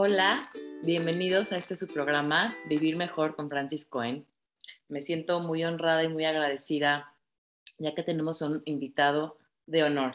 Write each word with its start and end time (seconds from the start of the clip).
Hola, 0.00 0.48
bienvenidos 0.84 1.50
a 1.50 1.58
este 1.58 1.74
su 1.74 1.88
programa 1.88 2.54
Vivir 2.68 2.94
Mejor 2.94 3.34
con 3.34 3.48
Francis 3.48 3.84
Cohen. 3.84 4.24
Me 4.86 5.02
siento 5.02 5.40
muy 5.40 5.64
honrada 5.64 6.04
y 6.04 6.08
muy 6.08 6.24
agradecida 6.24 7.16
ya 7.78 7.96
que 7.96 8.04
tenemos 8.04 8.40
un 8.40 8.62
invitado 8.64 9.38
de 9.66 9.82
honor. 9.82 10.14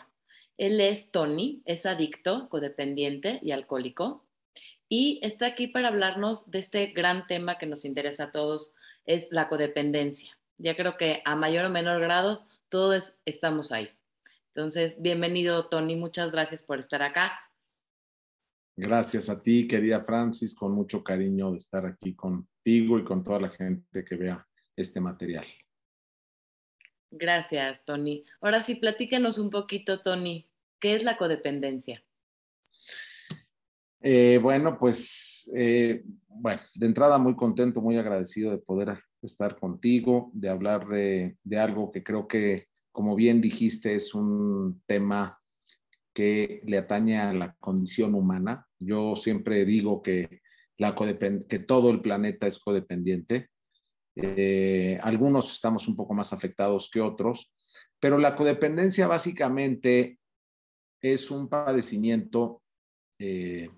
Él 0.57 0.79
es 0.79 1.11
Tony, 1.11 1.61
es 1.65 1.85
adicto, 1.85 2.47
codependiente 2.47 3.41
y 3.43 3.51
alcohólico 3.51 4.23
y 4.87 5.19
está 5.21 5.47
aquí 5.47 5.67
para 5.67 5.89
hablarnos 5.89 6.49
de 6.49 6.59
este 6.59 6.85
gran 6.85 7.27
tema 7.27 7.57
que 7.57 7.65
nos 7.65 7.83
interesa 7.83 8.23
a 8.23 8.31
todos, 8.31 8.71
es 9.05 9.33
la 9.33 9.49
codependencia. 9.49 10.37
Ya 10.59 10.77
creo 10.77 10.95
que 10.95 11.21
a 11.25 11.35
mayor 11.35 11.65
o 11.65 11.69
menor 11.69 11.99
grado 11.99 12.45
todos 12.69 13.17
estamos 13.25 13.73
ahí. 13.73 13.89
Entonces, 14.55 15.01
bienvenido 15.01 15.65
Tony, 15.65 15.97
muchas 15.97 16.31
gracias 16.31 16.63
por 16.63 16.79
estar 16.79 17.01
acá. 17.01 17.37
Gracias 18.75 19.29
a 19.29 19.41
ti, 19.41 19.67
querida 19.67 20.03
Francis, 20.03 20.55
con 20.55 20.71
mucho 20.71 21.03
cariño 21.03 21.51
de 21.51 21.59
estar 21.59 21.85
aquí 21.85 22.15
contigo 22.15 22.97
y 22.97 23.03
con 23.03 23.23
toda 23.23 23.39
la 23.39 23.49
gente 23.49 24.03
que 24.03 24.15
vea 24.15 24.47
este 24.75 24.99
material. 24.99 25.45
Gracias, 27.11 27.85
Tony. 27.85 28.25
Ahora 28.41 28.63
sí, 28.63 28.73
platíquenos 28.73 29.37
un 29.37 29.51
poquito, 29.51 30.01
Tony, 30.01 30.49
¿qué 30.79 30.95
es 30.95 31.03
la 31.03 31.17
codependencia? 31.17 32.03
Eh, 34.01 34.39
bueno, 34.41 34.79
pues, 34.79 35.51
eh, 35.55 36.03
bueno, 36.27 36.61
de 36.73 36.85
entrada 36.87 37.19
muy 37.19 37.35
contento, 37.35 37.79
muy 37.79 37.97
agradecido 37.97 38.49
de 38.49 38.57
poder 38.57 38.97
estar 39.21 39.59
contigo, 39.59 40.31
de 40.33 40.49
hablar 40.49 40.87
de, 40.87 41.37
de 41.43 41.59
algo 41.59 41.91
que 41.91 42.03
creo 42.03 42.27
que, 42.27 42.67
como 42.91 43.15
bien 43.15 43.39
dijiste, 43.39 43.93
es 43.93 44.15
un 44.15 44.81
tema 44.87 45.39
que 46.13 46.61
le 46.65 46.77
atañe 46.77 47.19
a 47.19 47.33
la 47.33 47.55
condición 47.55 48.13
humana. 48.15 48.67
Yo 48.79 49.15
siempre 49.15 49.65
digo 49.65 50.01
que, 50.01 50.41
todo 51.67 51.91
el 51.91 52.01
planeta 52.01 52.45
es 52.45 52.59
codependiente. 52.59 53.49
Eh, 54.15 54.99
algunos 55.01 55.51
estamos 55.53 55.87
un 55.87 55.95
poco 55.95 56.13
más 56.13 56.33
afectados 56.33 56.89
que 56.91 57.01
otros, 57.01 57.53
pero 57.99 58.17
la 58.17 58.35
codependencia 58.35 59.07
básicamente 59.07 60.19
es 61.01 61.31
un 61.31 61.47
padecimiento 61.47 62.61
eh, 63.17 63.69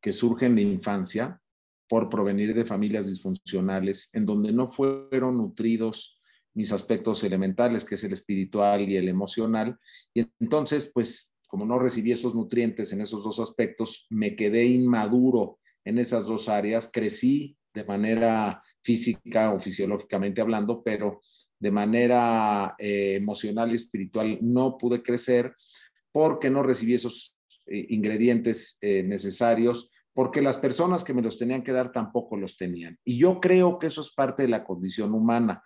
que 0.00 0.12
surge 0.12 0.46
en 0.46 0.54
la 0.54 0.60
infancia 0.60 1.40
por 1.88 2.08
provenir 2.08 2.54
de 2.54 2.64
familias 2.64 3.06
disfuncionales 3.06 4.10
en 4.12 4.26
donde 4.26 4.52
no 4.52 4.68
fueron 4.68 5.36
nutridos 5.36 6.20
mis 6.54 6.72
aspectos 6.72 7.22
elementales, 7.24 7.84
que 7.84 7.96
es 7.96 8.04
el 8.04 8.12
espiritual 8.12 8.88
y 8.88 8.96
el 8.96 9.08
emocional. 9.08 9.76
Y 10.14 10.26
entonces, 10.40 10.90
pues, 10.94 11.34
como 11.46 11.66
no 11.66 11.78
recibí 11.78 12.12
esos 12.12 12.34
nutrientes 12.34 12.92
en 12.92 13.00
esos 13.00 13.22
dos 13.22 13.40
aspectos, 13.40 14.06
me 14.10 14.34
quedé 14.36 14.64
inmaduro 14.64 15.58
en 15.84 15.98
esas 15.98 16.26
dos 16.26 16.48
áreas, 16.48 16.90
crecí 16.92 17.56
de 17.74 17.84
manera 17.84 18.62
física 18.82 19.52
o 19.52 19.58
fisiológicamente 19.58 20.40
hablando, 20.40 20.82
pero 20.82 21.20
de 21.58 21.70
manera 21.70 22.74
eh, 22.78 23.16
emocional 23.16 23.72
y 23.72 23.76
espiritual 23.76 24.38
no 24.40 24.78
pude 24.78 25.02
crecer 25.02 25.54
porque 26.12 26.50
no 26.50 26.62
recibí 26.62 26.94
esos 26.94 27.36
eh, 27.66 27.86
ingredientes 27.88 28.78
eh, 28.80 29.02
necesarios, 29.02 29.90
porque 30.12 30.42
las 30.42 30.58
personas 30.58 31.02
que 31.02 31.14
me 31.14 31.22
los 31.22 31.38
tenían 31.38 31.62
que 31.62 31.72
dar 31.72 31.90
tampoco 31.90 32.36
los 32.36 32.56
tenían. 32.56 32.98
Y 33.04 33.18
yo 33.18 33.40
creo 33.40 33.78
que 33.78 33.88
eso 33.88 34.00
es 34.00 34.10
parte 34.14 34.42
de 34.42 34.48
la 34.48 34.62
condición 34.62 35.12
humana. 35.12 35.62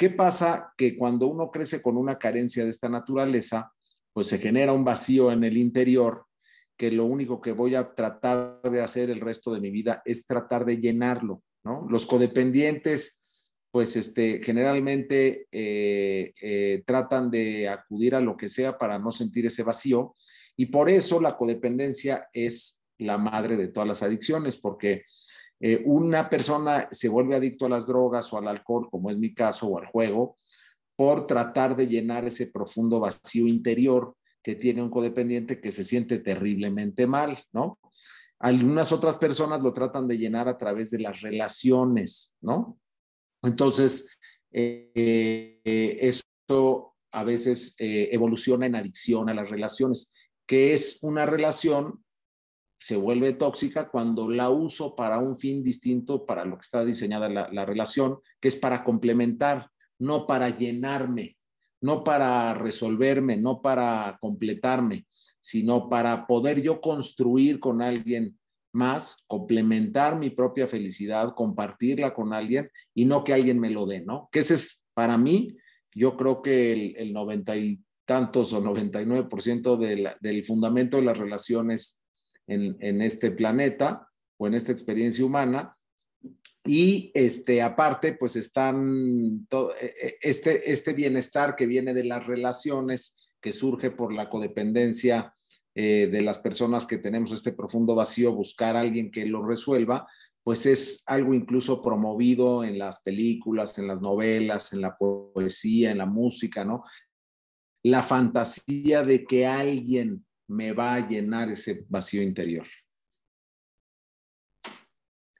¿Qué 0.00 0.08
pasa? 0.08 0.72
Que 0.78 0.96
cuando 0.96 1.26
uno 1.26 1.50
crece 1.50 1.82
con 1.82 1.98
una 1.98 2.16
carencia 2.16 2.64
de 2.64 2.70
esta 2.70 2.88
naturaleza, 2.88 3.70
pues 4.14 4.28
se 4.28 4.38
genera 4.38 4.72
un 4.72 4.82
vacío 4.82 5.30
en 5.30 5.44
el 5.44 5.58
interior 5.58 6.24
que 6.78 6.90
lo 6.90 7.04
único 7.04 7.42
que 7.42 7.52
voy 7.52 7.74
a 7.74 7.94
tratar 7.94 8.62
de 8.62 8.80
hacer 8.80 9.10
el 9.10 9.20
resto 9.20 9.52
de 9.52 9.60
mi 9.60 9.70
vida 9.70 10.00
es 10.06 10.26
tratar 10.26 10.64
de 10.64 10.78
llenarlo, 10.78 11.42
¿no? 11.64 11.86
Los 11.90 12.06
codependientes, 12.06 13.22
pues 13.70 13.94
este, 13.94 14.40
generalmente 14.42 15.46
eh, 15.52 16.32
eh, 16.40 16.82
tratan 16.86 17.30
de 17.30 17.68
acudir 17.68 18.14
a 18.14 18.22
lo 18.22 18.38
que 18.38 18.48
sea 18.48 18.78
para 18.78 18.98
no 18.98 19.12
sentir 19.12 19.44
ese 19.44 19.64
vacío 19.64 20.14
y 20.56 20.64
por 20.66 20.88
eso 20.88 21.20
la 21.20 21.36
codependencia 21.36 22.26
es 22.32 22.80
la 22.96 23.18
madre 23.18 23.58
de 23.58 23.68
todas 23.68 23.86
las 23.86 24.02
adicciones, 24.02 24.56
porque 24.56 25.04
eh, 25.60 25.82
una 25.84 26.28
persona 26.28 26.88
se 26.90 27.08
vuelve 27.08 27.36
adicto 27.36 27.66
a 27.66 27.68
las 27.68 27.86
drogas 27.86 28.32
o 28.32 28.38
al 28.38 28.48
alcohol, 28.48 28.88
como 28.90 29.10
es 29.10 29.18
mi 29.18 29.34
caso, 29.34 29.66
o 29.68 29.78
al 29.78 29.86
juego, 29.86 30.36
por 30.96 31.26
tratar 31.26 31.76
de 31.76 31.86
llenar 31.86 32.24
ese 32.26 32.46
profundo 32.46 33.00
vacío 33.00 33.46
interior 33.46 34.16
que 34.42 34.54
tiene 34.54 34.82
un 34.82 34.90
codependiente 34.90 35.60
que 35.60 35.70
se 35.70 35.84
siente 35.84 36.18
terriblemente 36.18 37.06
mal, 37.06 37.38
¿no? 37.52 37.78
Algunas 38.38 38.90
otras 38.90 39.18
personas 39.18 39.60
lo 39.60 39.72
tratan 39.74 40.08
de 40.08 40.16
llenar 40.16 40.48
a 40.48 40.56
través 40.56 40.90
de 40.90 41.00
las 41.00 41.20
relaciones, 41.20 42.36
¿no? 42.40 42.78
Entonces, 43.42 44.18
eh, 44.50 45.60
eso 46.00 46.96
a 47.12 47.24
veces 47.24 47.74
eh, 47.78 48.08
evoluciona 48.12 48.66
en 48.66 48.76
adicción 48.76 49.28
a 49.28 49.34
las 49.34 49.50
relaciones, 49.50 50.14
que 50.46 50.72
es 50.72 50.98
una 51.02 51.26
relación 51.26 52.02
se 52.80 52.96
vuelve 52.96 53.34
tóxica 53.34 53.90
cuando 53.90 54.30
la 54.30 54.48
uso 54.48 54.96
para 54.96 55.18
un 55.18 55.36
fin 55.36 55.62
distinto 55.62 56.24
para 56.24 56.46
lo 56.46 56.56
que 56.56 56.62
está 56.62 56.82
diseñada 56.82 57.28
la, 57.28 57.64
relación, 57.66 58.18
que 58.40 58.48
es 58.48 58.56
para 58.56 58.82
complementar, 58.82 59.68
no 59.98 60.26
para 60.26 60.48
llenarme, 60.48 61.36
no 61.82 62.02
para 62.02 62.54
resolverme, 62.54 63.36
no 63.36 63.60
para 63.60 64.16
completarme, 64.18 65.06
sino 65.40 65.90
para 65.90 66.26
poder 66.26 66.62
yo 66.62 66.80
construir 66.80 67.60
con 67.60 67.82
alguien 67.82 68.38
más, 68.72 69.24
complementar 69.26 70.18
mi 70.18 70.30
propia 70.30 70.66
felicidad, 70.66 71.34
compartirla 71.34 72.14
con 72.14 72.32
alguien 72.32 72.70
y 72.94 73.04
no 73.04 73.24
que 73.24 73.34
alguien 73.34 73.60
me 73.60 73.70
lo 73.70 73.84
dé, 73.84 74.00
¿no? 74.00 74.30
Que 74.32 74.38
ese 74.38 74.54
es 74.54 74.86
para 74.94 75.18
mí, 75.18 75.54
yo 75.92 76.16
creo 76.16 76.40
que 76.40 76.72
el, 76.72 76.96
el 76.96 77.12
90 77.12 77.56
y 77.58 77.80
tantos 78.06 78.54
o 78.54 78.62
99% 78.62 80.16
del 80.20 80.44
fundamento 80.44 80.96
de 80.96 81.02
las 81.02 81.18
relaciones 81.18 81.99
en, 82.50 83.02
este 83.02 83.30
planeta 83.30 84.08
o 84.36 84.46
en 84.46 84.54
esta 84.54 84.72
experiencia 84.72 85.24
humana. 85.24 85.72
Y 86.64 87.10
este, 87.14 87.62
aparte, 87.62 88.14
pues 88.14 88.36
están 88.36 89.46
todo, 89.48 89.72
e, 89.80 89.86
e, 89.86 90.18
este, 90.20 90.70
este 90.70 90.92
bienestar 90.92 91.56
que 91.56 91.66
viene 91.66 91.94
de 91.94 92.04
las 92.04 92.26
relaciones, 92.26 93.30
que 93.40 93.52
surge 93.52 93.90
por 93.90 94.12
la 94.12 94.28
codependencia 94.28 95.34
eh, 95.74 96.08
de 96.12 96.20
las 96.20 96.38
personas 96.38 96.86
que 96.86 96.98
tenemos 96.98 97.32
este 97.32 97.52
profundo 97.52 97.94
vacío, 97.94 98.34
buscar 98.34 98.76
a 98.76 98.80
alguien 98.80 99.10
que 99.10 99.24
lo 99.24 99.46
resuelva, 99.46 100.06
pues 100.42 100.66
es 100.66 101.02
algo 101.06 101.32
incluso 101.32 101.80
promovido 101.80 102.64
en 102.64 102.78
las 102.78 103.00
películas, 103.00 103.78
en 103.78 103.86
las 103.86 104.00
novelas, 104.00 104.72
en 104.72 104.80
la 104.80 104.96
poesía, 104.96 105.90
en 105.90 105.98
la 105.98 106.06
música, 106.06 106.64
¿no? 106.64 106.82
La 107.82 108.02
fantasía 108.02 109.02
de 109.02 109.24
que 109.24 109.46
alguien 109.46 110.26
me 110.50 110.72
va 110.72 110.94
a 110.94 111.06
llenar 111.06 111.48
ese 111.48 111.84
vacío 111.88 112.22
interior. 112.22 112.66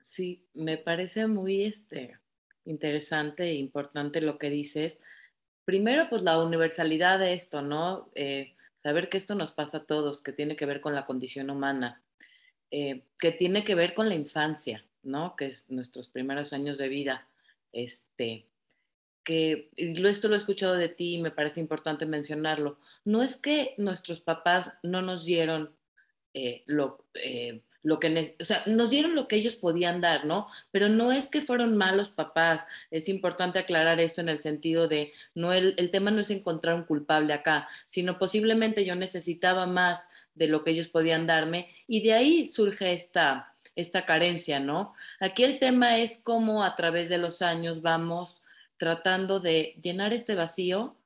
Sí, 0.03 0.47
me 0.55 0.79
parece 0.79 1.27
muy 1.27 1.65
este, 1.65 2.17
interesante 2.65 3.43
e 3.43 3.55
importante 3.55 4.21
lo 4.21 4.39
que 4.39 4.51
dices. 4.51 4.99
Primero, 5.65 6.09
pues 6.09 6.23
la 6.23 6.41
universalidad 6.41 7.19
de 7.19 7.35
esto, 7.35 7.61
¿no? 7.61 8.09
Eh, 8.15 8.55
saber 8.77 9.09
que 9.09 9.17
esto 9.19 9.35
nos 9.35 9.51
pasa 9.51 9.79
a 9.79 9.85
todos, 9.85 10.23
que 10.23 10.33
tiene 10.33 10.55
que 10.55 10.67
ver 10.67 10.81
con 10.81 10.95
la 10.95 11.07
condición 11.07 11.51
humana, 11.51 12.05
eh, 12.71 13.03
que 13.19 13.33
tiene 13.33 13.65
que 13.65 13.75
ver 13.75 13.95
con 13.95 14.09
la 14.09 14.15
infancia, 14.15 14.85
¿no? 15.03 15.35
Que 15.35 15.47
es 15.47 15.69
nuestros 15.69 16.09
primeros 16.09 16.53
años 16.53 16.79
de 16.79 16.89
vida. 16.89 17.29
Este, 17.73 18.47
que 19.25 19.71
esto 19.77 20.29
lo 20.29 20.35
he 20.35 20.39
escuchado 20.39 20.75
de 20.75 20.89
ti 20.89 21.17
y 21.17 21.23
me 21.23 21.31
parece 21.31 21.61
importante 21.61 22.07
mencionarlo, 22.07 22.79
no 23.05 23.23
es 23.23 23.37
que 23.37 23.75
nuestros 23.79 24.21
papás 24.21 24.73
no 24.83 25.03
nos 25.03 25.25
dieron 25.25 25.75
eh, 26.35 26.63
lo, 26.67 27.05
eh, 27.15 27.63
lo 27.83 27.99
que, 27.99 28.37
o 28.39 28.45
sea, 28.45 28.63
nos 28.67 28.91
dieron 28.91 29.15
lo 29.15 29.27
que 29.27 29.37
ellos 29.37 29.57
podían 29.57 30.01
dar, 30.01 30.25
¿no? 30.25 30.49
Pero 30.71 30.89
no 30.89 31.13
es 31.13 31.29
que 31.31 31.41
fueron 31.41 31.77
malos 31.77 32.11
papás, 32.11 32.67
es 32.91 33.09
importante 33.09 33.59
aclarar 33.59 34.01
esto 34.01 34.21
en 34.21 34.29
el 34.29 34.41
sentido 34.41 34.87
de, 34.87 35.13
no, 35.35 35.53
el, 35.53 35.75
el 35.79 35.91
tema 35.91 36.11
no 36.11 36.21
es 36.21 36.31
encontrar 36.31 36.75
un 36.75 36.85
culpable 36.85 37.33
acá, 37.33 37.69
sino 37.87 38.19
posiblemente 38.19 38.85
yo 38.85 38.95
necesitaba 38.95 39.67
más 39.67 40.09
de 40.35 40.47
lo 40.47 40.63
que 40.63 40.71
ellos 40.71 40.89
podían 40.89 41.27
darme 41.27 41.75
y 41.87 42.03
de 42.03 42.13
ahí 42.13 42.47
surge 42.47 42.93
esta, 42.93 43.55
esta 43.77 44.07
carencia, 44.07 44.61
¿no? 44.61 44.95
Aquí 45.19 45.45
el 45.45 45.59
tema 45.59 45.99
es 45.99 46.21
cómo 46.23 46.65
a 46.65 46.77
través 46.77 47.09
de 47.09 47.19
los 47.19 47.43
años 47.43 47.83
vamos 47.83 48.43
tratando 48.81 49.41
de 49.41 49.79
llenar 49.83 50.15
este 50.15 50.35
vacío 50.35 50.97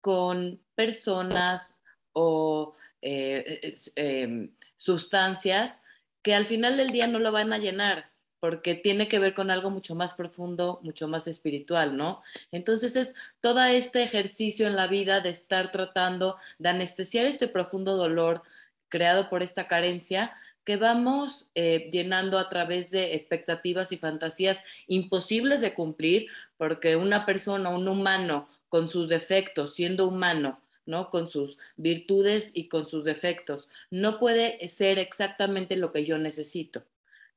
con 0.00 0.60
personas 0.74 1.76
o 2.12 2.74
eh, 3.00 3.76
em, 3.94 4.50
sustancias 4.76 5.80
que 6.20 6.34
al 6.34 6.46
final 6.46 6.76
del 6.76 6.90
día 6.90 7.06
no 7.06 7.20
lo 7.20 7.30
van 7.30 7.52
a 7.52 7.58
llenar 7.58 8.10
porque 8.40 8.74
tiene 8.74 9.06
que 9.06 9.20
ver 9.20 9.34
con 9.34 9.52
algo 9.52 9.70
mucho 9.70 9.94
más 9.94 10.14
profundo, 10.14 10.80
mucho 10.82 11.06
más 11.06 11.28
espiritual, 11.28 11.96
¿no? 11.96 12.24
Entonces 12.50 12.96
es 12.96 13.14
todo 13.40 13.62
este 13.62 14.02
ejercicio 14.02 14.66
en 14.66 14.74
la 14.74 14.88
vida 14.88 15.20
de 15.20 15.28
estar 15.28 15.70
tratando 15.70 16.38
de 16.58 16.70
anestesiar 16.70 17.24
este 17.26 17.46
profundo 17.46 17.96
dolor 17.96 18.42
creado 18.88 19.30
por 19.30 19.44
esta 19.44 19.68
carencia 19.68 20.34
que 20.64 20.76
vamos 20.76 21.46
eh, 21.54 21.88
llenando 21.90 22.38
a 22.38 22.48
través 22.48 22.90
de 22.90 23.14
expectativas 23.14 23.92
y 23.92 23.96
fantasías 23.96 24.62
imposibles 24.86 25.60
de 25.60 25.74
cumplir, 25.74 26.28
porque 26.56 26.96
una 26.96 27.26
persona, 27.26 27.70
un 27.70 27.88
humano 27.88 28.48
con 28.68 28.88
sus 28.88 29.08
defectos, 29.08 29.74
siendo 29.74 30.06
humano, 30.06 30.60
¿no? 30.86 31.10
Con 31.10 31.28
sus 31.28 31.58
virtudes 31.76 32.52
y 32.54 32.68
con 32.68 32.86
sus 32.86 33.04
defectos, 33.04 33.68
no 33.90 34.18
puede 34.18 34.68
ser 34.68 34.98
exactamente 34.98 35.76
lo 35.76 35.92
que 35.92 36.04
yo 36.04 36.18
necesito. 36.18 36.84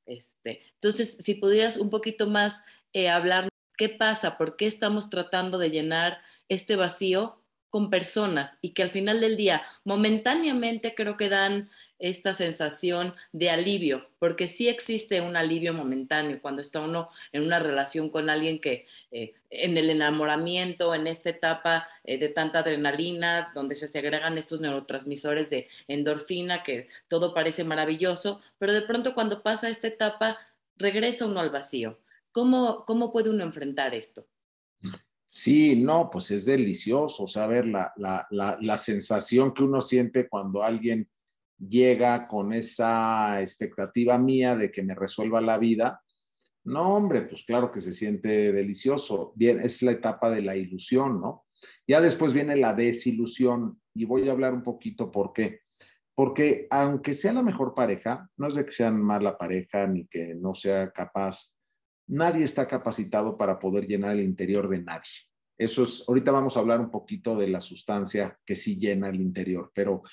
Este, 0.06 0.62
entonces, 0.75 1.18
si 1.19 1.36
pudieras 1.36 1.78
un 1.78 1.89
poquito 1.89 2.28
más 2.28 2.63
eh, 2.94 3.10
hablar, 3.10 3.50
¿qué 3.78 3.89
pasa? 3.89 4.38
¿Por 4.38 4.56
qué 4.56 4.68
estamos 4.68 5.10
tratando 5.10 5.57
de 5.57 5.71
llenar 5.71 6.21
este 6.48 6.75
vacío 6.75 7.39
con 7.69 7.89
personas 7.89 8.57
y 8.62 8.69
que 8.69 8.83
al 8.83 8.89
final 8.89 9.19
del 9.19 9.36
día 9.36 9.63
momentáneamente 9.83 10.95
creo 10.95 11.18
que 11.18 11.28
dan 11.28 11.69
esta 12.00 12.36
sensación 12.36 13.13
de 13.31 13.50
alivio, 13.50 14.09
porque 14.19 14.47
sí 14.47 14.68
existe 14.68 15.21
un 15.21 15.38
alivio 15.38 15.74
momentáneo 15.74 16.42
cuando 16.42 16.62
está 16.62 16.81
uno 16.81 17.09
en 17.31 17.44
una 17.44 17.59
relación 17.59 18.09
con 18.09 18.30
alguien 18.30 18.59
que 18.59 18.86
eh, 19.12 19.33
en 19.50 19.77
el 19.77 19.89
enamoramiento, 19.89 20.94
en 20.94 21.07
esta 21.07 21.30
etapa 21.30 21.88
eh, 22.03 22.18
de 22.18 22.30
tanta 22.30 22.59
adrenalina, 22.59 23.51
donde 23.56 23.75
se 23.75 23.88
segregan 23.88 24.38
estos 24.38 24.59
neurotransmisores 24.59 25.50
de 25.50 25.69
endorfina, 25.88 26.63
que 26.63 26.89
todo 27.07 27.33
parece 27.33 27.63
maravilloso, 27.63 28.42
pero 28.57 28.74
de 28.74 28.81
pronto 28.81 29.13
cuando 29.13 29.42
pasa 29.42 29.69
esta 29.69 29.88
etapa, 29.88 30.38
regresa 30.77 31.25
uno 31.25 31.39
al 31.39 31.50
vacío. 31.50 32.00
¿Cómo, 32.31 32.83
cómo 32.86 33.13
puede 33.13 33.30
uno 33.30 33.44
enfrentar 33.44 33.95
esto? 33.95 34.27
Sí, 35.30 35.75
no, 35.75 36.09
pues 36.09 36.31
es 36.31 36.45
delicioso 36.45 37.27
saber 37.27 37.65
la, 37.65 37.94
la, 37.97 38.25
la, 38.30 38.77
sensación 38.77 39.53
que 39.53 39.63
uno 39.63 39.81
siente 39.81 40.30
cuando 40.30 40.63
alguien 40.63 41.09
llega 41.57 42.28
con 42.28 42.54
esa 42.54 43.42
expectativa 43.42 44.18
mía 44.18 44.56
de 44.56 44.72
que 44.72 44.84
me 44.84 44.96
resuelva 44.96 45.42
la 45.42 45.57
vida. 45.57 46.02
No, 46.63 46.96
hombre, 46.96 47.22
pues 47.24 47.44
claro 47.44 47.72
que 47.72 47.80
se 47.80 47.94
siente 47.94 48.52
delicioso. 48.52 49.34
Bien, 49.36 49.60
es 49.60 49.81
la 49.81 49.92
etapa 49.92 50.30
de 50.30 50.42
la 50.42 50.56
ilusión, 50.56 51.22
¿no? 51.22 51.46
Ya 51.88 52.02
después 52.02 52.34
viene 52.34 52.56
la 52.56 52.74
desilusión 52.74 53.80
y 53.94 54.06
voy 54.06 54.28
a 54.28 54.31
hablar 54.31 54.54
un 54.54 54.63
poquito 54.63 55.12
por 55.12 55.34
qué. 55.34 55.62
Porque 56.13 56.68
aunque 56.69 57.13
sea 57.13 57.34
la 57.34 57.44
mejor 57.44 57.74
pareja, 57.74 58.30
no 58.38 58.48
es 58.48 58.56
de 58.56 58.66
que 58.66 58.72
sean 58.72 59.02
mala 59.02 59.38
pareja 59.38 59.86
ni 59.86 60.07
que 60.07 60.34
no 60.36 60.54
sea 60.56 60.92
capaz 60.92 61.56
nadie 62.07 62.44
está 62.44 62.68
capacitado 62.68 63.38
para 63.38 63.60
poder 63.60 63.88
llenar 63.88 64.12
el 64.12 64.24
interior 64.24 64.69
de 64.69 64.81
nadie. 64.81 65.10
Eso 65.57 65.84
es, 65.84 66.04
ahorita 66.07 66.31
vamos 66.31 66.57
a 66.57 66.60
hablar 66.60 66.80
un 66.80 66.92
poquito 66.92 67.36
de 67.36 67.48
la 67.48 67.62
sustancia 67.62 68.38
que 68.46 68.56
sí 68.56 68.78
llena 68.78 69.10
el 69.10 69.22
interior, 69.22 69.72
pero 69.74 70.04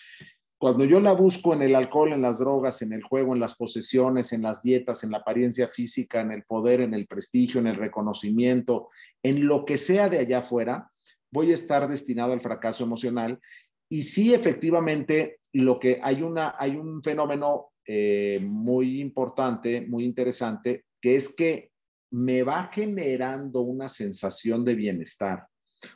cuando 0.63 0.85
yo 0.85 1.01
la 1.01 1.11
busco 1.11 1.55
en 1.55 1.63
el 1.63 1.75
alcohol, 1.75 2.13
en 2.13 2.23
las 2.23 2.39
drogas, 2.39 2.83
en 2.83 2.93
el 2.93 3.03
juego, 3.03 3.35
en 3.35 3.41
las 3.41 3.57
posesiones, 3.57 4.33
en 4.33 4.43
las 4.43 4.63
dietas, 4.63 5.03
en 5.03 5.11
la 5.11 5.19
apariencia 5.19 5.67
física, 5.67 6.21
en 6.21 6.31
el 6.31 6.45
poder, 6.45 6.83
en 6.83 6.95
el 6.95 7.09
prestigio, 7.09 7.61
en 7.61 7.67
el 7.67 7.75
reconocimiento, 7.75 8.89
en 9.25 9.49
lo 9.49 9.65
que 9.65 9.77
sea 9.77 10.09
de 10.09 10.21
allá 10.21 10.39
afuera, 10.39 10.89
voy 11.33 11.51
a 11.51 11.55
estar 11.55 11.89
destinado 11.89 12.33
al 12.33 12.41
fracaso 12.41 12.85
emocional. 12.85 13.41
Y 13.89 14.05
sí, 14.05 14.35
efectivamente, 14.35 15.41
lo 15.53 15.81
que 15.81 15.99
hay, 16.01 16.23
una, 16.23 16.55
hay 16.57 16.77
un 16.77 17.03
fenómeno 17.03 17.73
eh, 17.85 18.39
muy 18.41 19.01
importante, 19.01 19.81
muy 19.81 20.05
interesante, 20.05 20.85
que 21.01 21.17
es 21.17 21.35
que 21.35 21.73
me 22.13 22.45
va 22.45 22.71
generando 22.73 23.63
una 23.63 23.89
sensación 23.89 24.65
de 24.65 24.77
bienestar 24.77 25.45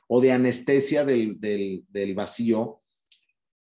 o 0.09 0.21
de 0.21 0.33
anestesia 0.33 1.05
del, 1.05 1.39
vacío 2.17 2.81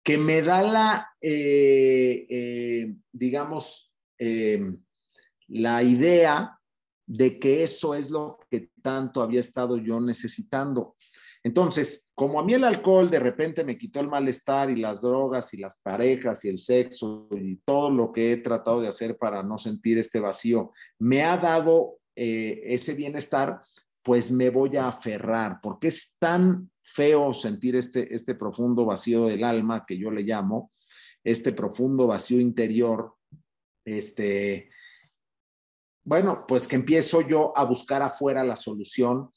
que 0.08 0.16
me 0.16 0.40
da 0.40 0.62
la, 0.62 1.12
eh, 1.20 2.26
eh, 2.30 2.96
digamos, 3.12 3.92
em, 4.16 4.82
la 5.48 5.82
idea 5.82 6.58
de 7.06 7.38
que 7.38 7.62
eso 7.62 7.94
es 7.94 8.08
lo 8.08 8.38
que 8.50 8.70
tanto 8.80 9.20
había 9.20 9.40
estado 9.40 9.76
yo 9.76 10.00
necesitando. 10.00 10.96
Entonces, 11.44 12.10
como 12.14 12.40
a 12.40 12.42
mí 12.42 12.54
el 12.54 12.64
alcohol 12.64 13.10
de 13.10 13.18
repente 13.18 13.64
me 13.64 13.76
quitó 13.76 14.00
el 14.00 14.08
malestar 14.08 14.70
y 14.70 14.76
las 14.76 15.02
drogas 15.02 15.52
y 15.52 15.58
las 15.58 15.78
parejas 15.82 16.42
y 16.46 16.48
el 16.48 16.58
sexo 16.58 17.28
y 17.32 17.56
todo 17.56 17.90
lo 17.90 18.10
que 18.10 18.32
he 18.32 18.38
tratado 18.38 18.80
de 18.80 18.88
hacer 18.88 19.18
para 19.18 19.42
no 19.42 19.58
sentir 19.58 19.98
este 19.98 20.20
vacío, 20.20 20.72
me 20.98 21.22
ha 21.22 21.36
dado 21.36 21.98
eh, 22.16 22.62
ese 22.64 22.94
bienestar, 22.94 23.60
pues 24.02 24.30
me 24.30 24.50
voy 24.50 24.76
a 24.76 24.88
aferrar, 24.88 25.60
porque 25.62 25.88
es 25.88 26.16
tan 26.18 26.70
feo 26.82 27.34
sentir 27.34 27.76
este, 27.76 28.14
este 28.14 28.34
profundo 28.34 28.84
vacío 28.84 29.26
del 29.26 29.44
alma 29.44 29.84
que 29.86 29.98
yo 29.98 30.10
le 30.10 30.22
llamo, 30.22 30.70
este 31.22 31.52
profundo 31.52 32.06
vacío 32.06 32.40
interior, 32.40 33.14
este, 33.84 34.70
bueno, 36.04 36.44
pues 36.46 36.66
que 36.66 36.76
empiezo 36.76 37.20
yo 37.20 37.52
a 37.56 37.64
buscar 37.64 38.02
afuera 38.02 38.42
la 38.44 38.56
solución, 38.56 39.30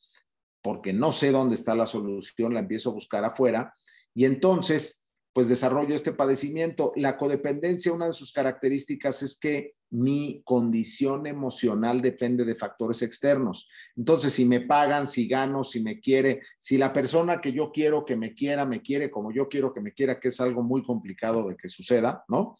porque 0.61 0.93
no 0.93 1.11
sé 1.11 1.31
dónde 1.31 1.55
está 1.55 1.75
la 1.75 1.87
solución, 1.87 2.53
la 2.53 2.61
empiezo 2.61 2.91
a 2.91 2.93
buscar 2.93 3.25
afuera, 3.25 3.73
y 4.13 4.25
entonces 4.25 5.00
pues 5.33 5.47
desarrollo 5.47 5.95
este 5.95 6.11
padecimiento. 6.11 6.91
La 6.95 7.17
codependencia, 7.17 7.93
una 7.93 8.07
de 8.07 8.13
sus 8.13 8.31
características 8.31 9.23
es 9.23 9.37
que 9.37 9.75
mi 9.91 10.41
condición 10.45 11.27
emocional 11.27 12.01
depende 12.01 12.45
de 12.45 12.55
factores 12.55 13.01
externos. 13.01 13.67
Entonces, 13.95 14.33
si 14.33 14.45
me 14.45 14.61
pagan, 14.61 15.05
si 15.05 15.27
gano, 15.27 15.63
si 15.63 15.81
me 15.81 15.99
quiere, 15.99 16.41
si 16.59 16.77
la 16.77 16.93
persona 16.93 17.41
que 17.41 17.51
yo 17.51 17.71
quiero 17.71 18.05
que 18.05 18.15
me 18.15 18.33
quiera, 18.33 18.65
me 18.65 18.81
quiere 18.81 19.11
como 19.11 19.31
yo 19.31 19.49
quiero 19.49 19.73
que 19.73 19.81
me 19.81 19.93
quiera, 19.93 20.19
que 20.19 20.29
es 20.29 20.39
algo 20.39 20.63
muy 20.63 20.83
complicado 20.83 21.47
de 21.47 21.55
que 21.55 21.69
suceda, 21.69 22.23
¿no? 22.29 22.55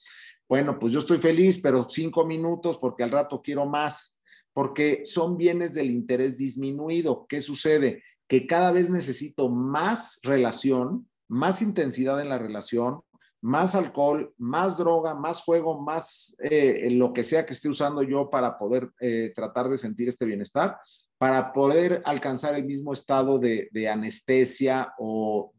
Bueno, 0.48 0.78
pues 0.78 0.92
yo 0.92 1.00
estoy 1.00 1.18
feliz, 1.18 1.60
pero 1.62 1.90
cinco 1.90 2.26
minutos 2.26 2.78
porque 2.78 3.04
al 3.04 3.12
rato 3.12 3.42
quiero 3.42 3.66
más, 3.66 4.20
porque 4.54 5.06
son 5.06 5.38
bienes 5.38 5.74
del 5.74 5.90
interés 5.90 6.38
disminuido. 6.38 7.26
¿Qué 7.28 7.40
sucede? 7.40 8.04
Que 8.28 8.46
cada 8.46 8.74
vez 8.74 8.90
necesito 8.90 9.48
más 9.48 10.20
relación 10.24 11.08
más 11.32 11.62
intensidad 11.62 12.20
en 12.20 12.28
la 12.28 12.38
relación, 12.38 13.00
más 13.40 13.74
alcohol, 13.74 14.34
más 14.38 14.78
droga, 14.78 15.16
más 15.16 15.42
juego, 15.42 15.82
más 15.82 16.36
eh, 16.40 16.90
lo 16.92 17.14
que 17.14 17.24
sea 17.24 17.46
que 17.46 17.54
esté 17.54 17.70
usando 17.70 18.04
yo 18.04 18.30
para 18.30 18.58
poder 18.58 18.92
eh, 19.00 19.32
tratar 19.34 19.70
de 19.70 19.78
sentir 19.78 20.10
este 20.10 20.26
bienestar, 20.26 20.78
para 21.18 21.54
poder 21.54 22.02
alcanzar 22.04 22.56
el 22.56 22.66
mismo 22.66 22.92
estado 22.92 23.40
de, 23.40 23.70
de, 23.72 23.88
anestesia 23.88 24.94
o, 25.00 25.54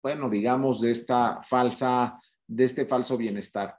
bueno, 0.00 0.30
digamos, 0.30 0.80
de 0.80 0.92
esta 0.92 1.40
falsa, 1.42 2.20
de 2.46 2.62
este 2.62 2.86
falso 2.86 3.16
bienestar. 3.16 3.76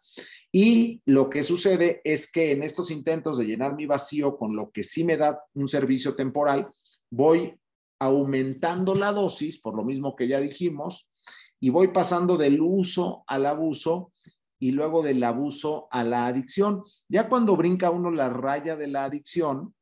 Y 0.52 1.02
lo 1.06 1.30
que 1.30 1.44
sucede 1.44 2.02
es 2.04 2.30
que 2.30 2.52
en 2.52 2.62
estos 2.62 2.92
intentos 2.92 3.38
de 3.38 3.46
llenar 3.46 3.74
mi 3.74 3.86
vacío 3.86 4.38
con 4.38 4.54
lo 4.54 4.70
que 4.70 4.84
sí 4.84 5.06
me 5.06 5.16
da 5.16 5.40
un 5.54 5.70
servicio 5.70 6.14
temporal, 6.14 6.68
voy 7.10 7.58
aumentando 8.00 8.94
la 8.96 9.14
dosis, 9.14 9.58
por 9.58 9.78
lo 9.78 9.86
mismo 9.86 10.14
que 10.14 10.28
ya 10.28 10.42
dijimos, 10.42 11.08
y 11.60 11.70
voy 11.70 11.90
pasando 11.90 12.38
del 12.38 12.62
uso 12.62 13.24
al 13.28 13.46
abuso 13.46 14.12
y 14.60 14.72
luego 14.72 15.04
del 15.04 15.24
abuso 15.24 15.88
a 15.92 16.04
la 16.04 16.28
adicción. 16.28 16.84
Ya 17.08 17.30
cuando 17.30 17.56
brinca 17.56 17.92
uno 17.92 18.12
la 18.12 18.30
raya 18.30 18.76
de 18.76 18.88
la 18.88 19.06
adicción, 19.06 19.74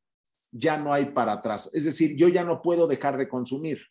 ya 0.51 0.77
no 0.77 0.93
hay 0.93 1.05
para 1.05 1.33
atrás. 1.33 1.69
Es 1.73 1.85
decir, 1.85 2.15
yo 2.15 2.27
ya 2.27 2.43
no 2.43 2.61
puedo 2.61 2.87
dejar 2.87 3.17
de 3.17 3.27
consumir. 3.27 3.81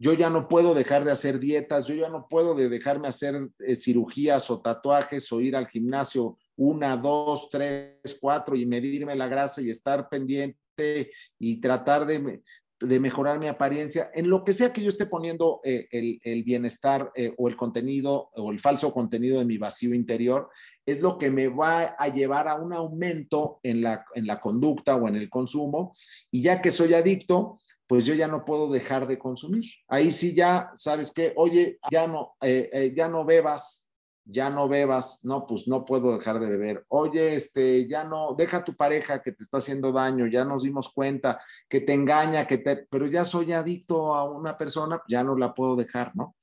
Yo 0.00 0.12
ya 0.12 0.30
no 0.30 0.46
puedo 0.46 0.74
dejar 0.74 1.04
de 1.04 1.10
hacer 1.10 1.40
dietas, 1.40 1.86
yo 1.86 1.94
ya 1.94 2.08
no 2.08 2.28
puedo 2.28 2.54
de 2.54 2.68
dejarme 2.68 3.08
hacer 3.08 3.48
eh, 3.58 3.74
cirugías 3.74 4.48
o 4.48 4.60
tatuajes 4.60 5.30
o 5.32 5.40
ir 5.40 5.56
al 5.56 5.66
gimnasio 5.66 6.38
una, 6.56 6.96
dos, 6.96 7.48
tres, 7.50 8.16
cuatro 8.20 8.54
y 8.54 8.64
medirme 8.64 9.16
la 9.16 9.26
grasa 9.26 9.60
y 9.60 9.70
estar 9.70 10.08
pendiente 10.08 11.10
y 11.38 11.60
tratar 11.60 12.06
de, 12.06 12.42
de 12.80 13.00
mejorar 13.00 13.38
mi 13.38 13.48
apariencia, 13.48 14.10
en 14.14 14.30
lo 14.30 14.44
que 14.44 14.52
sea 14.52 14.72
que 14.72 14.82
yo 14.82 14.88
esté 14.88 15.06
poniendo 15.06 15.60
eh, 15.64 15.88
el, 15.90 16.44
bienestar 16.44 17.10
eh, 17.14 17.34
o 17.36 17.48
el 17.48 17.56
contenido 17.56 18.30
o 18.34 18.52
el 18.52 18.60
falso 18.60 18.92
contenido 18.92 19.38
de 19.38 19.44
mi 19.44 19.58
vacío 19.58 19.94
interior, 19.94 20.48
es 20.86 21.00
lo 21.00 21.18
que 21.18 21.30
me 21.30 21.48
va 21.48 21.82
a 21.98 22.08
llevar 22.08 22.46
a 22.46 22.54
un 22.54 22.72
aumento 22.72 23.58
en 23.62 23.82
la, 23.82 24.04
en 24.14 24.26
la 24.26 24.40
conducta 24.40 24.96
o 24.96 25.08
en 25.08 25.16
el 25.16 25.28
consumo. 25.28 25.92
Y 26.30 26.42
ya 26.42 26.62
que 26.62 26.70
soy 26.70 26.94
adicto, 26.94 27.58
pues 27.86 28.04
yo 28.04 28.14
ya 28.14 28.28
no 28.28 28.44
puedo 28.44 28.70
dejar 28.70 29.08
de 29.08 29.18
consumir. 29.18 29.64
Ahí 29.88 30.12
sí 30.12 30.34
ya, 30.34 30.70
¿sabes 30.76 31.12
qué? 31.12 31.32
Oye, 31.36 31.78
ya 31.90 32.06
no, 32.06 32.36
eh, 32.40 32.92
ya 32.96 33.08
no 33.08 33.24
bebas, 33.24 33.87
ya 34.30 34.50
no 34.50 34.68
bebas, 34.68 35.24
no, 35.24 35.46
pues 35.46 35.66
no 35.66 35.86
puedo 35.86 36.16
dejar 36.18 36.38
de 36.38 36.48
beber. 36.48 36.84
Oye, 36.88 37.34
este, 37.34 37.88
ya 37.88 38.04
no, 38.04 38.34
deja 38.36 38.58
a 38.58 38.64
tu 38.64 38.76
pareja 38.76 39.22
que 39.22 39.32
te 39.32 39.42
está 39.42 39.56
haciendo 39.56 39.90
daño, 39.90 40.26
ya 40.26 40.44
nos 40.44 40.64
dimos 40.64 40.90
cuenta 40.92 41.40
que 41.66 41.80
te 41.80 41.94
engaña, 41.94 42.46
que 42.46 42.58
te, 42.58 42.86
pero 42.90 43.06
ya 43.06 43.24
soy 43.24 43.54
adicto 43.54 44.14
a 44.14 44.24
una 44.30 44.58
persona, 44.58 45.02
ya 45.08 45.24
no 45.24 45.34
la 45.34 45.54
puedo 45.54 45.76
dejar, 45.76 46.14
¿no? 46.14 46.36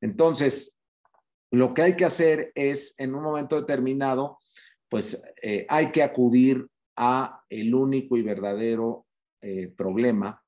Entonces, 0.00 0.80
lo 1.52 1.74
que 1.74 1.82
hay 1.82 1.96
que 1.96 2.04
hacer 2.04 2.50
es, 2.56 2.94
en 2.98 3.14
un 3.14 3.22
momento 3.22 3.54
determinado, 3.54 4.38
pues 4.88 5.22
eh, 5.40 5.64
hay 5.68 5.92
que 5.92 6.02
acudir 6.02 6.66
a 6.96 7.44
el 7.48 7.72
único 7.72 8.16
y 8.16 8.22
verdadero 8.22 9.06
eh, 9.40 9.72
problema, 9.76 10.42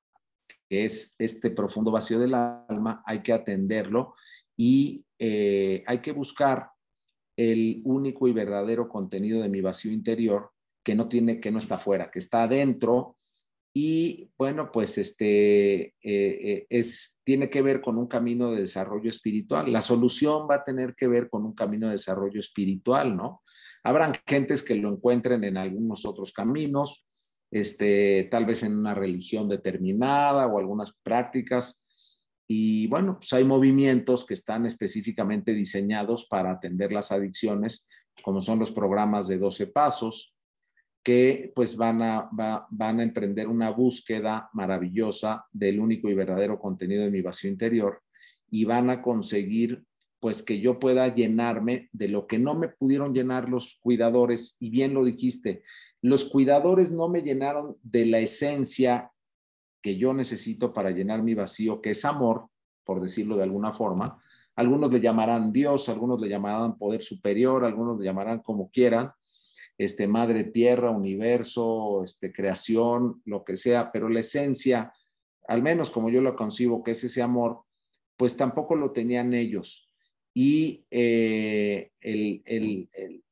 que 0.67 0.83
es 0.83 1.15
este 1.19 1.51
profundo 1.51 1.89
vacío 1.89 2.19
del 2.19 2.33
alma, 2.33 3.01
hay 3.05 3.23
que 3.23 3.31
atenderlo 3.31 4.15
y 4.57 5.05
eh, 5.17 5.83
hay 5.87 6.01
que 6.01 6.11
buscar 6.11 6.69
el 7.35 7.81
único 7.85 8.27
y 8.27 8.33
verdadero 8.33 8.87
contenido 8.89 9.41
de 9.41 9.49
mi 9.49 9.61
vacío 9.61 9.91
interior 9.91 10.51
que 10.83 10.95
no 10.95 11.07
tiene, 11.07 11.39
que 11.39 11.51
no 11.51 11.59
está 11.59 11.75
afuera, 11.75 12.09
que 12.11 12.19
está 12.19 12.43
adentro 12.43 13.17
y 13.73 14.29
bueno, 14.37 14.69
pues 14.71 14.97
este 14.97 15.81
eh, 15.81 15.93
eh, 16.03 16.67
es, 16.69 17.21
tiene 17.23 17.49
que 17.49 17.61
ver 17.61 17.79
con 17.79 17.97
un 17.97 18.07
camino 18.07 18.51
de 18.51 18.61
desarrollo 18.61 19.09
espiritual. 19.09 19.71
La 19.71 19.81
solución 19.81 20.45
va 20.49 20.55
a 20.55 20.63
tener 20.63 20.93
que 20.93 21.07
ver 21.07 21.29
con 21.29 21.45
un 21.45 21.53
camino 21.53 21.87
de 21.87 21.93
desarrollo 21.93 22.39
espiritual, 22.39 23.15
¿no? 23.15 23.43
Habrán 23.83 24.13
gentes 24.27 24.61
que 24.61 24.75
lo 24.75 24.89
encuentren 24.89 25.43
en 25.45 25.55
algunos 25.55 26.05
otros 26.05 26.33
caminos, 26.33 27.05
este, 27.49 28.27
tal 28.29 28.45
vez 28.45 28.63
en 28.63 28.77
una 28.77 28.93
religión 28.93 29.47
determinada 29.47 30.47
o 30.47 30.59
algunas 30.59 30.93
prácticas. 31.01 31.80
Y 32.53 32.87
bueno, 32.87 33.15
pues 33.17 33.31
hay 33.31 33.45
movimientos 33.45 34.25
que 34.25 34.33
están 34.33 34.65
específicamente 34.65 35.53
diseñados 35.53 36.25
para 36.25 36.51
atender 36.51 36.91
las 36.91 37.13
adicciones, 37.13 37.87
como 38.21 38.41
son 38.41 38.59
los 38.59 38.71
programas 38.71 39.29
de 39.29 39.37
12 39.37 39.67
pasos, 39.67 40.35
que 41.01 41.53
pues 41.55 41.77
van 41.77 42.01
a, 42.01 42.29
van 42.69 42.99
a 42.99 43.03
emprender 43.03 43.47
una 43.47 43.69
búsqueda 43.69 44.49
maravillosa 44.51 45.45
del 45.53 45.79
único 45.79 46.09
y 46.09 46.13
verdadero 46.13 46.59
contenido 46.59 47.05
de 47.05 47.11
mi 47.11 47.21
vacío 47.21 47.49
interior 47.49 48.01
y 48.49 48.65
van 48.65 48.89
a 48.89 49.01
conseguir 49.01 49.85
pues 50.19 50.43
que 50.43 50.59
yo 50.59 50.77
pueda 50.77 51.07
llenarme 51.07 51.89
de 51.93 52.09
lo 52.09 52.27
que 52.27 52.37
no 52.37 52.53
me 52.53 52.67
pudieron 52.67 53.13
llenar 53.13 53.47
los 53.47 53.79
cuidadores. 53.81 54.57
Y 54.59 54.69
bien 54.69 54.93
lo 54.93 55.05
dijiste, 55.05 55.63
los 56.01 56.25
cuidadores 56.25 56.91
no 56.91 57.07
me 57.07 57.21
llenaron 57.21 57.77
de 57.81 58.05
la 58.07 58.19
esencia 58.19 59.10
que 59.81 59.97
yo 59.97 60.13
necesito 60.13 60.73
para 60.73 60.91
llenar 60.91 61.23
mi 61.23 61.33
vacío, 61.33 61.81
que 61.81 61.91
es 61.91 62.05
amor, 62.05 62.47
por 62.83 63.01
decirlo 63.01 63.37
de 63.37 63.43
alguna 63.43 63.73
forma. 63.73 64.21
Algunos 64.55 64.93
le 64.93 64.99
llamarán 64.99 65.51
Dios, 65.51 65.89
algunos 65.89 66.19
le 66.19 66.29
llamarán 66.29 66.77
poder 66.77 67.01
superior, 67.01 67.65
algunos 67.65 67.99
le 67.99 68.05
llamarán 68.05 68.39
como 68.39 68.69
quieran, 68.69 69.11
este, 69.77 70.07
madre 70.07 70.45
tierra, 70.45 70.91
universo, 70.91 72.03
este, 72.03 72.31
creación, 72.31 73.21
lo 73.25 73.43
que 73.43 73.55
sea, 73.55 73.91
pero 73.91 74.09
la 74.09 74.19
esencia, 74.19 74.93
al 75.47 75.63
menos 75.63 75.89
como 75.89 76.09
yo 76.09 76.21
lo 76.21 76.35
concibo, 76.35 76.83
que 76.83 76.91
es 76.91 77.03
ese 77.03 77.21
amor, 77.21 77.61
pues 78.17 78.37
tampoco 78.37 78.75
lo 78.75 78.91
tenían 78.91 79.33
ellos. 79.33 79.89
Y, 80.33 80.85
eh, 80.91 81.91
el, 81.99 83.23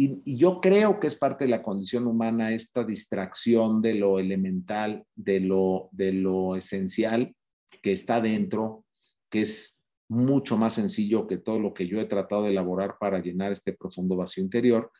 y, 0.00 0.36
yo 0.36 0.60
creo 0.60 1.00
que 1.00 1.08
es 1.08 1.16
parte 1.16 1.44
de 1.44 1.50
la 1.50 1.60
condición 1.60 2.06
humana 2.06 2.52
esta 2.52 2.84
distracción 2.84 3.82
de 3.82 3.94
lo 3.94 4.20
elemental, 4.20 5.04
de 5.16 5.40
lo, 5.40 5.88
de 5.90 6.12
lo 6.12 6.54
esencial 6.54 7.34
que 7.82 7.92
está 7.92 8.20
dentro, 8.20 8.84
que 9.28 9.40
es 9.40 9.80
mucho 10.08 10.56
más 10.56 10.74
sencillo 10.74 11.26
que 11.26 11.38
todo 11.38 11.58
lo 11.58 11.74
que 11.74 11.88
yo 11.88 12.00
he 12.00 12.04
tratado 12.04 12.44
de 12.44 12.50
elaborar 12.50 12.94
para 13.00 13.20
llenar 13.20 13.50
este 13.50 13.72
profundo 13.72 14.14
vacío 14.14 14.44
interior 14.44 14.92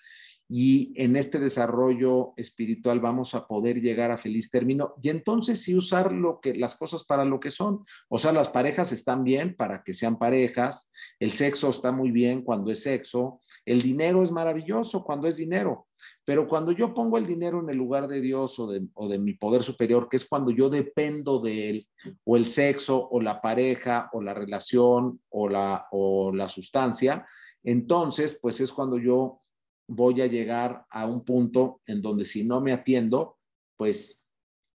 y 0.49 0.95
en 0.97 1.17
este 1.17 1.39
desarrollo 1.39 2.33
espiritual 2.37 3.01
vamos 3.01 3.35
a 3.35 3.47
poder 3.47 3.83
llegar 3.83 4.11
a 4.11 4.17
feliz 4.17 4.51
término 4.51 4.95
y 5.03 5.11
entonces 5.11 5.63
sí 5.63 5.77
usar 5.77 6.11
lo 6.11 6.41
que 6.41 6.55
las 6.55 6.75
cosas 6.75 7.05
para 7.05 7.27
lo 7.27 7.39
que 7.39 7.51
son. 7.51 7.85
O 8.09 8.19
sea, 8.19 8.33
las 8.33 8.49
parejas 8.49 8.93
están 8.93 9.25
bien 9.25 9.55
para 9.55 9.83
que 9.83 9.93
sean 9.93 10.19
parejas, 10.19 10.91
el 11.21 11.33
sexo 11.33 11.69
está 11.69 11.93
muy 11.93 12.11
bien 12.11 12.43
cuando 12.43 12.71
es 12.71 12.83
sexo, 12.83 13.41
el 13.67 13.83
dinero 13.83 14.23
es 14.23 14.33
maravilloso 14.33 15.05
cuando 15.05 15.29
es 15.29 15.37
dinero, 15.37 15.87
pero 16.25 16.49
cuando 16.49 16.73
yo 16.73 16.95
pongo 16.95 17.19
el 17.19 17.27
dinero 17.27 17.61
en 17.61 17.69
el 17.69 17.77
lugar 17.77 18.09
de 18.09 18.23
Dios 18.23 18.59
o 18.59 18.69
de, 18.69 18.87
o 18.95 19.07
de 19.07 19.19
mi 19.19 19.35
poder 19.35 19.63
superior, 19.63 20.09
que 20.09 20.17
es 20.17 20.27
cuando 20.27 20.51
yo 20.51 20.71
dependo 20.71 21.41
de 21.41 21.71
él, 21.71 21.89
o 22.25 22.37
el 22.37 22.47
sexo 22.47 23.09
o 23.11 23.21
la 23.21 23.43
pareja 23.43 24.09
o 24.13 24.23
la 24.23 24.33
relación 24.33 25.21
o 25.29 25.49
la, 25.49 25.87
o 25.91 26.33
la 26.33 26.49
sustancia, 26.49 27.27
entonces 27.63 28.39
pues 28.41 28.61
es 28.61 28.73
cuando 28.73 28.99
yo 28.99 29.43
voy 29.89 30.21
a 30.21 30.27
llegar 30.27 30.85
a 30.91 31.07
un 31.07 31.25
punto 31.25 31.81
en 31.87 32.01
donde 32.03 32.25
si 32.25 32.45
no 32.45 32.61
me 32.61 32.73
atiendo, 32.73 33.39
pues 33.77 34.25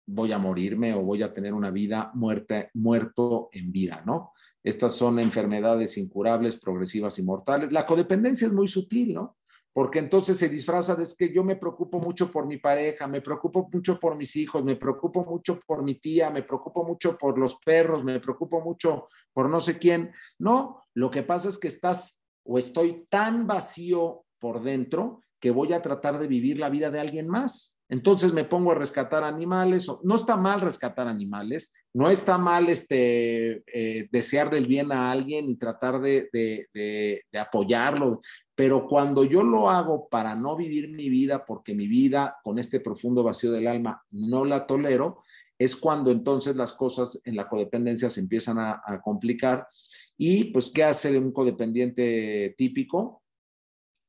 voy 0.07 0.31
a 0.31 0.37
morirme 0.37 0.93
o 0.93 1.01
voy 1.01 1.21
a 1.21 1.33
tener 1.33 1.53
una 1.53 1.69
vida 1.69 2.11
muerta, 2.15 2.69
muerto 2.73 3.49
en 3.51 3.71
vida, 3.71 4.03
¿no? 4.05 4.31
Estas 4.63 4.95
son 4.95 5.19
enfermedades 5.19 5.97
incurables, 5.97 6.57
progresivas 6.57 7.17
y 7.19 7.23
mortales. 7.23 7.71
La 7.71 7.85
codependencia 7.85 8.47
es 8.47 8.53
muy 8.53 8.67
sutil, 8.67 9.13
¿no? 9.13 9.37
Porque 9.73 9.99
entonces 9.99 10.37
se 10.37 10.49
disfraza 10.49 10.95
de 10.95 11.07
que 11.17 11.33
yo 11.33 11.43
me 11.43 11.55
preocupo 11.55 11.99
mucho 11.99 12.29
por 12.29 12.45
mi 12.45 12.57
pareja, 12.57 13.07
me 13.07 13.21
preocupo 13.21 13.69
mucho 13.71 13.99
por 13.99 14.15
mis 14.17 14.35
hijos, 14.35 14.63
me 14.63 14.75
preocupo 14.75 15.25
mucho 15.25 15.59
por 15.65 15.83
mi 15.83 15.95
tía, 15.95 16.29
me 16.29 16.43
preocupo 16.43 16.83
mucho 16.83 17.17
por 17.17 17.37
los 17.37 17.55
perros, 17.55 18.03
me 18.03 18.19
preocupo 18.19 18.61
mucho 18.61 19.07
por 19.33 19.49
no 19.49 19.61
sé 19.61 19.77
quién. 19.77 20.11
No, 20.39 20.83
lo 20.93 21.09
que 21.09 21.23
pasa 21.23 21.49
es 21.49 21.57
que 21.57 21.69
estás 21.69 22.21
o 22.43 22.57
estoy 22.57 23.05
tan 23.09 23.47
vacío 23.47 24.25
por 24.41 24.63
dentro 24.63 25.21
que 25.39 25.51
voy 25.51 25.73
a 25.73 25.81
tratar 25.81 26.19
de 26.19 26.27
vivir 26.27 26.59
la 26.59 26.69
vida 26.69 26.91
de 26.91 26.99
alguien 26.99 27.27
más. 27.27 27.77
Entonces 27.89 28.31
me 28.31 28.45
pongo 28.45 28.71
a 28.71 28.75
rescatar 28.75 29.23
animales. 29.23 29.87
No 30.03 30.15
está 30.15 30.37
mal 30.37 30.61
rescatar 30.61 31.07
animales, 31.07 31.73
no 31.93 32.09
está 32.09 32.37
mal 32.37 32.69
este, 32.69 33.63
eh, 33.67 34.07
desear 34.11 34.49
del 34.49 34.67
bien 34.67 34.91
a 34.91 35.11
alguien 35.11 35.49
y 35.49 35.57
tratar 35.57 35.99
de, 35.99 36.29
de, 36.31 37.21
apoyarlo, 37.37 38.21
pero 38.55 38.87
cuando 38.87 39.25
yo 39.25 39.43
lo 39.43 39.69
hago 39.69 40.07
para 40.09 40.35
no 40.35 40.55
vivir 40.55 40.89
mi 40.89 41.09
vida, 41.09 41.45
porque 41.45 41.73
mi 41.73 41.87
vida 41.87 42.37
con 42.43 42.59
este 42.59 42.79
profundo 42.79 43.23
vacío 43.23 43.51
del 43.51 43.67
alma 43.67 44.01
no 44.11 44.45
la 44.45 44.65
tolero, 44.67 45.21
es 45.57 45.75
cuando 45.75 46.11
entonces 46.11 46.55
las 46.55 46.73
cosas 46.73 47.19
en 47.25 47.35
la 47.35 47.49
codependencia 47.49 48.09
se 48.09 48.21
empiezan 48.21 48.57
a, 48.57 48.81
a 48.85 49.01
complicar. 49.01 49.67
Y 50.17 50.45
pues, 50.45 50.71
¿qué 50.71 50.83
hace 50.83 51.17
un 51.17 51.31
codependiente 51.31 52.55
típico? 52.57 53.20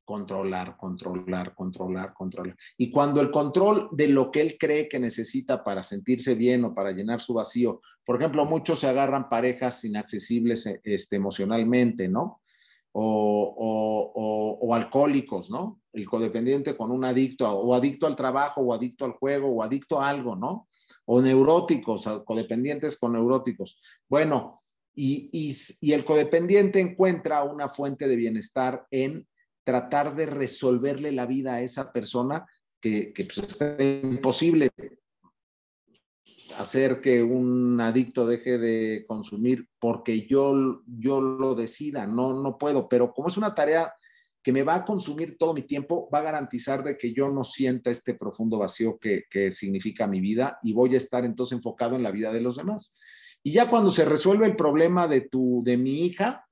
Controlar, 0.05 0.75
controlar, 0.77 1.55
controlar, 1.55 2.13
controlar. 2.13 2.57
Y 2.77 2.91
cuando 2.91 3.21
el 3.21 3.31
control 3.31 3.89
de 3.91 4.07
lo 4.09 4.31
que 4.31 4.41
él 4.41 4.57
cree 4.59 4.89
que 4.89 4.99
necesita 4.99 5.63
para 5.63 5.83
sentirse 5.83 6.35
bien 6.35 6.65
o 6.65 6.73
para 6.73 6.91
llenar 6.91 7.21
su 7.21 7.33
vacío, 7.33 7.81
por 8.05 8.17
ejemplo, 8.17 8.45
muchos 8.45 8.79
se 8.79 8.87
agarran 8.87 9.29
parejas 9.29 9.83
inaccesibles 9.85 10.67
este, 10.83 11.15
emocionalmente, 11.15 12.07
¿no? 12.07 12.41
O, 12.95 14.59
o, 14.61 14.75
alcohólicos, 14.75 15.49
¿no? 15.49 15.81
El 15.93 16.05
codependiente 16.05 16.77
con 16.77 16.91
un 16.91 17.05
adicto, 17.05 17.49
o 17.49 17.73
adicto 17.73 18.05
al 18.05 18.15
trabajo, 18.15 18.61
o 18.61 18.73
adicto 18.73 19.05
al 19.05 19.13
juego, 19.13 19.49
o 19.49 19.63
adicto 19.63 19.99
a 19.99 20.09
algo, 20.09 20.35
¿no? 20.35 20.67
O 21.05 21.21
neuróticos, 21.21 22.07
codependientes 22.25 22.99
con 22.99 23.13
neuróticos. 23.13 23.79
Bueno, 24.07 24.59
y, 24.93 25.55
y 25.81 25.93
el 25.93 26.05
codependiente 26.05 26.79
encuentra 26.79 27.43
una 27.43 27.67
fuente 27.69 28.07
de 28.07 28.15
bienestar 28.15 28.85
en 28.91 29.27
tratar 29.63 30.15
de 30.15 30.25
resolverle 30.25 31.11
la 31.11 31.25
vida 31.25 31.55
a 31.55 31.61
esa 31.61 31.91
persona 31.91 32.45
que, 32.79 33.13
que 33.13 33.25
pues, 33.25 33.61
es 33.61 34.03
imposible 34.03 34.71
hacer 36.57 37.01
que 37.01 37.23
un 37.23 37.79
adicto 37.81 38.25
deje 38.27 38.57
de 38.57 39.05
consumir 39.07 39.67
porque 39.79 40.25
yo, 40.27 40.81
yo 40.85 41.21
lo 41.21 41.55
decida, 41.55 42.05
no, 42.05 42.41
no 42.41 42.57
puedo, 42.57 42.87
pero 42.87 43.13
como 43.13 43.27
es 43.27 43.37
una 43.37 43.55
tarea 43.55 43.93
que 44.43 44.51
me 44.51 44.63
va 44.63 44.75
a 44.75 44.85
consumir 44.85 45.37
todo 45.37 45.53
mi 45.53 45.61
tiempo, 45.61 46.09
va 46.13 46.19
a 46.19 46.23
garantizar 46.23 46.83
de 46.83 46.97
que 46.97 47.13
yo 47.13 47.29
no 47.29 47.45
sienta 47.45 47.91
este 47.91 48.13
profundo 48.13 48.57
vacío 48.57 48.99
que, 48.99 49.23
que 49.29 49.51
significa 49.51 50.05
mi 50.05 50.19
vida 50.19 50.59
y 50.61 50.73
voy 50.73 50.93
a 50.93 50.97
estar 50.97 51.23
entonces 51.23 51.57
enfocado 51.57 51.95
en 51.95 52.03
la 52.03 52.11
vida 52.11 52.31
de 52.33 52.41
los 52.41 52.57
demás. 52.57 52.93
Y 53.41 53.53
ya 53.53 53.69
cuando 53.69 53.89
se 53.89 54.03
resuelve 54.05 54.45
el 54.45 54.55
problema 54.55 55.07
de, 55.07 55.21
tu, 55.21 55.61
de 55.63 55.77
mi 55.77 56.05
hija 56.05 56.45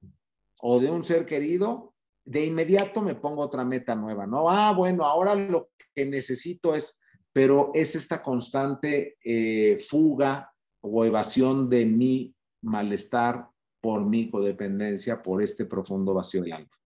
o 0.61 0.79
de 0.79 0.89
un 0.89 1.03
ser 1.03 1.25
querido, 1.25 1.90
de 2.23 2.45
inmediato 2.45 3.01
me 3.01 3.15
pongo 3.15 3.41
otra 3.41 3.65
meta 3.65 3.95
nueva, 3.95 4.27
¿no? 4.27 4.49
Ah, 4.49 4.73
bueno, 4.73 5.05
ahora 5.05 5.35
lo 5.35 5.71
que 5.93 6.05
necesito 6.05 6.75
es, 6.75 7.01
pero 7.33 7.71
es 7.73 7.95
esta 7.95 8.21
constante 8.21 9.17
eh, 9.23 9.79
fuga 9.79 10.53
o 10.81 11.05
evasión 11.05 11.69
de 11.69 11.85
mi 11.85 12.35
malestar 12.61 13.49
por 13.81 14.05
mi 14.05 14.29
codependencia, 14.29 15.21
por 15.21 15.41
este 15.41 15.65
profundo 15.65 16.13
vacío 16.13 16.43
del 16.43 16.53
alma. 16.53 16.79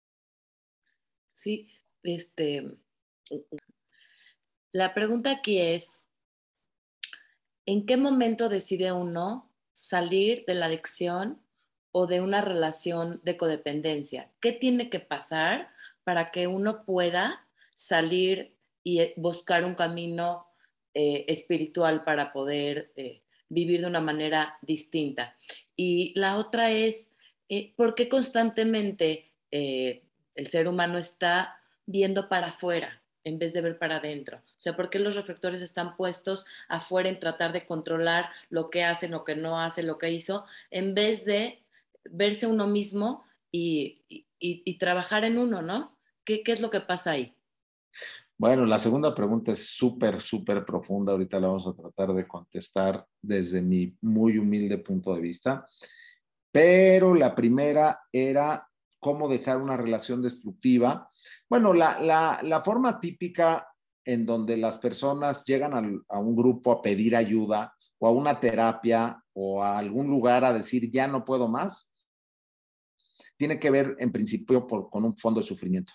Sí, 1.32 1.68
este, 2.02 2.76
la 4.72 4.92
pregunta 4.92 5.30
aquí 5.30 5.58
es, 5.58 6.02
¿en 7.64 7.86
qué 7.86 7.96
momento 7.96 8.50
decide 8.50 8.92
uno 8.92 9.50
salir 9.72 10.44
de 10.46 10.54
la 10.54 10.66
adicción 10.66 11.42
o 11.92 12.06
de 12.06 12.20
una 12.20 12.40
relación 12.40 13.20
de 13.22 13.36
codependencia? 13.36 14.30
¿Qué 14.40 14.52
tiene 14.52 14.88
que 14.90 15.00
pasar 15.00 15.70
para 16.04 16.30
que 16.30 16.46
uno 16.46 16.84
pueda 16.84 17.46
salir 17.74 18.54
y 18.82 19.00
eh, 19.00 19.14
buscar 19.16 19.64
un 19.64 19.74
camino 19.74 20.46
eh, 20.94 21.24
espiritual 21.28 22.04
para 22.04 22.32
poder 22.32 22.92
eh, 22.96 23.22
vivir 23.48 23.82
de 23.82 23.86
una 23.86 24.00
manera 24.00 24.58
distinta? 24.62 25.36
Y 25.76 26.12
la 26.18 26.36
otra 26.36 26.70
es, 26.70 27.10
¿por 27.76 27.94
qué 27.94 28.08
constantemente 28.08 29.30
el 29.50 30.48
ser 30.50 30.66
humano 30.66 30.98
está 30.98 31.60
viendo 31.86 32.28
para 32.28 32.48
afuera? 32.48 33.02
en 33.24 33.38
vez 33.38 33.52
de 33.52 33.60
ver 33.60 33.78
para 33.78 33.96
adentro. 33.96 34.38
O 34.38 34.60
sea, 34.60 34.76
¿por 34.76 34.90
qué 34.90 34.98
los 34.98 35.16
reflectores 35.16 35.62
están 35.62 35.96
puestos 35.96 36.44
afuera 36.68 37.08
en 37.08 37.18
tratar 37.18 37.52
de 37.52 37.64
controlar 37.64 38.30
lo 38.50 38.70
que 38.70 38.84
hace, 38.84 39.08
lo 39.08 39.24
que 39.24 39.36
no 39.36 39.60
hace, 39.60 39.82
lo 39.82 39.98
que 39.98 40.10
hizo, 40.10 40.44
en 40.70 40.94
vez 40.94 41.24
de 41.24 41.61
verse 42.04 42.46
uno 42.46 42.66
mismo 42.66 43.24
y, 43.50 44.04
trabajar 44.78 45.24
en 45.24 45.38
uno, 45.38 45.62
¿no? 45.62 45.98
¿Qué, 46.24 46.42
es 46.46 46.60
lo 46.60 46.70
que 46.70 46.80
pasa 46.80 47.12
ahí? 47.12 47.36
Bueno, 48.36 48.66
la 48.66 48.78
segunda 48.78 49.14
pregunta 49.14 49.52
es 49.52 49.68
súper, 49.68 50.20
súper 50.20 50.64
profunda. 50.64 51.12
Ahorita 51.12 51.38
la 51.38 51.48
vamos 51.48 51.66
a 51.66 51.74
tratar 51.74 52.12
de 52.14 52.26
contestar 52.26 53.06
desde 53.20 53.62
mi 53.62 53.96
muy 54.00 54.38
humilde 54.38 54.78
punto 54.78 55.14
de 55.14 55.20
vista. 55.20 55.66
Pero 56.50 57.14
la 57.14 57.34
primera 57.34 58.00
era 58.10 58.68
cómo 58.98 59.28
dejar 59.28 59.58
una 59.58 59.76
relación 59.76 60.22
destructiva. 60.22 61.08
Bueno, 61.48 61.72
la 61.72 62.62
forma 62.64 62.98
típica 62.98 63.66
en 64.04 64.26
donde 64.26 64.56
las 64.56 64.78
personas 64.78 65.44
llegan 65.44 66.02
a, 66.08 66.18
un 66.18 66.36
grupo 66.36 66.72
a 66.72 66.82
pedir 66.82 67.16
ayuda 67.16 67.74
o 67.98 68.06
a 68.06 68.10
una 68.10 68.40
terapia 68.40 69.22
o 69.32 69.62
a 69.62 69.78
algún 69.78 70.08
lugar 70.08 70.44
a 70.44 70.52
decir 70.52 70.90
ya 70.90 71.06
no 71.06 71.24
puedo 71.24 71.48
más, 71.48 71.91
tiene 73.36 73.58
que 73.58 73.70
ver 73.70 73.96
en 73.98 74.12
principio 74.12 74.66
con 74.66 75.04
un 75.04 75.16
fondo 75.16 75.40
de 75.40 75.46
sufrimiento. 75.46 75.92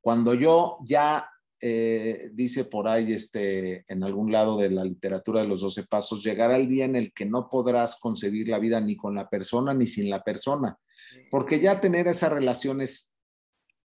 Cuando 0.00 0.34
yo 0.34 0.78
ya 0.84 1.28
eh, 1.62 2.30
dice 2.32 2.64
por 2.64 2.88
ahí 2.88 3.12
este, 3.12 3.84
en 3.86 4.02
algún 4.02 4.32
lado 4.32 4.56
de 4.56 4.70
la 4.70 4.82
literatura 4.82 5.42
de 5.42 5.48
los 5.48 5.60
12 5.60 5.84
pasos, 5.86 6.24
llegará 6.24 6.56
el 6.56 6.66
día 6.66 6.86
en 6.86 6.96
el 6.96 7.12
que 7.12 7.26
no 7.26 7.50
podrás 7.50 7.96
concebir 8.00 8.48
la 8.48 8.58
vida 8.58 8.80
ni 8.80 8.96
con 8.96 9.14
la 9.14 9.28
persona 9.28 9.74
ni 9.74 9.86
sin 9.86 10.08
la 10.08 10.22
persona, 10.22 10.78
porque 11.30 11.60
ya 11.60 11.78
tener 11.78 12.08
esa 12.08 12.30
relación 12.30 12.80
es 12.80 13.12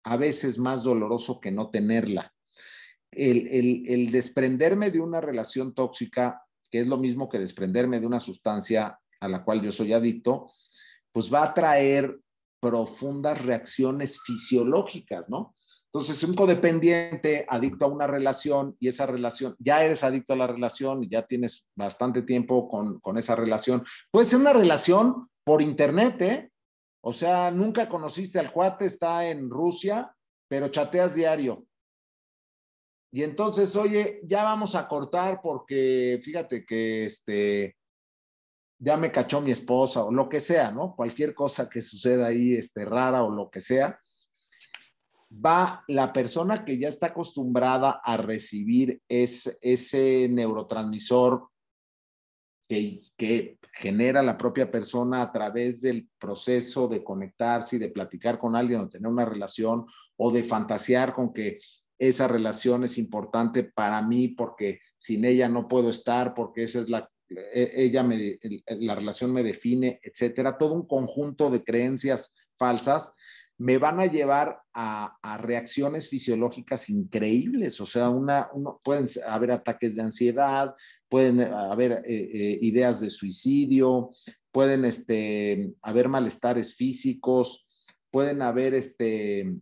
a 0.03 0.17
veces 0.17 0.59
más 0.59 0.83
doloroso 0.83 1.39
que 1.39 1.49
no 1.49 1.71
tenerla. 1.71 2.31
El, 3.09 3.85
el 3.87 4.11
desprenderme 4.11 4.91
de 4.91 4.99
una 4.99 5.21
relación 5.21 5.73
tóxica, 5.73 6.43
que 6.69 6.79
es 6.79 6.87
lo 6.87 6.97
mismo 6.97 7.27
que 7.27 7.39
desprenderme 7.39 7.99
de 7.99 8.05
una 8.05 8.19
sustancia 8.19 8.99
a 9.19 9.27
la 9.27 9.43
cual 9.43 9.61
yo 9.61 9.71
soy 9.71 9.93
adicto, 9.93 10.47
pues 11.11 11.33
va 11.33 11.43
a 11.43 11.53
traer 11.53 12.19
profundas 12.63 13.43
reacciones 13.43 14.21
fisiológicas, 14.23 15.29
¿no? 15.29 15.53
Entonces, 15.87 16.23
un 16.23 16.33
codependiente 16.33 17.45
adicto 17.47 17.85
a 17.85 17.89
una 17.89 18.07
relación 18.07 18.75
y 18.79 18.87
esa 18.87 19.05
relación, 19.05 19.55
ya 19.59 19.83
eres 19.83 20.03
adicto 20.03 20.31
a 20.33 20.37
la 20.37 20.47
relación 20.47 21.03
y 21.03 21.09
ya 21.09 21.23
tienes 21.27 21.67
bastante 21.75 22.21
tiempo 22.21 22.69
con, 22.69 22.99
con 23.01 23.17
esa 23.17 23.35
relación. 23.35 23.83
Puede 24.09 24.25
ser 24.25 24.39
una 24.39 24.53
relación 24.53 25.29
por 25.43 25.61
internet, 25.61 26.21
¿eh? 26.21 26.51
O 27.03 27.11
sea, 27.11 27.51
nunca 27.51 27.89
conociste 27.89 28.39
al 28.39 28.53
cuate, 28.53 28.85
está 28.85 29.27
en 29.27 29.49
Rusia, 29.49 30.15
pero 30.47 30.69
chateas 30.69 31.15
diario. 31.15 31.65
Y 33.11 33.21
entonces, 33.23 33.75
oye, 33.75 34.21
ya 34.23 34.43
vamos 34.43 34.75
a 34.75 34.87
cortar 34.87 35.41
porque 35.43 36.19
fíjate 36.23 36.65
que 36.65 37.05
este, 37.05 37.75
ya 38.83 38.97
me 38.97 39.11
cachó 39.11 39.39
mi 39.39 39.51
esposa 39.51 40.03
o 40.03 40.11
lo 40.11 40.27
que 40.27 40.41
sea, 40.41 40.69
¿no? 40.69 40.93
Cualquier 40.93 41.33
cosa 41.33 41.69
que 41.69 41.81
suceda 41.81 42.27
ahí, 42.27 42.53
este, 42.53 42.83
rara 42.83 43.23
o 43.23 43.31
lo 43.31 43.49
que 43.49 43.61
sea 43.61 43.97
va 45.33 45.83
la 45.87 46.11
persona 46.11 46.65
que 46.65 46.77
ya 46.77 46.89
está 46.89 47.07
acostumbrada 47.07 48.01
a 48.03 48.17
recibir 48.17 49.01
ese, 49.07 50.27
neurotransmisor 50.29 51.47
que, 52.67 53.01
que, 53.17 53.57
genera 53.75 54.21
la 54.21 54.37
propia 54.37 54.69
persona 54.69 55.23
a 55.23 55.31
través 55.31 55.81
del 55.81 56.07
proceso 56.19 56.87
de 56.87 57.03
conectarse 57.03 57.77
y 57.77 57.79
de 57.79 57.89
platicar 57.89 58.37
con 58.37 58.55
alguien 58.55 58.81
o 58.81 58.89
tener 58.89 59.07
una 59.07 59.25
relación 59.25 59.87
o 60.15 60.29
de 60.29 60.43
fantasear 60.43 61.15
con 61.15 61.33
que 61.33 61.57
esa 61.97 62.27
relación 62.27 62.83
es 62.83 62.99
importante 62.99 63.63
para 63.63 63.99
mí 64.03 64.27
porque 64.27 64.79
sin 64.95 65.25
ella 65.25 65.49
no 65.49 65.67
puedo 65.67 65.89
estar, 65.89 66.35
porque 66.35 66.63
esa 66.63 66.81
es 66.81 66.89
la, 66.89 67.09
ella 67.53 68.03
me, 68.03 68.39
la 68.67 68.95
relación 68.95 69.31
me 69.31 69.43
define, 69.43 69.99
etcétera. 70.01 70.57
Todo 70.57 70.73
un 70.73 70.87
conjunto 70.87 71.49
de 71.49 71.63
creencias 71.63 72.35
falsas 72.57 73.13
me 73.57 73.77
van 73.77 73.99
a 73.99 74.07
llevar 74.07 74.59
a, 74.73 75.37
reacciones 75.39 76.09
fisiológicas 76.09 76.89
increíbles. 76.89 77.79
O 77.79 77.85
sea, 77.85 78.09
una, 78.09 78.49
pueden 78.83 79.07
haber 79.27 79.51
ataques 79.51 79.95
de 79.95 80.01
ansiedad, 80.01 80.73
pueden 81.07 81.41
haber 81.41 82.03
eh, 82.05 82.29
eh, 82.33 82.59
ideas 82.61 82.99
de 82.99 83.09
suicidio, 83.09 84.11
pueden 84.51 84.85
este, 84.85 85.71
haber 85.81 86.09
malestares 86.09 86.75
físicos, 86.75 87.67
pueden 88.11 88.41
haber 88.41 88.73
este, 88.73 89.55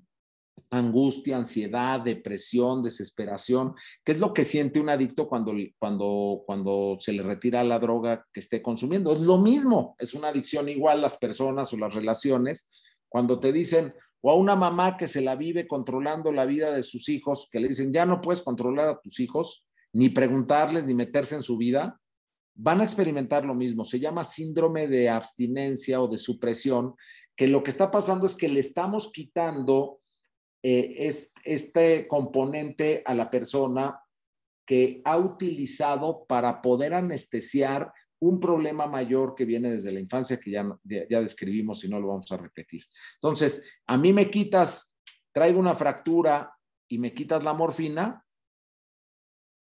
angustia, 0.69 1.37
ansiedad, 1.37 1.99
depresión, 1.99 2.81
desesperación, 2.81 3.75
¿Qué 4.03 4.13
es 4.13 4.19
lo 4.19 4.33
que 4.33 4.45
siente 4.45 4.79
un 4.79 4.89
adicto 4.89 5.27
cuando, 5.27 5.53
cuando, 5.77 6.43
cuando 6.45 6.95
se 6.99 7.11
le 7.11 7.23
retira 7.23 7.63
la 7.63 7.79
droga 7.79 8.25
que 8.31 8.39
esté 8.39 8.61
consumiendo. 8.61 9.11
Es 9.11 9.19
lo 9.19 9.37
mismo, 9.37 9.95
es 9.99 10.13
una 10.13 10.29
adicción 10.29 10.69
igual 10.69 11.01
las 11.01 11.17
personas 11.17 11.73
o 11.73 11.77
las 11.77 11.93
relaciones 11.93 12.69
cuando 13.09 13.39
te 13.39 13.51
dicen, 13.51 13.93
o 14.21 14.31
a 14.31 14.35
una 14.35 14.55
mamá 14.55 14.95
que 14.95 15.07
se 15.07 15.19
la 15.19 15.35
vive 15.35 15.67
controlando 15.67 16.31
la 16.31 16.45
vida 16.45 16.71
de 16.71 16.83
sus 16.83 17.09
hijos, 17.09 17.49
que 17.51 17.59
le 17.59 17.67
dicen, 17.67 17.91
ya 17.91 18.05
no 18.05 18.21
puedes 18.21 18.41
controlar 18.41 18.87
a 18.87 18.99
tus 19.01 19.19
hijos, 19.19 19.67
ni 19.93 20.09
preguntarles, 20.09 20.85
ni 20.85 20.93
meterse 20.93 21.35
en 21.35 21.43
su 21.43 21.57
vida, 21.57 21.99
van 22.55 22.79
a 22.79 22.83
experimentar 22.83 23.43
lo 23.43 23.55
mismo. 23.55 23.83
Se 23.83 23.99
llama 23.99 24.23
síndrome 24.23 24.87
de 24.87 25.09
abstinencia 25.09 26.01
o 26.01 26.07
de 26.07 26.17
supresión, 26.17 26.95
que 27.35 27.47
lo 27.47 27.63
que 27.63 27.71
está 27.71 27.91
pasando 27.91 28.25
es 28.25 28.35
que 28.35 28.47
le 28.47 28.59
estamos 28.59 29.11
quitando 29.11 30.00
eh, 30.63 31.11
este 31.43 32.07
componente 32.07 33.01
a 33.05 33.15
la 33.15 33.29
persona 33.29 33.99
que 34.65 35.01
ha 35.03 35.17
utilizado 35.17 36.25
para 36.27 36.61
poder 36.61 36.93
anestesiar 36.93 37.91
un 38.21 38.39
problema 38.39 38.85
mayor 38.85 39.33
que 39.33 39.45
viene 39.45 39.71
desde 39.71 39.91
la 39.91 39.99
infancia 39.99 40.39
que 40.39 40.51
ya, 40.51 40.65
ya, 40.83 41.21
describimos 41.21 41.83
y 41.83 41.89
no 41.89 41.99
lo 41.99 42.09
vamos 42.09 42.31
a 42.31 42.37
repetir. 42.37 42.85
Entonces, 43.15 43.73
a 43.87 43.97
mí 43.97 44.13
me 44.13 44.29
quitas, 44.29 44.95
traigo 45.33 45.59
una 45.59 45.73
fractura 45.73 46.53
y 46.87 46.99
me 46.99 47.13
quitas 47.13 47.43
la 47.43 47.53
morfina, 47.53 48.23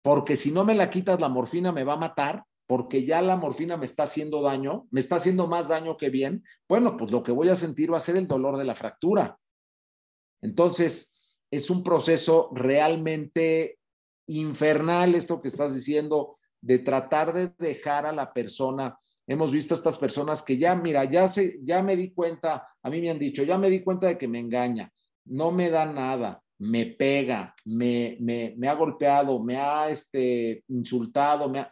porque 0.01 0.37
si 0.37 0.51
no 0.51 0.63
me 0.63 0.75
la 0.75 0.89
quitas 0.89 1.19
la 1.19 1.27
morfina 1.27 1.73
me 1.73 1.83
va 1.83 1.93
a 1.93 1.97
matar, 1.97 2.45
porque 2.65 3.05
ya 3.05 3.21
la 3.21 3.35
morfina 3.35 3.75
me 3.75 3.85
está 3.85 4.03
haciendo 4.03 4.41
daño, 4.41 4.87
me 4.89 5.01
está 5.01 5.17
haciendo 5.17 5.47
más 5.47 5.67
daño 5.67 5.97
que 5.97 6.09
bien, 6.09 6.43
bueno, 6.69 6.95
pues 6.95 7.11
lo 7.11 7.21
que 7.23 7.33
voy 7.33 7.49
a 7.49 7.55
sentir 7.55 7.91
va 7.91 7.97
a 7.97 7.99
ser 7.99 8.15
el 8.15 8.27
dolor 8.27 8.57
de 8.57 8.63
la 8.65 8.75
fractura. 8.75 9.37
Entonces, 10.45 11.13
es 11.51 11.69
un 11.69 11.83
proceso 11.83 12.49
realmente 12.53 13.79
infernal 14.27 15.15
esto 15.15 15.41
que 15.41 15.47
estás 15.47 15.75
diciendo 15.75 16.35
de 16.61 16.79
tratar 16.79 17.33
de 17.33 17.51
dejar 17.59 18.05
a 18.05 18.11
la 18.11 18.31
persona. 18.31 18.97
Hemos 19.27 19.51
visto 19.51 19.73
a 19.73 19.77
estas 19.77 19.97
personas 19.97 20.43
que 20.43 20.57
ya, 20.57 20.75
mira, 20.75 21.03
ya, 21.05 21.27
se, 21.27 21.59
ya 21.63 21.81
me 21.81 21.95
di 21.95 22.13
cuenta, 22.13 22.67
a 22.81 22.89
mí 22.89 23.01
me 23.01 23.09
han 23.09 23.19
dicho, 23.19 23.43
ya 23.43 23.57
me 23.57 23.69
di 23.69 23.83
cuenta 23.83 24.07
de 24.07 24.17
que 24.17 24.27
me 24.27 24.39
engaña, 24.39 24.91
no 25.25 25.51
me 25.51 25.69
da 25.69 25.85
nada, 25.85 26.41
me 26.59 26.85
pega, 26.85 27.55
me, 27.65 28.17
me, 28.19 28.67
ha 28.67 28.73
golpeado, 28.73 29.39
me 29.39 29.57
ha 29.57 29.89
este, 29.89 30.63
insultado, 30.67 31.49
me 31.49 31.67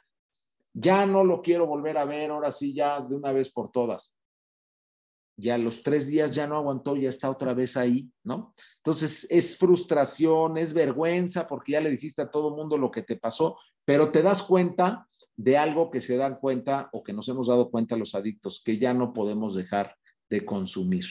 ya 0.73 1.05
no 1.05 1.23
lo 1.23 1.43
quiero 1.43 1.67
volver 1.67 1.97
a 1.99 2.05
ver, 2.05 2.31
ahora 2.31 2.51
sí, 2.51 2.73
ya 2.73 2.99
de 2.99 3.15
una 3.15 3.31
vez 3.31 3.51
por 3.51 3.71
todas. 3.71 4.17
Y 5.35 5.49
a 5.49 5.57
los 5.57 5.81
tres 5.81 6.07
días 6.07 6.35
ya 6.35 6.45
no 6.45 6.57
aguantó, 6.57 6.95
ya 6.95 7.09
está 7.09 7.29
otra 7.29 7.53
vez 7.53 7.75
ahí, 7.75 8.09
¿no? 8.23 8.53
Entonces 8.77 9.27
es 9.31 9.57
frustración, 9.57 10.57
es 10.57 10.73
vergüenza 10.73 11.47
porque 11.47 11.73
ya 11.73 11.81
le 11.81 11.89
dijiste 11.89 12.21
a 12.21 12.29
todo 12.29 12.55
mundo 12.55 12.77
lo 12.77 12.91
que 12.91 13.01
te 13.01 13.15
pasó, 13.15 13.57
pero 13.85 14.11
te 14.11 14.21
das 14.21 14.43
cuenta 14.43 15.07
de 15.35 15.57
algo 15.57 15.89
que 15.89 16.01
se 16.01 16.17
dan 16.17 16.37
cuenta 16.39 16.89
o 16.93 17.03
que 17.03 17.13
nos 17.13 17.27
hemos 17.27 17.47
dado 17.47 17.71
cuenta 17.71 17.97
los 17.97 18.13
adictos, 18.15 18.61
que 18.63 18.77
ya 18.77 18.93
no 18.93 19.13
podemos 19.13 19.55
dejar 19.55 19.95
de 20.29 20.45
consumir. 20.45 21.05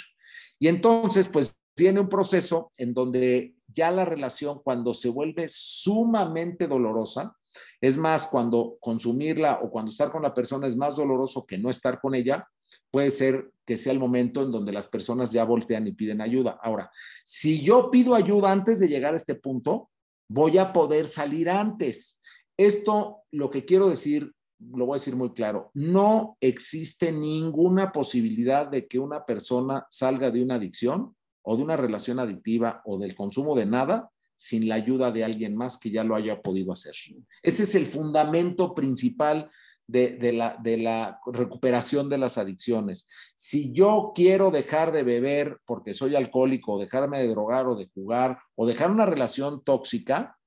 Y 0.58 0.68
entonces, 0.68 1.26
pues 1.26 1.56
viene 1.76 2.00
un 2.00 2.08
proceso 2.08 2.72
en 2.76 2.94
donde 2.94 3.56
ya 3.66 3.90
la 3.90 4.04
relación 4.04 4.60
cuando 4.62 4.94
se 4.94 5.08
vuelve 5.08 5.46
sumamente 5.48 6.66
dolorosa, 6.66 7.36
es 7.80 7.96
más, 7.96 8.26
cuando 8.26 8.76
consumirla 8.80 9.60
o 9.62 9.70
cuando 9.70 9.90
estar 9.90 10.10
con 10.10 10.22
la 10.22 10.32
persona 10.32 10.66
es 10.66 10.76
más 10.76 10.96
doloroso 10.96 11.44
que 11.44 11.58
no 11.58 11.68
estar 11.70 12.00
con 12.00 12.14
ella, 12.14 12.46
puede 12.90 13.10
ser 13.10 13.52
que 13.64 13.76
sea 13.76 13.92
el 13.92 13.98
momento 13.98 14.42
en 14.42 14.50
donde 14.50 14.72
las 14.72 14.88
personas 14.88 15.32
ya 15.32 15.44
voltean 15.44 15.86
y 15.86 15.92
piden 15.92 16.20
ayuda. 16.20 16.58
Ahora, 16.62 16.90
si 17.24 17.62
yo 17.62 17.90
pido 17.90 18.14
ayuda 18.14 18.50
antes 18.50 18.80
de 18.80 18.88
llegar 18.88 19.14
a 19.14 19.16
este 19.16 19.34
punto, 19.34 19.90
voy 20.28 20.58
a 20.58 20.72
poder 20.72 21.06
salir 21.06 21.48
antes. 21.48 22.20
Esto, 22.56 23.22
lo 23.30 23.50
que 23.50 23.64
quiero 23.64 23.88
decir, 23.88 24.32
lo 24.58 24.86
voy 24.86 24.96
a 24.96 24.98
decir 25.00 25.16
muy 25.16 25.32
claro, 25.32 25.70
no 25.74 26.36
existe 26.40 27.12
ninguna 27.12 27.92
posibilidad 27.92 28.66
de 28.66 28.86
que 28.86 28.98
una 28.98 29.24
persona 29.24 29.86
salga 29.88 30.30
de 30.30 30.42
una 30.42 30.56
adicción 30.56 31.14
o 31.42 31.56
de 31.56 31.62
una 31.62 31.76
relación 31.76 32.18
adictiva 32.18 32.82
o 32.84 32.98
del 32.98 33.14
consumo 33.14 33.56
de 33.56 33.66
nada 33.66 34.10
sin 34.36 34.68
la 34.68 34.76
ayuda 34.76 35.12
de 35.12 35.24
alguien 35.24 35.56
más 35.56 35.78
que 35.78 35.90
ya 35.90 36.04
lo 36.04 36.16
haya 36.16 36.42
podido 36.42 36.72
hacer. 36.72 36.94
Ese 37.42 37.62
es 37.62 37.74
el 37.74 37.86
fundamento 37.86 38.74
principal 38.74 39.50
de, 39.86 40.32
la, 40.32 40.56
de 40.62 40.78
la 40.78 41.20
recuperación 41.26 42.08
de 42.08 42.18
las 42.18 42.38
adicciones. 42.38 43.08
Si 43.34 43.72
yo 43.72 44.12
quiero 44.14 44.50
dejar 44.50 44.92
de 44.92 45.02
beber 45.02 45.58
porque 45.66 45.92
soy 45.92 46.16
alcohólico, 46.16 46.72
o 46.72 46.78
dejarme 46.78 47.18
de 47.18 47.28
drogar 47.28 47.66
o 47.66 47.76
de 47.76 47.90
jugar, 47.92 48.38
o 48.54 48.66
dejar 48.66 48.90
una 48.90 49.06
relación 49.06 49.62
tóxica, 49.64 50.38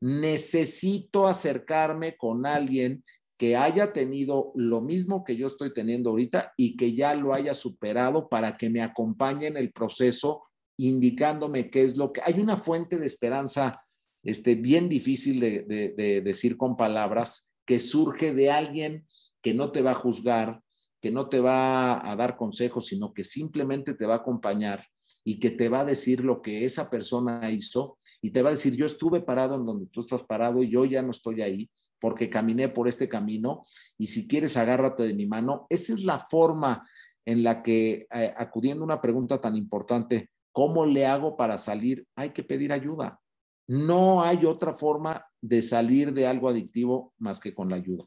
necesito 0.00 1.26
acercarme 1.26 2.16
con 2.16 2.46
alguien 2.46 3.04
que 3.38 3.56
haya 3.56 3.92
tenido 3.92 4.52
lo 4.54 4.80
mismo 4.80 5.24
que 5.24 5.36
yo 5.36 5.46
estoy 5.46 5.72
teniendo 5.72 6.10
ahorita 6.10 6.54
y 6.56 6.76
que 6.76 6.94
ya 6.94 7.14
lo 7.14 7.34
haya 7.34 7.54
superado 7.54 8.28
para 8.28 8.56
que 8.56 8.70
me 8.70 8.82
acompañe 8.82 9.46
en 9.46 9.56
el 9.56 9.72
proceso 9.72 10.44
indicándome 10.78 11.70
qué 11.70 11.82
es 11.82 11.96
lo 11.96 12.12
que... 12.12 12.22
Hay 12.24 12.40
una 12.40 12.56
fuente 12.56 12.98
de 12.98 13.06
esperanza 13.06 13.82
este, 14.22 14.54
bien 14.54 14.88
difícil 14.88 15.40
de, 15.40 16.22
decir 16.24 16.56
con 16.56 16.76
palabras, 16.76 17.45
que 17.66 17.80
surge 17.80 18.32
de 18.32 18.50
alguien 18.50 19.06
que 19.42 19.52
no 19.52 19.72
te 19.72 19.82
va 19.82 19.92
a 19.92 19.94
juzgar, 19.94 20.62
que 21.00 21.10
no 21.10 21.28
te 21.28 21.40
va 21.40 22.10
a 22.10 22.16
dar 22.16 22.36
consejos, 22.36 22.86
sino 22.86 23.12
que 23.12 23.24
simplemente 23.24 23.94
te 23.94 24.06
va 24.06 24.14
a 24.14 24.18
acompañar 24.18 24.86
y 25.24 25.38
que 25.40 25.50
te 25.50 25.68
va 25.68 25.80
a 25.80 25.84
decir 25.84 26.24
lo 26.24 26.40
que 26.40 26.64
esa 26.64 26.88
persona 26.88 27.50
hizo 27.50 27.98
y 28.22 28.30
te 28.30 28.42
va 28.42 28.50
a 28.50 28.52
decir, 28.52 28.76
yo 28.76 28.86
estuve 28.86 29.20
parado 29.20 29.56
en 29.56 29.66
donde 29.66 29.86
tú 29.86 30.02
estás 30.02 30.22
parado 30.22 30.62
y 30.62 30.70
yo 30.70 30.84
ya 30.84 31.02
no 31.02 31.10
estoy 31.10 31.42
ahí 31.42 31.70
porque 32.00 32.30
caminé 32.30 32.68
por 32.68 32.88
este 32.88 33.08
camino 33.08 33.62
y 33.98 34.06
si 34.06 34.28
quieres 34.28 34.56
agárrate 34.56 35.02
de 35.02 35.14
mi 35.14 35.26
mano. 35.26 35.66
Esa 35.68 35.94
es 35.94 36.04
la 36.04 36.26
forma 36.30 36.88
en 37.24 37.42
la 37.42 37.62
que 37.62 38.06
eh, 38.14 38.34
acudiendo 38.36 38.84
a 38.84 38.86
una 38.86 39.00
pregunta 39.00 39.40
tan 39.40 39.56
importante, 39.56 40.30
¿cómo 40.52 40.86
le 40.86 41.06
hago 41.06 41.36
para 41.36 41.58
salir? 41.58 42.06
Hay 42.14 42.30
que 42.30 42.44
pedir 42.44 42.72
ayuda. 42.72 43.20
No 43.66 44.22
hay 44.22 44.46
otra 44.46 44.72
forma 44.72 45.26
de 45.48 45.62
salir 45.62 46.12
de 46.12 46.26
algo 46.26 46.48
adictivo 46.48 47.14
más 47.18 47.40
que 47.40 47.54
con 47.54 47.70
la 47.70 47.76
ayuda. 47.76 48.04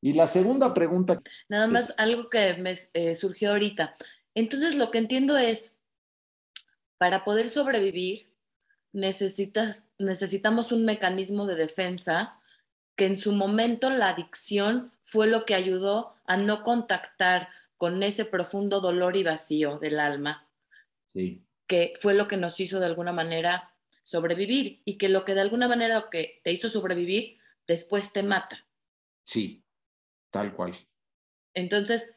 Y 0.00 0.14
la 0.14 0.26
segunda 0.26 0.74
pregunta. 0.74 1.22
Nada 1.48 1.68
más 1.68 1.94
algo 1.96 2.28
que 2.28 2.54
me 2.54 2.74
eh, 2.92 3.14
surgió 3.14 3.50
ahorita. 3.50 3.94
Entonces, 4.34 4.74
lo 4.74 4.90
que 4.90 4.98
entiendo 4.98 5.36
es, 5.36 5.76
para 6.98 7.24
poder 7.24 7.50
sobrevivir, 7.50 8.28
necesitas, 8.92 9.84
necesitamos 9.98 10.72
un 10.72 10.84
mecanismo 10.84 11.46
de 11.46 11.54
defensa 11.54 12.40
que 12.96 13.06
en 13.06 13.16
su 13.16 13.32
momento 13.32 13.90
la 13.90 14.08
adicción 14.08 14.92
fue 15.02 15.28
lo 15.28 15.44
que 15.44 15.54
ayudó 15.54 16.14
a 16.24 16.36
no 16.36 16.62
contactar 16.62 17.48
con 17.76 18.02
ese 18.02 18.24
profundo 18.24 18.80
dolor 18.80 19.16
y 19.16 19.22
vacío 19.22 19.78
del 19.78 20.00
alma. 20.00 20.48
Sí. 21.04 21.42
Que 21.68 21.94
fue 22.00 22.14
lo 22.14 22.26
que 22.26 22.36
nos 22.36 22.58
hizo 22.60 22.80
de 22.80 22.86
alguna 22.86 23.12
manera 23.12 23.71
sobrevivir 24.02 24.82
y 24.84 24.98
que 24.98 25.08
lo 25.08 25.24
que 25.24 25.34
de 25.34 25.40
alguna 25.40 25.68
manera 25.68 26.08
que 26.10 26.40
te 26.44 26.52
hizo 26.52 26.68
sobrevivir 26.68 27.38
después 27.66 28.12
te 28.12 28.22
mata. 28.22 28.66
Sí, 29.24 29.64
tal 30.30 30.54
cual. 30.54 30.74
Entonces, 31.54 32.12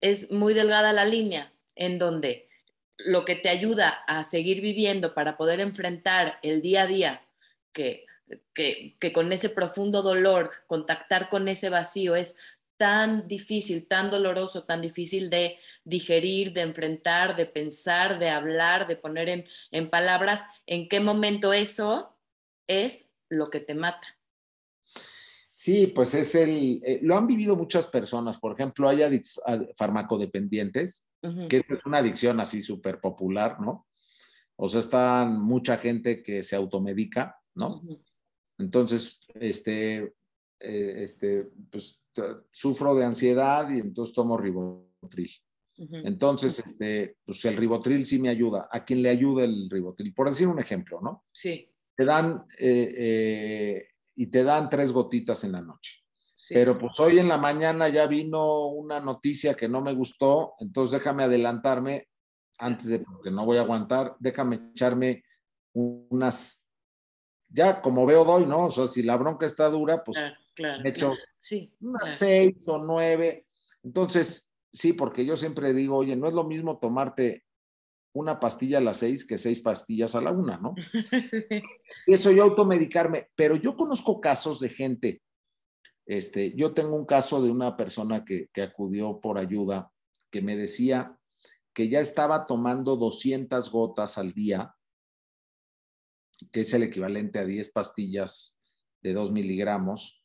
es 0.00 0.30
muy 0.30 0.54
delgada 0.54 0.92
la 0.92 1.04
línea 1.04 1.52
en 1.74 1.98
donde 1.98 2.48
lo 2.96 3.24
que 3.24 3.36
te 3.36 3.48
ayuda 3.48 3.90
a 4.06 4.24
seguir 4.24 4.60
viviendo 4.60 5.14
para 5.14 5.36
poder 5.36 5.60
enfrentar 5.60 6.38
el 6.42 6.62
día 6.62 6.82
a 6.82 6.86
día, 6.86 7.28
que, 7.72 8.06
que, 8.52 8.96
que 8.98 9.12
con 9.12 9.32
ese 9.32 9.50
profundo 9.50 10.02
dolor, 10.02 10.50
contactar 10.66 11.28
con 11.28 11.48
ese 11.48 11.70
vacío 11.70 12.16
es 12.16 12.36
tan 12.78 13.26
difícil, 13.28 13.86
tan 13.86 14.10
doloroso, 14.10 14.64
tan 14.64 14.80
difícil 14.80 15.28
de 15.28 15.58
digerir, 15.84 16.52
de 16.52 16.62
enfrentar, 16.62 17.36
de 17.36 17.44
pensar, 17.44 18.18
de 18.18 18.30
hablar, 18.30 18.86
de 18.86 18.96
poner 18.96 19.46
en, 19.72 19.90
palabras, 19.90 20.44
en 20.66 20.88
qué 20.88 21.00
momento 21.00 21.52
eso 21.52 22.16
es 22.68 23.06
lo 23.28 23.50
que 23.50 23.60
te 23.60 23.74
mata. 23.74 24.06
Sí, 25.50 25.88
pues 25.88 26.14
es 26.14 26.36
el, 26.36 26.80
eh, 26.84 27.00
lo 27.02 27.16
han 27.16 27.26
vivido 27.26 27.56
muchas 27.56 27.88
personas, 27.88 28.38
por 28.38 28.52
ejemplo, 28.52 28.88
hay 28.88 29.20
farmacodependientes, 29.76 31.04
que 31.48 31.56
esta 31.56 31.74
es 31.74 31.84
una 31.84 31.98
adicción 31.98 32.38
así 32.38 32.62
súper 32.62 33.00
popular, 33.00 33.60
¿no? 33.60 33.88
O 34.54 34.68
sea, 34.68 34.78
está 34.78 35.24
mucha 35.24 35.76
gente 35.78 36.22
que 36.22 36.44
se 36.44 36.54
automedica, 36.54 37.36
¿no? 37.54 37.82
Entonces, 38.56 39.26
este, 39.34 40.14
eh, 40.60 40.94
este, 40.98 41.50
pues 41.70 42.00
sufro 42.50 42.94
de 42.94 43.04
ansiedad 43.04 43.68
y 43.70 43.80
entonces 43.80 44.14
tomo 44.14 44.36
ribotril. 44.36 45.30
Entonces, 45.76 46.58
este, 46.58 47.18
pues 47.24 47.44
el 47.44 47.56
ribotril 47.56 48.04
sí 48.04 48.18
me 48.18 48.28
ayuda. 48.28 48.68
¿A 48.70 48.84
quién 48.84 49.00
le 49.00 49.10
ayuda 49.10 49.44
el 49.44 49.70
ribotril? 49.70 50.12
Por 50.12 50.28
decir 50.28 50.48
un 50.48 50.58
ejemplo, 50.58 51.00
¿no? 51.00 51.24
Sí. 51.30 51.72
Te 51.96 52.04
dan, 52.04 52.46
eh, 52.58 52.94
eh, 52.98 53.88
y 54.16 54.26
te 54.26 54.42
dan 54.42 54.68
tres 54.68 54.90
gotitas 54.92 55.44
en 55.44 55.52
la 55.52 55.60
noche. 55.60 56.02
Pero 56.50 56.78
pues 56.78 56.98
hoy 57.00 57.18
en 57.18 57.28
la 57.28 57.36
mañana 57.36 57.88
ya 57.88 58.06
vino 58.06 58.68
una 58.68 59.00
noticia 59.00 59.54
que 59.54 59.68
no 59.68 59.80
me 59.80 59.94
gustó, 59.94 60.54
entonces 60.60 60.92
déjame 60.92 61.24
adelantarme 61.24 62.08
antes 62.58 62.88
de, 62.88 63.00
porque 63.00 63.30
no 63.30 63.44
voy 63.44 63.58
a 63.58 63.62
aguantar, 63.62 64.16
déjame 64.18 64.70
echarme 64.70 65.24
unas, 65.74 66.64
ya 67.48 67.82
como 67.82 68.06
veo 68.06 68.24
doy, 68.24 68.46
¿no? 68.46 68.66
O 68.66 68.70
sea, 68.70 68.86
si 68.86 69.02
la 69.02 69.16
bronca 69.16 69.46
está 69.46 69.68
dura, 69.68 70.02
pues 70.02 70.18
claro, 70.58 70.82
me 70.82 70.94
sí, 71.40 71.72
unas 71.80 72.18
seis 72.18 72.68
o 72.68 72.78
nueve. 72.78 73.46
Entonces, 73.82 74.52
sí, 74.72 74.92
porque 74.92 75.24
yo 75.24 75.36
siempre 75.36 75.72
digo, 75.72 75.96
oye, 75.96 76.16
no 76.16 76.26
es 76.26 76.34
lo 76.34 76.44
mismo 76.44 76.78
tomarte 76.78 77.44
una 78.12 78.40
pastilla 78.40 78.78
a 78.78 78.80
las 78.82 78.98
seis 78.98 79.24
que 79.24 79.38
seis 79.38 79.60
pastillas 79.60 80.14
a 80.14 80.20
la 80.20 80.32
una, 80.32 80.58
¿no? 80.58 80.74
Eso 82.06 82.32
yo 82.32 82.42
automedicarme, 82.42 83.28
pero 83.36 83.54
yo 83.56 83.76
conozco 83.76 84.20
casos 84.20 84.60
de 84.60 84.68
gente, 84.68 85.22
este, 86.06 86.54
yo 86.56 86.72
tengo 86.72 86.96
un 86.96 87.06
caso 87.06 87.40
de 87.42 87.50
una 87.50 87.76
persona 87.76 88.24
que, 88.24 88.48
que 88.52 88.62
acudió 88.62 89.20
por 89.20 89.38
ayuda, 89.38 89.92
que 90.30 90.42
me 90.42 90.56
decía 90.56 91.16
que 91.72 91.88
ya 91.88 92.00
estaba 92.00 92.46
tomando 92.46 92.96
200 92.96 93.70
gotas 93.70 94.18
al 94.18 94.32
día, 94.32 94.74
que 96.50 96.62
es 96.62 96.72
el 96.74 96.82
equivalente 96.82 97.38
a 97.38 97.44
10 97.44 97.70
pastillas 97.70 98.58
de 99.00 99.12
2 99.12 99.32
miligramos, 99.32 100.17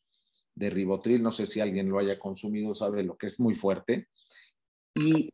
de 0.54 0.70
ribotril, 0.70 1.22
no 1.22 1.32
sé 1.32 1.46
si 1.46 1.60
alguien 1.60 1.88
lo 1.88 1.98
haya 1.98 2.18
consumido, 2.18 2.74
sabe 2.74 3.02
lo 3.02 3.16
que 3.16 3.26
es 3.26 3.40
muy 3.40 3.54
fuerte, 3.54 4.08
y 4.94 5.30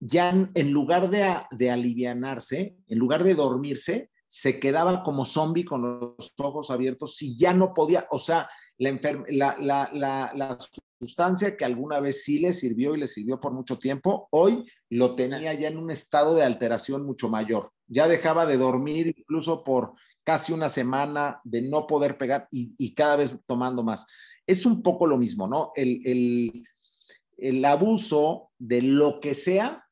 ya 0.00 0.30
en 0.54 0.70
lugar 0.70 1.10
de, 1.10 1.26
de 1.50 1.70
alivianarse, 1.70 2.76
en 2.86 2.98
lugar 2.98 3.24
de 3.24 3.34
dormirse, 3.34 4.10
se 4.26 4.60
quedaba 4.60 5.02
como 5.02 5.24
zombie 5.24 5.64
con 5.64 6.00
los 6.00 6.34
ojos 6.38 6.70
abiertos 6.70 7.20
y 7.22 7.36
ya 7.38 7.54
no 7.54 7.72
podía, 7.72 8.06
o 8.10 8.18
sea, 8.18 8.48
la, 8.78 9.56
la, 9.58 9.90
la, 9.92 10.32
la, 10.34 10.58
sustancia 11.00 11.56
que 11.56 11.64
alguna 11.64 12.00
vez 12.00 12.24
sí 12.24 12.40
le 12.40 12.52
sirvió 12.52 12.94
y 12.94 12.98
le 12.98 13.06
sirvió 13.06 13.40
por 13.40 13.52
mucho 13.52 13.78
tiempo, 13.78 14.26
hoy 14.32 14.68
lo 14.90 15.14
tenía 15.14 15.54
ya 15.54 15.68
en 15.68 15.78
un 15.78 15.92
estado 15.92 16.34
de 16.34 16.42
alteración 16.42 17.06
mucho 17.06 17.28
mayor. 17.28 17.70
Ya 17.86 18.08
dejaba 18.08 18.46
de 18.46 18.56
dormir 18.56 19.14
incluso 19.16 19.62
por 19.62 19.92
casi 20.24 20.52
una 20.52 20.68
semana, 20.68 21.40
de 21.44 21.62
no 21.62 21.86
poder 21.86 22.18
pegar 22.18 22.48
y, 22.50 22.74
y 22.84 22.94
cada 22.94 23.14
vez 23.14 23.38
tomando 23.46 23.84
más 23.84 24.06
es 24.48 24.64
un 24.64 24.82
poco 24.82 25.06
lo 25.06 25.18
mismo, 25.18 25.46
¿no? 25.46 25.72
El, 25.76 26.64
abuso 27.64 28.50
de 28.58 28.82
lo 28.82 29.20
que 29.20 29.34
sea. 29.34 29.86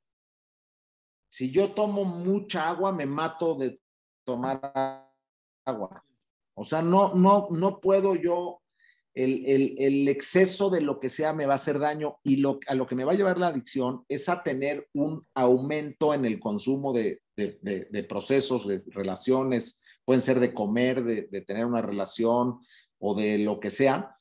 Si 1.29 1.51
yo 1.51 1.73
tomo 1.73 2.05
mucha 2.05 2.69
agua, 2.71 2.90
me 2.90 3.05
mato 3.05 3.55
de 3.55 3.79
tomar 4.25 4.73
agua. 5.66 6.03
O 6.55 6.64
sea, 6.64 6.81
no, 6.81 7.14
no, 7.14 7.49
no 7.51 7.81
puedo 7.81 8.16
yo, 8.16 8.62
el, 9.12 10.09
exceso 10.09 10.71
de 10.71 10.81
lo 10.81 11.01
que 11.01 11.11
sea 11.11 11.35
me 11.35 11.45
va 11.45 11.53
a 11.53 11.57
hacer 11.57 11.79
daño 11.79 12.19
y 12.23 12.37
lo, 12.37 12.59
a 12.66 12.75
lo 12.75 12.87
que 12.87 12.95
me 12.95 13.05
va 13.05 13.12
a 13.12 13.16
llevar 13.16 13.38
la 13.38 13.49
adicción 13.49 14.05
es 14.09 14.29
a 14.31 14.42
tener 14.42 14.88
un 14.95 15.27
aumento 15.35 16.14
en 16.14 16.25
el 16.25 16.40
consumo 16.40 16.95
de, 16.95 17.21
procesos, 18.09 18.66
de 18.66 18.83
relaciones, 18.87 19.83
pueden 20.07 20.23
ser 20.23 20.40
de 20.40 20.55
comer, 20.55 21.05
de, 21.05 21.29
de, 21.31 21.40
tener 21.42 21.66
una 21.66 21.83
relación 21.83 22.59
o 22.99 23.14
de 23.14 23.38
lo 23.38 23.61
que 23.61 23.69
sea, 23.69 24.15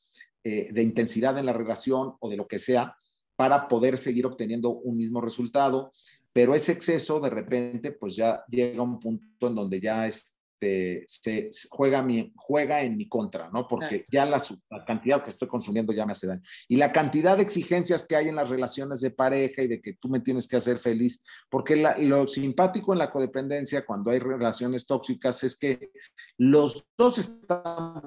eh, 0.48 0.68
de 0.70 0.80
intensidad 0.80 1.36
en 1.38 1.46
la 1.46 1.52
relación 1.52 2.14
o 2.20 2.30
de 2.30 2.36
lo 2.36 2.46
que 2.46 2.60
sea 2.60 2.96
para 3.34 3.66
poder 3.66 3.98
seguir 3.98 4.26
obteniendo 4.26 4.70
un 4.70 4.96
mismo 4.96 5.20
resultado, 5.20 5.90
pero 6.32 6.54
ese 6.54 6.70
exceso 6.70 7.18
de 7.18 7.30
repente 7.30 7.90
pues 7.90 8.14
ya 8.14 8.44
llega 8.48 8.78
a 8.78 8.84
un 8.84 9.00
punto 9.00 9.48
en 9.48 9.56
donde 9.56 9.80
ya 9.80 10.06
este, 10.06 11.04
se, 11.08 11.50
juega, 11.68 12.00
mi, 12.00 12.32
juega 12.36 12.82
en 12.82 12.96
mi 12.96 13.08
contra, 13.08 13.50
¿no? 13.50 13.66
Porque 13.66 14.06
ya 14.08 14.24
la, 14.24 14.40
cantidad 14.86 15.20
que 15.20 15.30
estoy 15.30 15.48
consumiendo 15.48 15.92
ya 15.92 16.06
me 16.06 16.12
hace 16.12 16.28
daño. 16.28 16.42
Y 16.68 16.76
la 16.76 16.92
cantidad 16.92 17.36
de 17.36 17.42
exigencias 17.42 18.06
que 18.06 18.14
hay 18.14 18.28
en 18.28 18.36
las 18.36 18.48
relaciones 18.48 19.00
de 19.00 19.10
pareja 19.10 19.62
y 19.62 19.66
de 19.66 19.80
que 19.80 19.94
tú 19.94 20.08
me 20.08 20.20
tienes 20.20 20.46
que 20.46 20.58
hacer 20.58 20.78
feliz, 20.78 21.24
porque 21.50 21.74
lo 21.98 22.28
simpático 22.28 22.92
en 22.92 23.00
la 23.00 23.10
codependencia 23.10 23.84
cuando 23.84 24.12
hay 24.12 24.20
relaciones 24.20 24.86
tóxicas 24.86 25.42
es 25.42 25.56
que 25.56 25.90
los 26.38 26.86
dos 26.96 27.18
están 27.18 28.00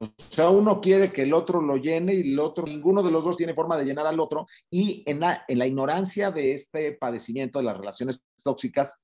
O 0.00 0.06
sea, 0.30 0.50
uno 0.50 0.80
quiere 0.80 1.12
que 1.12 1.22
el 1.22 1.34
otro 1.34 1.60
lo 1.60 1.76
llene 1.76 2.14
y 2.14 2.32
el 2.32 2.38
otro, 2.38 2.64
ninguno 2.64 3.02
de 3.02 3.10
los 3.10 3.24
dos 3.24 3.36
tiene 3.36 3.54
forma 3.54 3.76
de 3.76 3.84
llenar 3.84 4.06
al 4.06 4.20
otro. 4.20 4.46
Y 4.70 5.02
en 5.06 5.20
la, 5.20 5.44
en 5.48 5.60
ignorancia 5.62 6.30
de 6.30 6.54
este 6.54 6.92
padecimiento 6.92 7.58
de 7.58 7.64
las 7.64 7.76
relaciones 7.76 8.22
tóxicas, 8.42 9.02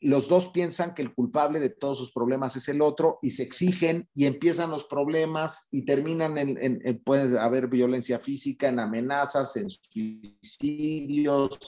los 0.00 0.28
dos 0.28 0.48
piensan 0.48 0.94
que 0.94 1.02
el 1.02 1.12
culpable 1.12 1.60
de 1.60 1.68
todos 1.68 1.98
sus 1.98 2.12
problemas 2.12 2.56
es 2.56 2.68
el 2.68 2.80
otro 2.80 3.18
y 3.20 3.30
se 3.30 3.42
exigen 3.42 4.08
y 4.14 4.24
empiezan 4.26 4.70
los 4.70 4.84
problemas 4.84 5.68
y 5.70 5.84
terminan 5.84 6.38
en, 6.38 6.58
en 6.60 7.02
puede 7.02 7.38
haber 7.38 7.66
violencia 7.68 8.18
física, 8.18 8.68
en 8.68 8.78
amenazas, 8.78 9.56
en 9.56 9.68
suicidios, 9.68 11.58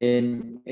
en, 0.00 0.62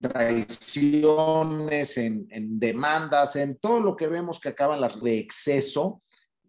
traiciones, 0.00 1.98
en, 1.98 2.58
demandas, 2.58 3.36
en 3.36 3.56
todo 3.58 3.80
lo 3.80 3.96
que 3.96 4.06
vemos 4.06 4.40
que 4.40 4.50
acaban 4.50 4.80
las 4.80 5.00
de 5.00 5.18
exceso 5.18 6.02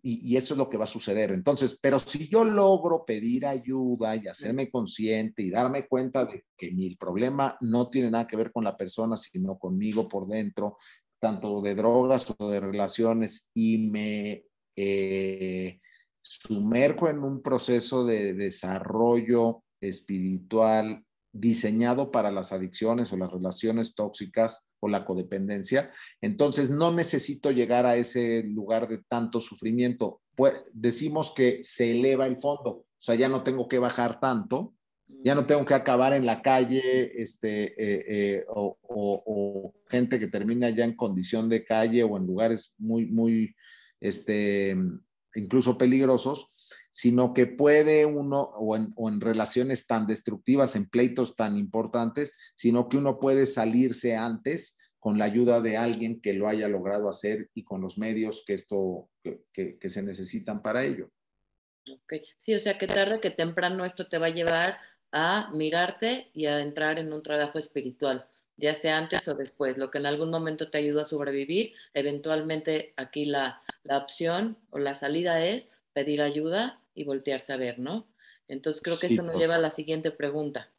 y, 0.04 0.38
eso 0.38 0.54
es 0.54 0.58
lo 0.58 0.70
que 0.70 0.78
va 0.78 0.86
a 0.86 0.88
suceder. 0.88 1.32
Entonces, 1.32 1.80
pero 1.82 2.00
si 2.00 2.30
yo 2.30 2.46
logro 2.46 3.04
pedir 3.04 3.46
ayuda 3.46 4.16
y 4.16 4.28
hacerme 4.28 4.70
consciente 4.70 5.42
y 5.42 5.50
darme 5.50 5.86
cuenta 5.88 6.24
de 6.24 6.46
que 6.56 6.72
mi 6.72 6.96
problema 6.96 7.58
no 7.62 7.90
tiene 7.90 8.12
nada 8.12 8.28
que 8.28 8.38
ver 8.38 8.54
con 8.54 8.64
la 8.64 8.78
persona, 8.78 9.18
sino 9.18 9.58
conmigo 9.58 10.08
por 10.08 10.28
dentro, 10.28 10.78
tanto 11.20 11.62
de 11.62 11.76
drogas 11.76 12.34
o 12.38 12.50
de 12.50 12.60
relaciones, 12.62 13.50
y 13.54 13.90
me 13.90 14.46
eh, 14.78 15.80
sumerjo 16.22 17.10
en 17.10 17.20
un 17.20 17.42
proceso 17.42 18.06
de 18.06 18.34
desarrollo 18.34 19.64
espiritual 19.82 21.04
diseñado 21.40 22.12
para 22.12 22.32
las 22.32 22.52
adicciones 22.52 23.12
o 23.12 23.18
las 23.18 23.32
relaciones 23.32 23.96
tóxicas 23.96 24.68
o 24.80 24.88
la 24.88 25.06
codependencia, 25.06 25.92
entonces 26.22 26.70
no 26.70 26.92
necesito 26.92 27.52
llegar 27.52 27.86
a 27.86 27.96
ese 27.96 28.44
lugar 28.44 28.88
de 28.88 29.00
tanto 29.08 29.42
sufrimiento. 29.42 30.22
Pues 30.36 30.64
decimos 30.74 31.34
que 31.36 31.60
se 31.64 31.92
eleva 31.92 32.26
el 32.26 32.38
fondo, 32.38 32.70
o 32.70 32.86
sea, 33.00 33.16
ya 33.16 33.30
no 33.30 33.44
tengo 33.44 33.68
que 33.68 33.80
bajar 33.80 34.20
tanto, 34.20 34.74
ya 35.24 35.36
no 35.36 35.46
tengo 35.46 35.66
que 35.66 35.74
acabar 35.74 36.14
en 36.14 36.26
la 36.26 36.42
calle, 36.42 37.22
este, 37.22 37.66
eh, 37.82 38.06
eh, 38.08 38.46
o, 38.50 39.74
gente 39.90 40.20
que 40.20 40.28
termina 40.28 40.70
ya 40.70 40.84
en 40.84 40.96
condición 40.96 41.48
de 41.48 41.64
calle 41.64 42.04
o 42.04 42.18
en 42.18 42.28
lugares 42.28 42.74
muy, 42.78 43.06
muy, 43.06 43.56
este, 44.02 44.76
incluso 45.36 45.78
peligrosos, 45.78 46.52
sino 46.98 47.32
que 47.36 47.46
puede 47.46 48.08
uno, 48.08 48.42
o 48.42 48.76
en, 48.76 49.22
relaciones 49.22 49.86
tan 49.86 50.08
destructivas, 50.08 50.76
en 50.76 50.90
pleitos 50.90 51.36
tan 51.36 51.56
importantes, 51.56 52.34
sino 52.56 52.90
que 52.90 52.98
uno 52.98 53.20
puede 53.20 53.46
salirse 53.46 54.16
antes 54.16 54.76
con 54.98 55.20
la 55.20 55.26
ayuda 55.26 55.62
de 55.62 55.78
alguien 55.78 56.20
que 56.22 56.34
lo 56.34 56.48
haya 56.48 56.68
logrado 56.68 57.08
hacer 57.08 57.52
y 57.54 57.64
con 57.64 57.82
los 57.82 58.00
medios 58.00 58.44
que, 58.48 58.56
esto, 58.56 59.12
que, 59.54 59.78
se 59.88 60.02
necesitan 60.02 60.64
para 60.64 60.86
ello. 60.86 61.12
Okay. 61.88 62.24
Sí, 62.40 62.56
o 62.56 62.60
sea 62.60 62.80
que 62.80 62.88
tarde 62.88 63.20
que 63.20 63.30
temprano 63.30 63.86
esto 63.86 64.08
te 64.08 64.18
va 64.18 64.26
a 64.26 64.32
llevar 64.32 64.80
a 65.12 65.52
mirarte 65.54 66.32
y 66.34 66.48
a 66.48 66.62
entrar 66.62 66.98
en 66.98 67.14
un 67.14 67.22
trabajo 67.22 67.60
espiritual, 67.60 68.28
ya 68.56 68.74
sea 68.74 68.98
antes 68.98 69.28
o 69.28 69.36
después. 69.36 69.78
Lo 69.78 69.92
que 69.92 70.00
en 70.00 70.08
algún 70.08 70.32
momento 70.32 70.72
te 70.72 70.80
ayudó 70.80 71.02
a 71.02 71.06
sobrevivir, 71.06 71.74
eventualmente 71.94 72.96
aquí 72.98 73.26
la, 73.26 73.62
la 73.84 74.00
opción 74.00 74.58
o 74.72 74.80
la 74.80 74.96
salida 74.96 75.46
es 75.46 75.70
pedir 75.94 76.24
ayuda 76.24 76.82
y 76.98 77.04
voltearse 77.04 77.54
a 77.54 77.58
ver, 77.58 77.80
¿no? 77.80 78.08
Entonces 78.48 78.82
creo 78.82 78.98
que 78.98 79.08
esto 79.08 79.24
nos 79.24 79.38
lleva 79.38 79.56
a 79.56 79.60
la 79.60 79.70
siguiente 79.70 80.10
pregunta, 80.10 80.72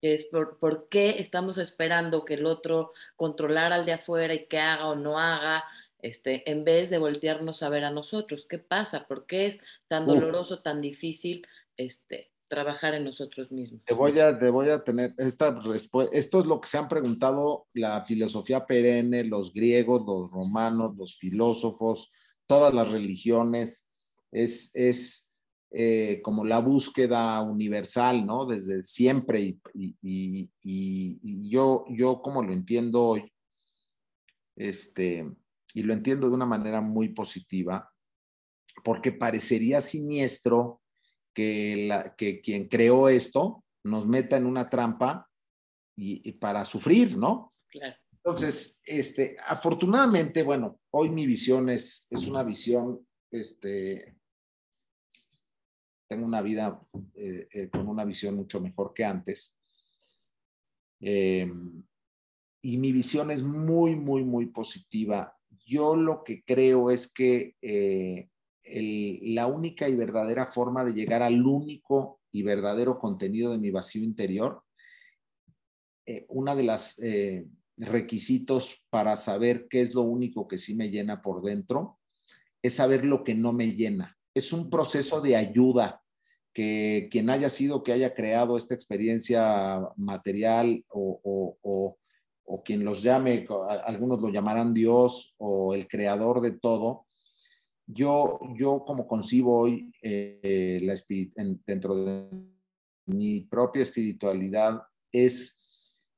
que 0.00 0.14
es 0.14 0.24
por, 0.24 0.58
por, 0.58 0.88
qué 0.88 1.16
estamos 1.18 1.58
esperando 1.58 2.24
que 2.24 2.34
el 2.34 2.46
otro 2.46 2.92
controlara 3.16 3.74
al 3.74 3.86
de 3.86 3.92
afuera 3.92 4.34
y 4.34 4.46
que 4.46 4.58
haga 4.58 4.88
o 4.88 4.94
no 4.94 5.18
haga, 5.18 5.64
este, 6.00 6.48
en 6.50 6.64
vez 6.64 6.90
de 6.90 6.98
voltearnos 6.98 7.62
a 7.62 7.68
ver 7.68 7.84
a 7.84 7.90
nosotros. 7.90 8.46
¿Qué 8.48 8.58
pasa? 8.58 9.06
¿Por 9.06 9.26
qué 9.26 9.46
es 9.46 9.60
tan 9.88 10.06
doloroso, 10.06 10.60
tan 10.60 10.80
difícil 10.80 11.46
este, 11.76 12.30
trabajar 12.46 12.94
en 12.94 13.04
nosotros 13.04 13.50
mismos? 13.50 13.82
Te 13.84 13.94
voy 13.94 14.18
a, 14.20 14.38
te 14.38 14.48
voy 14.48 14.70
a 14.70 14.84
tener 14.84 15.12
esta 15.18 15.50
respuesta. 15.50 16.16
Esto 16.16 16.38
es 16.38 16.46
lo 16.46 16.60
que 16.60 16.68
se 16.68 16.78
han 16.78 16.88
preguntado 16.88 17.66
la 17.74 18.02
filosofía 18.04 18.64
perenne, 18.64 19.24
los 19.24 19.52
griegos, 19.52 20.06
los 20.06 20.30
romanos, 20.30 20.96
los 20.96 21.18
filósofos, 21.18 22.12
todas 22.46 22.72
las 22.72 22.88
religiones 22.88 23.87
es, 24.30 24.74
es 24.74 25.28
eh, 25.70 26.20
como 26.22 26.46
la 26.46 26.60
búsqueda 26.60 27.42
universal, 27.42 28.24
¿no? 28.24 28.46
Desde 28.46 28.82
siempre 28.82 29.58
y, 29.74 30.50
yo, 31.50 31.84
yo 31.90 32.22
como 32.22 32.42
lo 32.42 32.54
entiendo 32.54 33.04
hoy, 33.04 33.32
este, 34.56 35.30
y 35.74 35.82
lo 35.82 35.92
entiendo 35.92 36.28
de 36.28 36.34
una 36.34 36.46
manera 36.46 36.80
muy 36.80 37.10
positiva, 37.10 37.92
porque 38.82 39.12
parecería 39.12 39.82
siniestro 39.82 40.80
que, 41.34 41.86
la, 41.86 42.14
que 42.16 42.40
quien 42.40 42.66
creó 42.68 43.10
esto 43.10 43.62
nos 43.84 44.06
meta 44.06 44.36
en 44.38 44.46
una 44.46 44.70
trampa 44.70 45.28
y, 45.94 46.32
para 46.32 46.64
sufrir, 46.64 47.18
¿no? 47.18 47.50
Entonces, 48.24 48.80
este, 48.84 49.36
afortunadamente, 49.46 50.42
bueno, 50.42 50.80
hoy 50.90 51.10
mi 51.10 51.26
visión 51.26 51.68
es, 51.68 52.06
es 52.10 52.26
una 52.26 52.42
visión 52.42 53.06
este, 53.30 54.17
tengo 56.08 56.24
una 56.26 56.42
vida 56.42 56.80
eh, 57.14 57.46
eh, 57.52 57.68
con 57.68 57.86
una 57.86 58.04
visión 58.04 58.34
mucho 58.34 58.60
mejor 58.60 58.92
que 58.94 59.04
antes. 59.04 59.56
Em, 61.00 61.84
y 62.62 62.78
mi 62.78 62.90
visión 62.90 63.30
es 63.30 63.42
muy, 63.42 63.94
muy, 63.94 64.24
muy 64.24 64.46
positiva. 64.46 65.36
Yo 65.64 65.94
lo 65.94 66.24
que 66.24 66.42
creo 66.42 66.90
es 66.90 67.12
que 67.12 67.54
eh, 67.60 68.28
la 69.22 69.46
única 69.46 69.88
y 69.88 69.94
verdadera 69.94 70.46
forma 70.46 70.84
de 70.84 70.94
llegar 70.94 71.22
al 71.22 71.44
único 71.46 72.20
y 72.32 72.42
verdadero 72.42 72.98
contenido 72.98 73.52
de 73.52 73.58
mi 73.58 73.70
vacío 73.70 74.02
interior, 74.02 74.62
una 76.28 76.54
de 76.54 76.62
las 76.62 77.00
requisitos 77.76 78.84
para 78.90 79.16
saber 79.16 79.68
qué 79.68 79.80
es 79.80 79.94
lo 79.94 80.02
único 80.02 80.48
que 80.48 80.58
sí 80.58 80.74
me 80.74 80.90
llena 80.90 81.22
por 81.22 81.42
dentro, 81.42 81.98
es 82.62 82.74
saber 82.74 83.04
lo 83.04 83.24
que 83.24 83.34
no 83.34 83.54
me 83.54 83.72
llena 83.72 84.17
es 84.38 84.52
un 84.52 84.70
proceso 84.70 85.20
de 85.20 85.36
ayuda 85.36 86.02
que 86.52 87.08
quien 87.10 87.30
haya 87.30 87.50
sido 87.50 87.82
que 87.82 87.92
haya 87.92 88.14
creado 88.14 88.56
esta 88.56 88.74
experiencia 88.74 89.80
material 89.96 90.84
o, 90.88 91.96
quien 92.64 92.84
los 92.84 93.02
llame, 93.02 93.46
algunos 93.84 94.20
lo 94.20 94.30
llamarán 94.30 94.74
Dios 94.74 95.34
o 95.38 95.74
el 95.74 95.86
creador 95.86 96.40
de 96.40 96.52
todo, 96.52 97.06
yo, 97.86 98.40
yo 98.58 98.84
como 98.84 99.06
concibo 99.06 99.60
hoy 99.60 99.92
eh, 100.02 100.80
la 100.82 100.94
dentro 101.66 101.94
de 101.94 102.28
mi 103.06 103.40
propia 103.42 103.82
espiritualidad 103.82 104.82
es 105.12 105.58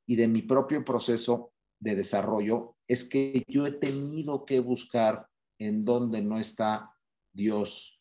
y 0.07 0.17
de 0.17 0.27
mi 0.27 0.43
propio 0.43 0.85
proceso 0.85 1.53
de 1.79 1.95
desarrollo 1.95 2.77
es 2.89 3.05
que 3.05 3.45
yo 3.47 3.67
he 3.67 3.73
tenido 3.73 4.45
que 4.45 4.59
buscar 4.61 5.29
en 5.59 5.85
donde 5.85 6.23
no 6.23 6.39
está 6.39 6.91
Dios 7.33 8.00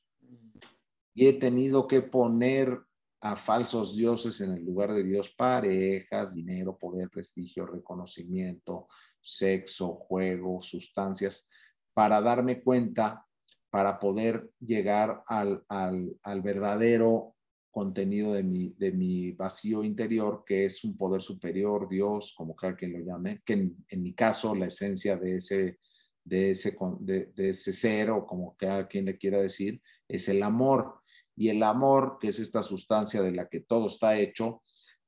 he 1.28 1.34
tenido 1.34 1.88
que 1.88 2.02
poner 2.02 2.80
a 3.22 3.36
falsos 3.36 3.96
dioses 3.96 4.40
en 4.42 4.52
el 4.52 4.64
lugar 4.64 4.94
de 4.94 5.04
Dios 5.04 5.30
parejas, 5.30 6.36
dinero, 6.36 6.78
poder, 6.78 7.10
prestigio, 7.10 7.66
reconocimiento, 7.66 8.88
sexo, 9.22 9.96
juego, 9.96 10.62
sustancias, 10.62 11.50
para 11.94 12.22
darme 12.22 12.62
cuenta, 12.62 13.26
para 13.70 14.00
poder 14.00 14.50
llegar 14.60 15.24
al, 15.28 15.64
verdadero 16.42 17.36
contenido 17.70 18.34
de 18.34 18.44
mi, 18.44 18.70
de 18.78 18.92
mi 18.92 19.32
vacío 19.34 19.84
interior, 19.84 20.44
que 20.46 20.66
es 20.66 20.84
un 20.84 20.98
poder 20.98 21.22
superior, 21.22 21.88
Dios, 21.90 22.34
como 22.36 22.56
cada 22.56 22.76
quien 22.76 22.94
lo 22.94 23.00
llame, 23.00 23.42
que 23.46 23.54
en, 23.54 24.02
mi 24.02 24.14
caso 24.14 24.56
la 24.56 24.68
esencia 24.68 25.18
de 25.18 25.36
ese, 25.36 25.78
de 26.24 26.52
ese, 26.52 26.76
de, 27.02 27.26
de 27.36 27.50
ese 27.50 27.74
ser, 27.74 28.10
o 28.12 28.26
como 28.26 28.56
cada 28.58 28.88
quien 28.88 29.06
le 29.06 29.18
quiera 29.18 29.40
decir, 29.40 29.82
es 30.08 30.30
el 30.30 30.42
amor 30.42 31.02
y 31.40 31.48
el 31.48 31.64
amor, 31.64 32.18
que 32.20 32.28
es 32.28 32.40
esta 32.40 32.62
sustancia 32.62 33.22
de 33.22 33.32
la 33.32 33.48
que 33.48 33.62
todo 33.62 33.88
está 33.88 34.20
hecho, 34.20 34.62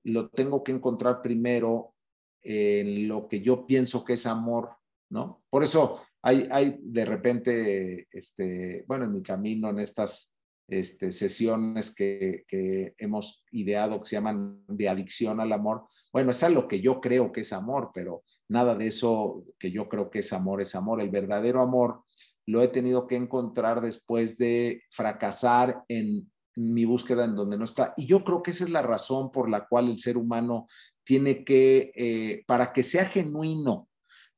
lo 0.06 0.30
tengo 0.30 0.64
que 0.64 0.72
encontrar 0.72 1.22
primero 1.22 1.94
en 2.42 3.10
lo 3.10 3.28
que 3.28 3.42
yo 3.42 3.68
pienso 3.68 4.06
que 4.06 4.14
es 4.14 4.26
amor, 4.26 4.70
¿no? 5.10 5.44
Por 5.50 5.62
eso 5.66 6.00
hay, 6.22 6.48
hay 6.50 6.78
de 6.80 7.04
repente, 7.04 8.08
este, 8.10 8.86
bueno, 8.88 9.04
en 9.04 9.14
mi 9.14 9.22
camino, 9.22 9.72
en 9.72 9.80
estas 9.80 10.34
este, 10.70 11.12
sesiones 11.12 11.94
que, 11.94 12.46
que, 12.48 12.96
hemos 12.98 13.44
ideado 13.52 14.00
que 14.00 14.08
se 14.08 14.16
llaman 14.16 14.64
de 14.70 14.88
adicción 14.88 15.42
al 15.42 15.52
amor, 15.52 15.90
bueno, 16.14 16.32
es 16.32 16.50
lo 16.50 16.66
que 16.66 16.80
yo 16.80 17.02
creo 17.02 17.34
que 17.34 17.42
es 17.42 17.52
amor, 17.52 17.92
pero 17.94 18.24
nada 18.48 18.74
de 18.76 18.88
eso 18.88 19.44
que 19.60 19.70
yo 19.70 19.90
creo 19.90 20.10
que 20.10 20.20
es 20.20 20.32
amor 20.32 20.62
es 20.62 20.76
amor. 20.76 21.02
El 21.02 21.10
verdadero 21.10 21.62
amor 21.62 22.04
lo 22.46 22.62
he 22.62 22.68
tenido 22.68 23.08
que 23.08 23.16
encontrar 23.16 23.82
después 23.82 24.38
de 24.38 24.84
fracasar 24.90 25.84
en 25.88 26.32
mi 26.56 26.86
búsqueda 26.86 27.26
en 27.26 27.36
donde 27.36 27.58
no 27.58 27.66
está. 27.66 27.94
Y 27.98 28.08
yo 28.08 28.24
creo 28.24 28.44
que 28.44 28.52
esa 28.52 28.66
es 28.66 28.70
la 28.70 28.82
razón 28.82 29.32
por 29.32 29.50
la 29.50 29.68
cual 29.68 29.90
el 29.90 30.00
ser 30.00 30.18
humano 30.18 30.68
tiene 31.04 31.44
que, 31.44 31.92
eh, 31.96 32.44
para 32.46 32.74
que 32.74 32.84
sea 32.84 33.06
genuino, 33.06 33.88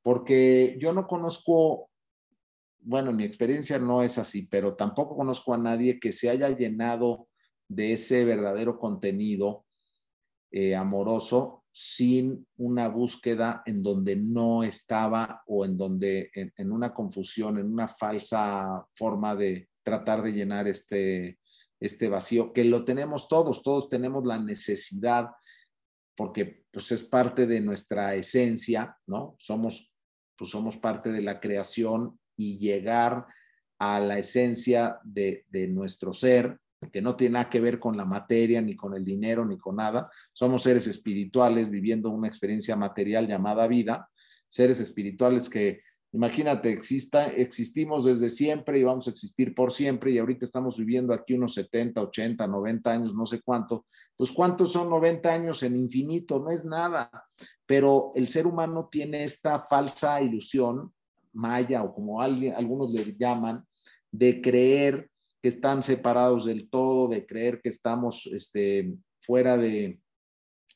porque 0.01 0.77
yo 0.79 0.93
no 0.93 1.07
conozco, 1.07 1.89
bueno, 2.79 3.11
mi 3.13 3.23
experiencia 3.23 3.79
no 3.79 4.03
es 4.03 4.17
así, 4.17 4.47
pero 4.47 4.75
tampoco 4.75 5.15
conozco 5.15 5.53
a 5.53 5.57
nadie 5.57 5.99
que 5.99 6.11
se 6.11 6.29
haya 6.29 6.49
llenado 6.49 7.27
de 7.67 7.93
ese 7.93 8.25
verdadero 8.25 8.77
contenido 8.77 9.65
eh, 10.51 10.75
amoroso 10.75 11.62
sin 11.75 12.47
una 12.57 12.87
búsqueda 12.87 13.63
en 13.65 13.81
donde 13.81 14.15
no 14.15 14.63
estaba 14.63 15.41
o 15.47 15.65
en 15.65 15.75
donde, 15.75 16.29
en, 16.35 16.71
una 16.71 16.93
confusión, 16.93 17.57
en 17.57 17.65
una 17.65 17.87
falsa 17.87 18.85
forma 18.93 19.35
de 19.35 19.69
tratar 19.81 20.21
de 20.21 20.33
llenar 20.33 20.67
este, 20.67 21.39
este 21.79 22.09
vacío, 22.09 22.53
que 22.53 22.63
lo 22.63 22.85
tenemos 22.85 23.27
todos, 23.27 23.63
todos 23.63 23.89
tenemos 23.89 24.23
la 24.23 24.37
necesidad, 24.37 25.31
porque 26.15 26.63
pues 26.69 26.91
es 26.91 27.01
parte 27.01 27.47
de 27.47 27.59
nuestra 27.59 28.13
esencia, 28.13 28.95
¿no? 29.07 29.35
Somos, 29.39 29.91
pues 30.37 30.51
somos 30.51 30.77
parte 30.77 31.11
de 31.11 31.23
la 31.23 31.39
creación 31.39 32.19
y 32.37 32.59
llegar 32.59 33.25
a 33.79 33.99
la 33.99 34.19
esencia 34.19 34.99
de, 35.03 35.47
de 35.49 35.67
nuestro 35.69 36.13
ser, 36.13 36.59
que 36.91 37.01
no 37.01 37.15
tiene 37.15 37.33
nada 37.33 37.49
que 37.49 37.61
ver 37.61 37.79
con 37.79 37.97
la 37.97 38.05
materia, 38.05 38.61
ni 38.61 38.75
con 38.75 38.93
el 38.93 39.03
dinero, 39.03 39.45
ni 39.45 39.57
con 39.57 39.77
nada. 39.77 40.09
Somos 40.33 40.63
seres 40.63 40.87
espirituales 40.87 41.69
viviendo 41.69 42.09
una 42.09 42.27
experiencia 42.27 42.75
material 42.75 43.27
llamada 43.27 43.67
vida, 43.67 44.09
seres 44.47 44.79
espirituales 44.79 45.49
que, 45.49 45.81
imagínate, 46.11 46.71
exista, 46.71 47.27
existimos 47.27 48.05
desde 48.05 48.29
siempre 48.29 48.77
y 48.79 48.83
vamos 48.83 49.07
a 49.07 49.11
existir 49.11 49.55
por 49.55 49.71
siempre 49.71 50.11
y 50.11 50.17
ahorita 50.17 50.45
estamos 50.45 50.77
viviendo 50.77 51.13
aquí 51.13 51.33
unos 51.33 51.53
70, 51.53 52.01
80, 52.01 52.47
90 52.47 52.91
años, 52.91 53.13
no 53.13 53.25
sé 53.25 53.41
cuánto. 53.41 53.85
Pues 54.15 54.31
cuántos 54.31 54.71
son 54.71 54.89
90 54.89 55.33
años 55.33 55.63
en 55.63 55.75
infinito, 55.75 56.39
no 56.39 56.51
es 56.51 56.65
nada. 56.65 57.09
Pero 57.65 58.11
el 58.15 58.27
ser 58.27 58.45
humano 58.47 58.89
tiene 58.91 59.23
esta 59.23 59.59
falsa 59.59 60.21
ilusión 60.21 60.91
maya 61.33 61.83
o 61.83 61.93
como 61.93 62.21
algunos 62.21 62.91
le 62.91 63.15
llaman, 63.17 63.65
de 64.11 64.41
creer 64.41 65.09
que 65.43 65.49
están 65.49 65.83
separados 65.83 66.45
del 66.45 66.69
todo, 66.69 67.09
de 67.09 67.25
creer 67.25 67.59
que 67.61 67.67
estamos 67.67 68.29
este, 68.31 68.95
fuera 69.19 69.57
de, 69.57 69.99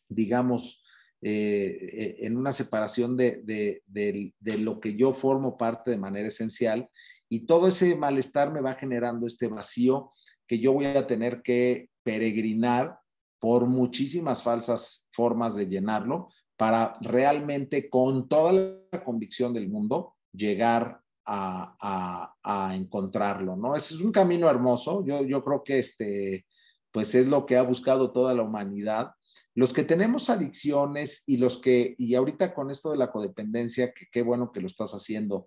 digamos, 0.09 0.83
eh, 1.21 1.79
eh, 1.81 2.15
en 2.19 2.35
una 2.35 2.51
separación 2.51 3.15
de, 3.15 3.41
de, 3.45 3.81
de, 3.87 4.57
lo 4.57 4.81
que 4.81 4.97
yo 4.97 5.13
formo 5.13 5.57
parte 5.57 5.91
de 5.91 5.97
manera 5.97 6.27
esencial. 6.27 6.89
Y 7.29 7.45
todo 7.45 7.69
ese 7.69 7.95
malestar 7.95 8.51
me 8.51 8.59
va 8.59 8.75
generando 8.75 9.25
este 9.25 9.47
vacío 9.47 10.11
que 10.45 10.59
yo 10.59 10.73
voy 10.73 10.85
a 10.87 11.07
tener 11.07 11.41
que 11.41 11.89
peregrinar 12.03 12.99
por 13.39 13.67
muchísimas 13.67 14.43
falsas 14.43 15.07
formas 15.11 15.55
de 15.55 15.67
llenarlo 15.67 16.27
para 16.57 16.97
realmente 16.99 17.89
con 17.89 18.27
toda 18.27 18.51
la 18.91 19.03
convicción 19.05 19.53
del 19.53 19.69
mundo 19.69 20.15
llegar 20.33 21.01
a, 21.27 22.73
encontrarlo, 22.73 23.55
¿no? 23.55 23.75
Es 23.75 23.91
un 23.91 24.11
camino 24.11 24.49
hermoso, 24.49 25.03
yo, 25.05 25.23
yo 25.23 25.43
creo 25.43 25.63
que 25.63 25.79
este, 25.79 26.45
pues 26.91 27.13
es 27.15 27.27
lo 27.27 27.45
que 27.45 27.57
ha 27.57 27.61
buscado 27.61 28.11
toda 28.11 28.33
la 28.33 28.43
humanidad. 28.43 29.11
Los 29.53 29.73
que 29.73 29.83
tenemos 29.83 30.29
adicciones 30.29 31.23
y 31.25 31.37
los 31.37 31.59
que, 31.59 31.95
y 31.97 32.15
ahorita 32.15 32.53
con 32.53 32.69
esto 32.69 32.91
de 32.91 32.97
la 32.97 33.11
codependencia, 33.11 33.91
que 33.91 34.05
qué 34.11 34.21
bueno 34.21 34.51
que 34.51 34.61
lo 34.61 34.67
estás 34.67 34.93
haciendo, 34.93 35.45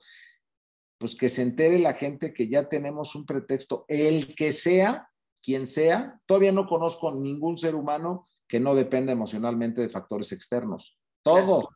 pues 0.99 1.14
que 1.14 1.29
se 1.29 1.43
entere 1.43 1.79
la 1.79 1.95
gente 1.95 2.35
que 2.35 2.49
ya 2.49 2.69
tenemos 2.69 3.14
un 3.14 3.25
pretexto, 3.25 3.85
el 3.88 4.35
que 4.35 4.53
sea, 4.53 5.09
quien 5.43 5.66
sea, 5.66 6.21
todavía 6.27 6.53
no 6.53 6.66
conozco 6.66 7.14
ningún 7.14 7.57
ser 7.57 7.75
humano 7.75 8.27
que 8.47 8.61
no 8.61 8.75
dependa 8.75 9.12
emocionalmente 9.12 9.81
de 9.81 9.88
factores 9.88 10.33
externos. 10.33 10.99
Todos. 11.23 11.66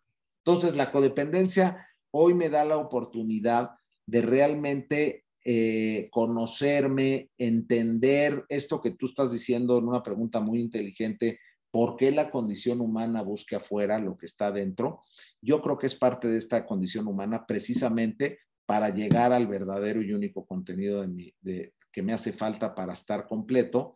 Entonces, 0.45 0.77
la 0.77 0.93
codependencia 0.93 1.87
hoy 2.11 2.35
me 2.35 2.51
da 2.51 2.65
la 2.65 2.77
oportunidad 2.77 3.71
de 4.07 4.23
realmente 4.23 5.25
eh, 5.45 6.09
conocerme, 6.11 7.31
entender 7.39 8.45
esto 8.49 8.81
que 8.81 8.93
tú 8.93 9.07
estás 9.07 9.33
diciendo 9.33 9.79
en 9.79 9.89
una 9.89 10.03
pregunta 10.03 10.41
muy 10.41 10.61
inteligente, 10.61 11.39
¿por 11.71 11.97
qué 11.97 12.11
la 12.11 12.31
condición 12.31 12.81
humana 12.81 13.23
busca 13.23 13.59
afuera 13.59 13.99
lo 13.99 14.17
que 14.17 14.27
está 14.27 14.53
dentro? 14.53 15.03
Yo 15.43 15.61
creo 15.61 15.79
que 15.79 15.87
es 15.87 15.95
parte 15.95 16.29
de 16.29 16.39
esta 16.39 16.65
condición 16.65 17.07
humana 17.07 17.47
precisamente 17.47 18.39
para 18.67 18.89
llegar 18.89 19.33
al 19.33 19.47
verdadero 19.47 20.03
y 20.03 20.13
único 20.13 20.47
contenido 20.47 21.03
de 21.03 21.35
de, 21.41 21.75
que 21.95 22.03
me 22.03 22.13
hace 22.13 22.33
falta 22.33 22.75
para 22.75 22.93
estar 22.93 23.27
completo 23.29 23.95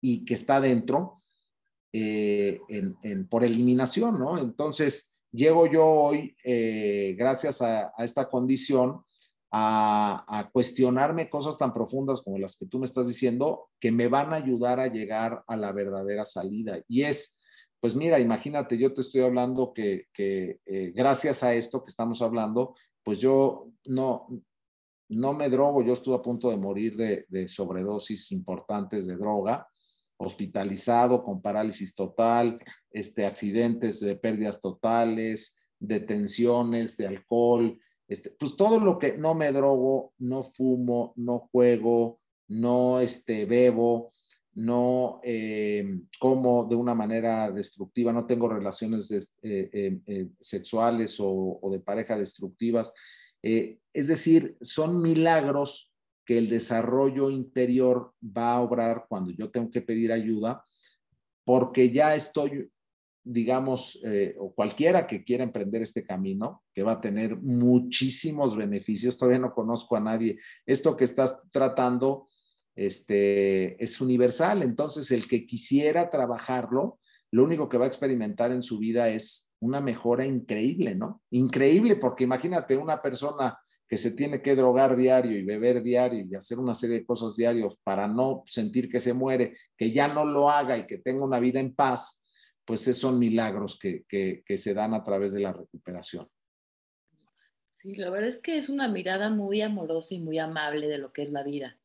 y 0.00 0.24
que 0.24 0.34
está 0.34 0.58
dentro 0.58 1.22
eh, 1.92 2.58
en, 2.68 3.28
por 3.28 3.44
eliminación, 3.44 4.18
¿no? 4.18 4.38
Entonces, 4.38 5.12
llego 5.30 5.66
yo 5.66 5.84
hoy, 5.84 6.34
eh, 6.42 7.14
gracias 7.18 7.60
a, 7.60 7.92
esta 7.98 8.28
condición, 8.28 9.02
a, 9.50 10.48
cuestionarme 10.52 11.28
cosas 11.28 11.58
tan 11.58 11.72
profundas 11.72 12.20
como 12.22 12.38
las 12.38 12.56
que 12.56 12.66
tú 12.66 12.78
me 12.78 12.84
estás 12.84 13.08
diciendo, 13.08 13.68
que 13.80 13.90
me 13.90 14.08
van 14.08 14.32
a 14.32 14.36
ayudar 14.36 14.80
a 14.80 14.86
llegar 14.86 15.42
a 15.46 15.56
la 15.56 15.72
verdadera 15.72 16.24
salida. 16.24 16.80
Y 16.88 17.02
es, 17.02 17.38
pues 17.80 17.94
mira, 17.94 18.20
imagínate, 18.20 18.78
yo 18.78 18.92
te 18.92 19.00
estoy 19.00 19.22
hablando 19.22 19.72
que, 19.72 20.06
eh, 20.16 20.92
gracias 20.94 21.42
a 21.42 21.54
esto 21.54 21.84
que 21.84 21.90
estamos 21.90 22.22
hablando, 22.22 22.74
pues 23.02 23.18
yo 23.18 23.70
no, 23.86 24.28
no 25.08 25.32
me 25.32 25.48
drogo, 25.48 25.82
yo 25.82 25.94
estuve 25.94 26.16
a 26.16 26.22
punto 26.22 26.50
de 26.50 26.56
morir 26.56 26.96
de, 26.96 27.26
de 27.28 27.48
sobredosis 27.48 28.30
importantes 28.32 29.06
de 29.06 29.16
droga, 29.16 29.66
hospitalizado 30.18 31.24
con 31.24 31.40
parálisis 31.40 31.94
total, 31.94 32.62
este, 32.92 33.24
accidentes 33.24 34.00
de 34.00 34.16
pérdidas 34.16 34.60
totales, 34.60 35.56
detenciones 35.78 36.98
de 36.98 37.06
alcohol, 37.06 37.78
este, 38.10 38.30
pues 38.30 38.56
todo 38.56 38.80
lo 38.80 38.98
que 38.98 39.16
no 39.16 39.36
me 39.36 39.52
drogo, 39.52 40.14
no 40.18 40.42
fumo, 40.42 41.12
no 41.14 41.48
juego, 41.52 42.18
no 42.48 42.98
este, 42.98 43.46
bebo, 43.46 44.10
no 44.52 45.20
eh, 45.22 46.00
como 46.18 46.64
de 46.64 46.74
una 46.74 46.92
manera 46.92 47.52
destructiva, 47.52 48.12
no 48.12 48.26
tengo 48.26 48.48
relaciones 48.48 49.12
eh, 49.12 50.00
eh, 50.06 50.28
sexuales 50.40 51.18
o, 51.20 51.60
de 51.70 51.78
pareja 51.78 52.18
destructivas. 52.18 52.92
es 53.40 54.08
decir, 54.08 54.56
son 54.60 55.00
milagros 55.02 55.92
que 56.24 56.36
el 56.36 56.48
desarrollo 56.48 57.30
interior 57.30 58.12
va 58.20 58.54
a 58.54 58.60
obrar 58.60 59.06
cuando 59.08 59.30
yo 59.30 59.52
tengo 59.52 59.70
que 59.70 59.82
pedir 59.82 60.10
ayuda, 60.10 60.64
porque 61.44 61.90
ya 61.90 62.16
estoy 62.16 62.68
digamos, 63.32 64.00
eh, 64.04 64.34
o 64.38 64.52
cualquiera 64.52 65.06
que 65.06 65.22
quiera 65.22 65.44
emprender 65.44 65.82
este 65.82 66.02
camino, 66.02 66.64
que 66.74 66.82
va 66.82 66.92
a 66.92 67.00
tener 67.00 67.36
muchísimos 67.36 68.56
beneficios, 68.56 69.16
todavía 69.16 69.38
no 69.38 69.54
conozco 69.54 69.96
a 69.96 70.00
nadie. 70.00 70.38
Esto 70.66 70.96
que 70.96 71.04
estás 71.04 71.38
tratando 71.52 72.26
este, 72.74 73.82
es 73.82 74.00
universal, 74.00 74.62
entonces 74.62 75.10
el 75.12 75.28
que 75.28 75.46
quisiera 75.46 76.10
trabajarlo, 76.10 76.98
lo 77.30 77.44
único 77.44 77.68
que 77.68 77.78
va 77.78 77.84
a 77.84 77.88
experimentar 77.88 78.50
en 78.50 78.64
su 78.64 78.78
vida 78.78 79.08
es 79.08 79.48
una 79.60 79.80
mejora 79.80 80.24
increíble, 80.24 80.96
¿no? 80.96 81.22
Increíble, 81.30 81.96
porque 81.96 82.24
imagínate 82.24 82.76
una 82.76 83.00
persona 83.00 83.58
que 83.86 83.96
se 83.96 84.12
tiene 84.12 84.40
que 84.40 84.54
drogar 84.54 84.96
diario 84.96 85.36
y 85.36 85.44
beber 85.44 85.82
diario 85.82 86.24
y 86.24 86.34
hacer 86.34 86.58
una 86.58 86.74
serie 86.74 87.00
de 87.00 87.04
cosas 87.04 87.36
diarios 87.36 87.76
para 87.82 88.06
no 88.06 88.42
sentir 88.46 88.88
que 88.88 89.00
se 89.00 89.12
muere, 89.12 89.56
que 89.76 89.90
ya 89.90 90.06
no 90.06 90.24
lo 90.24 90.48
haga 90.48 90.78
y 90.78 90.86
que 90.86 90.98
tenga 90.98 91.24
una 91.24 91.40
vida 91.40 91.60
en 91.60 91.74
paz, 91.74 92.19
pues 92.70 92.96
son 92.96 93.18
milagros 93.18 93.76
que, 93.80 94.04
que, 94.06 94.56
se 94.56 94.74
dan 94.74 94.94
a 94.94 95.02
través 95.02 95.32
de 95.32 95.40
la 95.40 95.52
recuperación. 95.52 96.28
Sí, 97.74 97.96
la 97.96 98.10
verdad 98.10 98.28
es 98.28 98.38
que 98.38 98.58
es 98.58 98.68
una 98.68 98.86
mirada 98.86 99.28
muy 99.28 99.60
amorosa 99.60 100.14
y 100.14 100.20
muy 100.20 100.38
amable 100.38 100.86
de 100.86 100.98
lo 100.98 101.12
que 101.12 101.22
es 101.22 101.32
la 101.32 101.42
vida. 101.42 101.76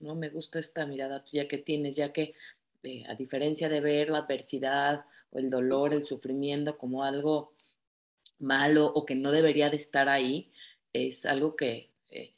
¿no? 0.00 0.14
Me 0.14 0.28
gusta 0.28 0.58
esta 0.58 0.84
mirada 0.84 1.24
tuya 1.24 1.48
que 1.48 1.56
tienes, 1.56 1.96
ya 1.96 2.12
que 2.12 2.34
eh, 2.82 3.04
a 3.08 3.14
diferencia 3.14 3.70
de 3.70 3.80
ver 3.80 4.10
la 4.10 4.18
adversidad 4.18 5.06
o 5.30 5.38
el 5.38 5.48
dolor, 5.48 5.94
el 5.94 6.04
sufrimiento 6.04 6.76
como 6.76 7.04
algo 7.04 7.54
malo 8.38 8.92
o 8.94 9.06
que 9.06 9.14
no 9.14 9.30
debería 9.30 9.70
de 9.70 9.78
estar 9.78 10.10
ahí, 10.10 10.52
es 10.92 11.24
algo 11.24 11.56
que, 11.56 11.90
eh, 12.10 12.34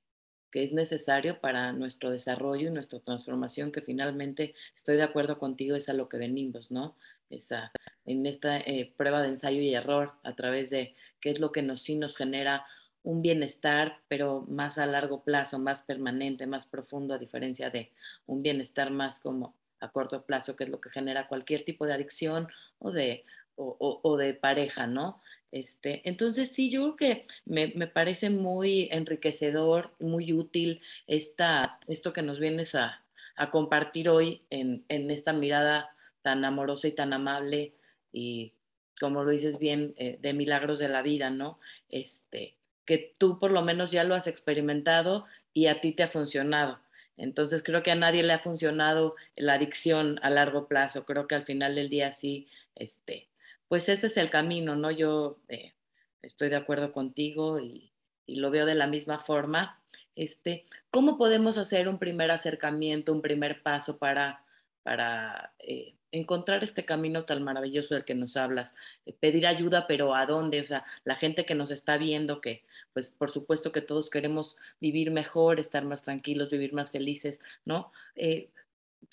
que 0.53 0.63
es 0.63 0.73
necesario 0.73 1.41
para 1.41 1.73
nuestro 1.73 2.13
desarrollo 2.13 2.69
y 2.69 2.73
nuestra 2.73 3.01
transformación, 3.01 3.73
que 3.73 3.83
finalmente 3.83 4.55
estoy 4.77 4.95
de 4.95 5.03
acuerdo 5.03 5.41
contigo, 5.41 5.75
es 5.75 5.89
a 5.89 5.93
lo 5.93 6.09
que 6.09 6.19
venimos, 6.19 6.71
¿no? 6.71 6.97
Esa, 7.31 7.73
en 8.05 8.27
esta 8.27 8.59
eh, 8.59 8.93
prueba 8.97 9.23
de 9.23 9.29
ensayo 9.29 9.61
y 9.61 9.75
error 9.75 10.13
a 10.23 10.35
través 10.35 10.71
de 10.71 10.95
qué 11.21 11.31
es 11.31 11.41
lo 11.41 11.53
que 11.53 11.63
nos, 11.63 11.83
sí 11.83 11.97
nos 11.97 12.17
genera 12.17 12.67
un 13.03 13.23
bienestar, 13.23 14.01
pero 14.09 14.45
más 14.49 14.79
a 14.79 14.87
largo 14.87 15.23
plazo, 15.23 15.59
más 15.59 15.83
permanente, 15.83 16.47
más 16.47 16.67
profundo, 16.67 17.15
a 17.15 17.19
diferencia 17.19 17.71
de 17.71 17.93
un 18.27 18.43
bienestar 18.43 18.91
más 18.91 19.21
como 19.21 19.55
a 19.81 19.91
corto 19.91 20.23
plazo, 20.25 20.57
que 20.57 20.65
es 20.65 20.71
lo 20.71 20.81
que 20.81 20.91
genera 20.91 21.29
cualquier 21.29 21.65
tipo 21.65 21.87
de 21.87 21.95
adicción 21.95 22.49
o 22.79 22.91
de, 22.91 23.25
o, 23.57 24.17
de 24.17 24.35
pareja, 24.35 24.87
¿no? 24.87 25.21
Este, 25.53 26.03
entonces 26.09 26.51
sí, 26.51 26.69
yo 26.69 26.97
creo 26.97 26.97
que 26.97 27.27
me, 27.45 27.69
me, 27.77 27.87
parece 27.87 28.29
muy 28.29 28.89
enriquecedor, 28.91 29.93
muy 30.01 30.33
útil 30.33 30.83
esta, 31.07 31.79
esto 31.87 32.13
que 32.13 32.23
nos 32.23 32.41
vienes 32.41 32.75
a, 32.75 33.03
a 33.37 33.51
compartir 33.51 34.09
hoy 34.09 34.43
en, 34.51 34.85
en, 34.89 35.11
esta 35.11 35.33
mirada 35.33 35.95
tan 36.27 36.45
amorosa 36.45 36.89
y 36.89 36.93
tan 36.93 37.13
amable 37.13 37.73
y 38.13 38.53
como 38.99 39.23
lo 39.23 39.31
dices 39.31 39.61
bien, 39.61 39.95
eh, 39.97 40.19
de 40.21 40.33
milagros 40.33 40.81
de 40.81 40.89
la 40.89 41.01
vida, 41.01 41.31
¿no? 41.31 41.61
Este, 41.89 42.57
que 42.85 43.15
tú 43.17 43.39
por 43.39 43.53
lo 43.53 43.63
menos 43.63 43.93
ya 43.93 44.03
lo 44.03 44.17
has 44.17 44.27
experimentado 44.27 45.25
y 45.53 45.69
a 45.69 45.81
ti 45.81 45.93
te 45.93 46.03
ha 46.03 46.09
funcionado. 46.09 46.81
Entonces 47.17 47.63
creo 47.63 47.85
que 47.85 47.93
a 47.93 47.95
nadie 47.95 48.25
le 48.25 48.33
ha 48.33 48.41
funcionado 48.41 49.15
la 49.37 49.55
adicción 49.55 50.19
a 50.21 50.31
largo 50.31 50.67
plazo. 50.67 51.07
Creo 51.07 51.29
que 51.29 51.37
al 51.37 51.45
final 51.45 51.77
del 51.77 51.91
día 51.91 52.13
sí, 52.13 52.49
este, 52.75 53.29
pues 53.69 53.89
este 53.89 54.09
es 54.09 54.17
el 54.17 54.29
camino, 54.29 54.75
¿no? 54.75 54.91
Yo 54.91 55.39
eh, 55.47 55.75
estoy 56.23 56.49
de 56.49 56.57
acuerdo 56.57 56.93
contigo 56.93 57.61
y, 57.61 57.93
lo 58.29 58.51
veo 58.51 58.67
de 58.67 58.75
la 58.75 58.89
misma 58.89 59.21
forma. 59.21 59.81
Este, 60.17 60.65
¿Cómo 60.91 61.17
podemos 61.17 61.59
hacer 61.59 61.87
un 61.87 62.01
primer 62.01 62.33
acercamiento, 62.33 63.13
un 63.13 63.23
primer 63.23 63.63
paso 63.63 63.99
para, 63.99 64.45
para 64.83 65.55
eh, 65.61 65.95
encontrar 66.17 66.65
este 66.65 66.85
camino 66.85 67.25
tan 67.25 67.43
maravilloso 67.43 67.95
del 67.95 68.05
que 68.05 68.15
nos 68.15 68.37
hablas, 68.37 68.75
eh, 69.05 69.13
pedir 69.13 69.47
ayuda, 69.47 69.87
pero 69.87 70.15
¿a 70.15 70.27
dónde? 70.27 70.61
O 70.61 70.67
sea, 70.67 70.85
la 71.05 71.17
gente 71.17 71.45
que 71.45 71.55
nos 71.55 71.71
está 71.71 71.99
viendo, 71.99 72.41
que 72.41 72.65
pues 72.93 73.11
por 73.11 73.31
supuesto 73.31 73.73
que 73.73 73.83
todos 73.83 74.11
queremos 74.11 74.57
vivir 74.81 75.11
mejor, 75.11 75.61
estar 75.61 75.85
más 75.85 76.03
tranquilos, 76.03 76.51
vivir 76.51 76.73
más 76.73 76.91
felices, 76.91 77.41
¿no? 77.65 77.93
Eh, 78.15 78.51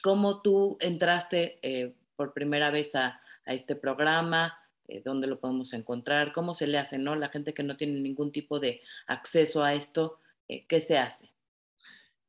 ¿Cómo 0.01 0.41
tú 0.41 0.77
entraste 0.79 1.59
eh, 1.61 1.93
por 2.15 2.33
primera 2.33 2.71
vez 2.71 2.95
a, 2.95 3.19
este 3.45 3.75
programa? 3.75 4.57
¿Dónde 5.03 5.27
lo 5.27 5.37
podemos 5.37 5.73
encontrar? 5.73 6.31
¿Cómo 6.31 6.53
se 6.53 6.65
le 6.65 6.77
hace, 6.77 6.97
no? 6.97 7.13
La 7.17 7.27
gente 7.27 7.53
que 7.53 7.61
no 7.61 7.75
tiene 7.75 7.99
ningún 7.99 8.31
tipo 8.31 8.61
de 8.61 8.79
acceso 9.05 9.65
a 9.65 9.73
esto, 9.73 10.19
¿qué 10.47 10.79
se 10.79 10.97
hace? 10.97 11.33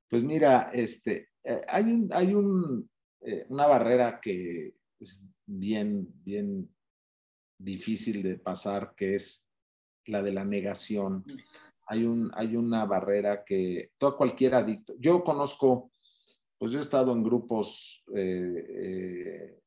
Pues 0.09 0.25
mira, 0.25 0.73
este, 0.75 1.29
hay 1.69 1.85
un, 1.85 2.11
hay 2.13 2.35
un, 2.35 2.91
eh, 3.25 3.47
una 3.49 3.67
barrera 3.67 4.21
que 4.21 4.75
es 5.01 5.25
bien, 5.47 6.09
bien 6.25 6.69
difícil 7.59 8.23
de 8.23 8.39
pasar, 8.39 8.95
que 8.95 9.15
es 9.15 9.49
la 10.07 10.23
de 10.23 10.33
la 10.33 10.45
negación. 10.45 11.25
Hay, 11.87 12.05
un, 12.05 12.31
hay 12.35 12.57
una 12.57 12.85
barrera 12.85 13.45
que 13.45 13.93
todo 13.99 14.17
cualquier 14.17 14.55
adicto, 14.55 14.95
yo 14.99 15.25
conozco, 15.25 15.91
pues 16.59 16.73
yo 16.73 16.79
he 16.79 16.83
estado 16.83 17.13
en 17.13 17.23
grupos 17.23 18.05
eh, 18.15 18.67
eh, 18.69 19.61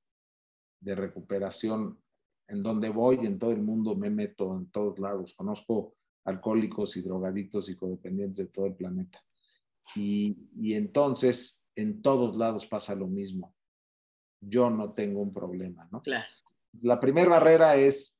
de 0.79 0.95
recuperación 0.95 1.99
en 2.47 2.63
donde 2.63 2.89
voy, 2.89 3.17
en 3.25 3.37
todo 3.37 3.51
el 3.51 3.61
mundo 3.61 3.95
me 3.95 4.09
meto, 4.09 4.55
en 4.55 4.69
todos 4.69 4.99
lados, 4.99 5.33
conozco 5.35 5.95
alcohólicos 6.25 6.95
y 6.97 7.01
drogadictos 7.01 7.69
y 7.69 7.75
codependientes 7.75 8.37
de 8.37 8.51
todo 8.51 8.67
el 8.67 8.75
planeta. 8.75 9.21
Y, 9.95 10.49
y 10.55 10.73
entonces 10.73 11.63
en 11.77 12.01
todos 12.01 12.35
lados 12.35 12.65
pasa 12.65 12.95
lo 12.95 13.07
mismo. 13.07 13.55
Yo 14.41 14.69
no 14.69 14.93
tengo 14.93 15.21
un 15.21 15.33
problema, 15.33 15.87
¿no? 15.91 16.01
Claro. 16.01 16.27
La 16.83 16.99
primera 16.99 17.29
barrera 17.29 17.75
es, 17.75 18.19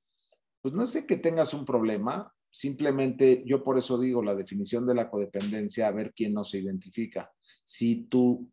pues 0.62 0.74
no 0.74 0.86
sé 0.86 1.06
que 1.06 1.18
tengas 1.18 1.54
un 1.54 1.66
problema, 1.66 2.34
simplemente 2.52 3.44
yo 3.46 3.64
por 3.64 3.78
eso 3.78 4.00
digo 4.00 4.24
la 4.24 4.36
definición 4.36 4.88
de 4.88 4.96
la 4.96 5.10
codependencia, 5.10 5.88
a 5.88 5.92
ver 5.92 6.14
quién 6.14 6.34
no 6.34 6.44
se 6.44 6.60
identifica. 6.60 7.32
Si 7.64 8.06
tú, 8.06 8.50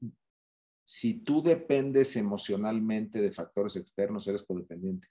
si 0.82 1.20
tú 1.20 1.42
dependes 1.42 2.16
emocionalmente 2.16 3.20
de 3.20 3.32
factores 3.32 3.76
externos, 3.76 4.26
eres 4.26 4.42
codependiente. 4.42 5.09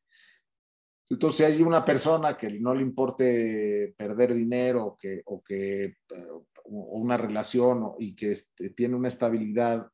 Entonces, 1.10 1.38
si 1.38 1.44
hay 1.44 1.62
una 1.62 1.86
persona 1.86 2.36
que 2.36 2.50
no 2.60 2.74
le 2.74 2.82
importe 2.82 3.94
perder 3.96 4.34
dinero 4.34 4.86
o 4.86 4.98
que, 4.98 5.22
o 5.26 5.44
que 5.44 5.84
eh, 5.84 6.28
o 6.64 6.98
una 6.98 7.18
relación 7.18 7.94
y 8.00 8.16
que 8.16 8.32
este, 8.32 8.70
tiene 8.72 8.96
una 8.96 9.08
estabilidad 9.08 9.88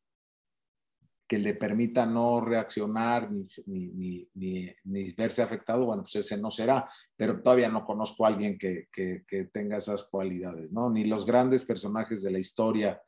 que 1.28 1.38
le 1.38 1.54
permita 1.54 2.08
no 2.08 2.42
reaccionar 2.42 3.32
ni, 3.32 3.44
ni, 3.68 4.28
ni, 4.34 4.76
ni, 4.86 5.12
verse 5.12 5.44
afectado, 5.44 5.86
bueno, 5.86 6.02
pues 6.02 6.16
ese 6.16 6.42
no 6.42 6.50
será, 6.50 6.90
pero 7.16 7.40
todavía 7.40 7.70
no 7.70 7.86
conozco 7.86 8.26
a 8.26 8.30
alguien 8.30 8.58
que, 8.58 8.88
que, 8.92 9.24
que, 9.28 9.46
tenga 9.46 9.78
esas 9.78 10.06
cualidades, 10.06 10.72
¿no? 10.72 10.90
Ni 10.90 11.06
los 11.06 11.28
grandes 11.28 11.64
personajes 11.64 12.24
de 12.24 12.32
la 12.32 12.40
historia 12.40 13.00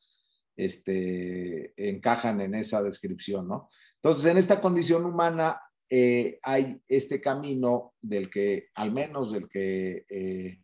este, 0.55 1.73
encajan 1.75 2.41
en 2.41 2.53
esa 2.53 2.83
descripción, 2.83 3.47
¿no? 3.47 3.69
Entonces, 3.95 4.25
en 4.25 4.37
esta 4.37 4.61
condición 4.61 5.03
humana 5.05 5.59
eh, 5.89 6.39
hay 6.43 6.79
este 6.87 7.19
camino 7.19 7.95
del 8.01 8.29
que, 8.29 8.67
al 8.75 8.91
menos 8.91 9.31
del 9.31 9.49
que 9.49 10.05
eh, 10.07 10.61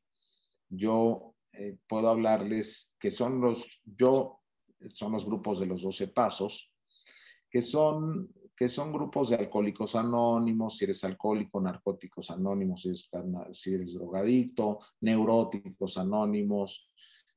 yo 0.69 1.33
eh, 1.59 1.77
puedo 1.87 2.09
hablarles 2.09 2.95
que 2.99 3.11
son 3.11 3.41
los, 3.41 3.81
yo, 3.83 4.41
son 4.93 5.11
los 5.11 5.25
grupos 5.25 5.59
de 5.59 5.65
los 5.65 5.81
12 5.81 6.09
pasos, 6.09 6.71
que 7.49 7.61
son, 7.61 8.31
que 8.55 8.67
son 8.69 8.91
grupos 8.91 9.29
de 9.29 9.35
alcohólicos 9.35 9.95
anónimos, 9.95 10.77
si 10.77 10.85
eres 10.85 11.03
alcohólico, 11.03 11.59
narcóticos 11.59 12.29
anónimos, 12.31 12.81
si 12.81 12.89
eres, 12.89 13.09
si 13.51 13.73
eres 13.73 13.93
drogadicto, 13.93 14.79
neuróticos 15.01 15.97
anónimos, 15.97 16.91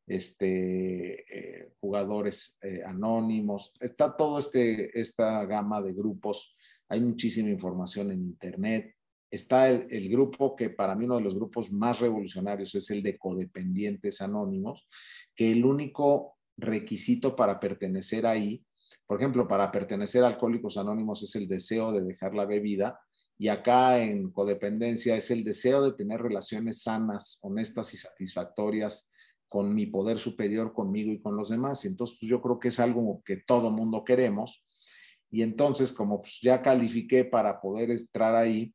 este, 0.07 1.61
eh, 1.63 1.73
jugadores 1.81 2.59
eh, 2.63 2.83
anónimos. 2.85 3.73
Está 3.81 4.17
toda 4.17 4.41
este, 4.41 4.99
esta 4.99 5.45
gama 5.47 5.81
de 5.81 5.93
grupos. 5.93 6.57
Hay 6.89 7.01
muchísima 7.01 7.49
información 7.49 8.11
en 8.11 8.23
Internet 8.23 8.97
está 9.31 9.69
el, 9.69 10.09
grupo 10.09 10.57
que 10.57 10.71
para 10.71 10.95
mí 10.95 11.05
uno 11.05 11.17
de 11.17 11.23
los 11.23 11.35
grupos 11.35 11.71
más 11.71 12.01
revolucionarios 12.01 12.75
es 12.75 12.91
el 12.91 13.03
de 13.03 13.19
codependientes 13.19 14.21
anónimos, 14.21 14.89
que 15.35 15.53
el 15.53 15.65
único 15.65 16.39
requisito 16.57 17.37
para 17.37 17.61
pertenecer 17.61 18.27
ahí, 18.27 18.65
por 19.07 19.19
ejemplo, 19.19 19.49
para 19.49 19.73
pertenecer 19.73 20.25
a 20.25 20.29
Alcohólicos 20.29 20.77
Anónimos 20.77 21.23
es 21.23 21.35
el 21.35 21.49
deseo 21.49 21.93
de 21.93 22.03
dejar 22.03 22.35
la 22.35 22.45
bebida 22.45 23.01
y 23.39 23.49
acá 23.49 23.99
en 23.99 24.31
codependencia 24.31 25.17
es 25.17 25.31
el 25.31 25.45
deseo 25.45 25.83
de 25.83 25.93
tener 25.97 26.21
relaciones 26.21 26.83
sanas, 26.83 27.39
honestas 27.43 27.95
y 27.95 27.97
satisfactorias 27.97 29.11
con 29.49 29.75
mi 29.75 29.87
poder 29.87 30.19
superior, 30.19 30.73
conmigo 30.73 31.11
y 31.11 31.21
con 31.21 31.37
los 31.37 31.49
demás. 31.49 31.85
Entonces, 31.85 32.19
pues, 32.21 32.31
yo 32.31 32.41
creo 32.41 32.61
que 32.61 32.69
es 32.69 32.79
algo 32.79 33.23
que 33.25 33.39
todo 33.39 33.73
mundo 33.73 34.05
queremos. 34.05 34.65
Y 35.31 35.43
entonces, 35.43 35.91
como 35.93 36.21
pues, 36.21 36.39
ya 36.41 36.63
califiqué 36.63 37.25
para 37.25 37.61
poder 37.61 37.91
entrar 37.91 38.37
ahí, 38.37 38.73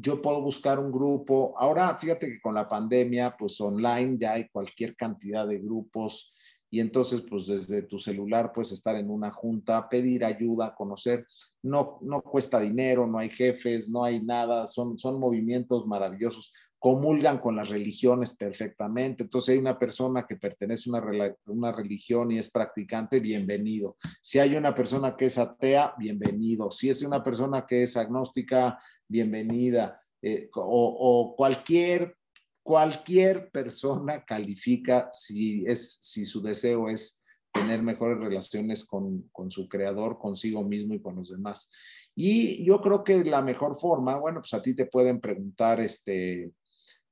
yo 0.00 0.22
puedo 0.22 0.40
buscar 0.40 0.78
un 0.78 0.92
grupo. 0.92 1.54
Ahora, 1.58 1.96
fíjate 1.96 2.26
que 2.26 2.40
con 2.40 2.54
la 2.54 2.68
pandemia, 2.68 3.36
pues 3.36 3.60
online 3.60 4.16
ya 4.18 4.34
hay 4.34 4.48
cualquier 4.48 4.94
cantidad 4.96 5.46
de 5.46 5.58
grupos 5.58 6.32
y 6.70 6.80
entonces, 6.80 7.22
pues 7.22 7.46
desde 7.46 7.82
tu 7.82 7.98
celular 7.98 8.52
puedes 8.52 8.72
estar 8.72 8.94
en 8.96 9.10
una 9.10 9.30
junta, 9.30 9.88
pedir 9.88 10.24
ayuda, 10.24 10.74
conocer. 10.74 11.26
No, 11.62 11.98
no 12.02 12.20
cuesta 12.20 12.60
dinero, 12.60 13.06
no 13.06 13.18
hay 13.18 13.30
jefes, 13.30 13.88
no 13.88 14.04
hay 14.04 14.20
nada, 14.20 14.66
son, 14.66 14.98
son 14.98 15.18
movimientos 15.18 15.86
maravillosos. 15.86 16.52
Comulgan 16.78 17.38
con 17.38 17.56
las 17.56 17.70
religiones 17.70 18.36
perfectamente. 18.36 19.22
Entonces, 19.22 19.54
hay 19.54 19.58
una 19.58 19.78
persona 19.78 20.26
que 20.28 20.36
pertenece 20.36 20.90
a 20.90 20.98
una, 20.98 21.34
una 21.46 21.72
religión 21.72 22.30
y 22.30 22.38
es 22.38 22.50
practicante, 22.50 23.18
bienvenido. 23.18 23.96
Si 24.20 24.38
hay 24.38 24.54
una 24.54 24.74
persona 24.74 25.16
que 25.16 25.24
es 25.26 25.38
atea, 25.38 25.94
bienvenido. 25.98 26.70
Si 26.70 26.90
es 26.90 27.02
una 27.02 27.22
persona 27.22 27.64
que 27.66 27.84
es 27.84 27.96
agnóstica, 27.96 28.78
bienvenida. 29.08 30.00
Eh, 30.20 30.48
o, 30.54 31.34
cualquier, 31.36 32.16
cualquier 32.62 33.50
persona 33.50 34.24
califica 34.24 35.08
si, 35.12 35.64
es, 35.66 35.98
si 36.02 36.24
su 36.24 36.42
deseo 36.42 36.88
es 36.88 37.22
tener 37.52 37.82
mejores 37.82 38.18
relaciones 38.18 38.84
con, 38.84 39.28
con, 39.32 39.50
su 39.50 39.68
creador, 39.68 40.18
consigo 40.18 40.62
mismo 40.62 40.94
y 40.94 41.00
con 41.00 41.16
los 41.16 41.30
demás. 41.30 41.70
Y 42.14 42.64
yo 42.64 42.80
creo 42.80 43.04
que 43.04 43.24
la 43.24 43.42
mejor 43.42 43.76
forma, 43.76 44.16
bueno, 44.16 44.40
pues 44.40 44.52
a 44.54 44.62
ti 44.62 44.74
te 44.74 44.86
pueden 44.86 45.20
preguntar 45.20 45.80
este, 45.80 46.52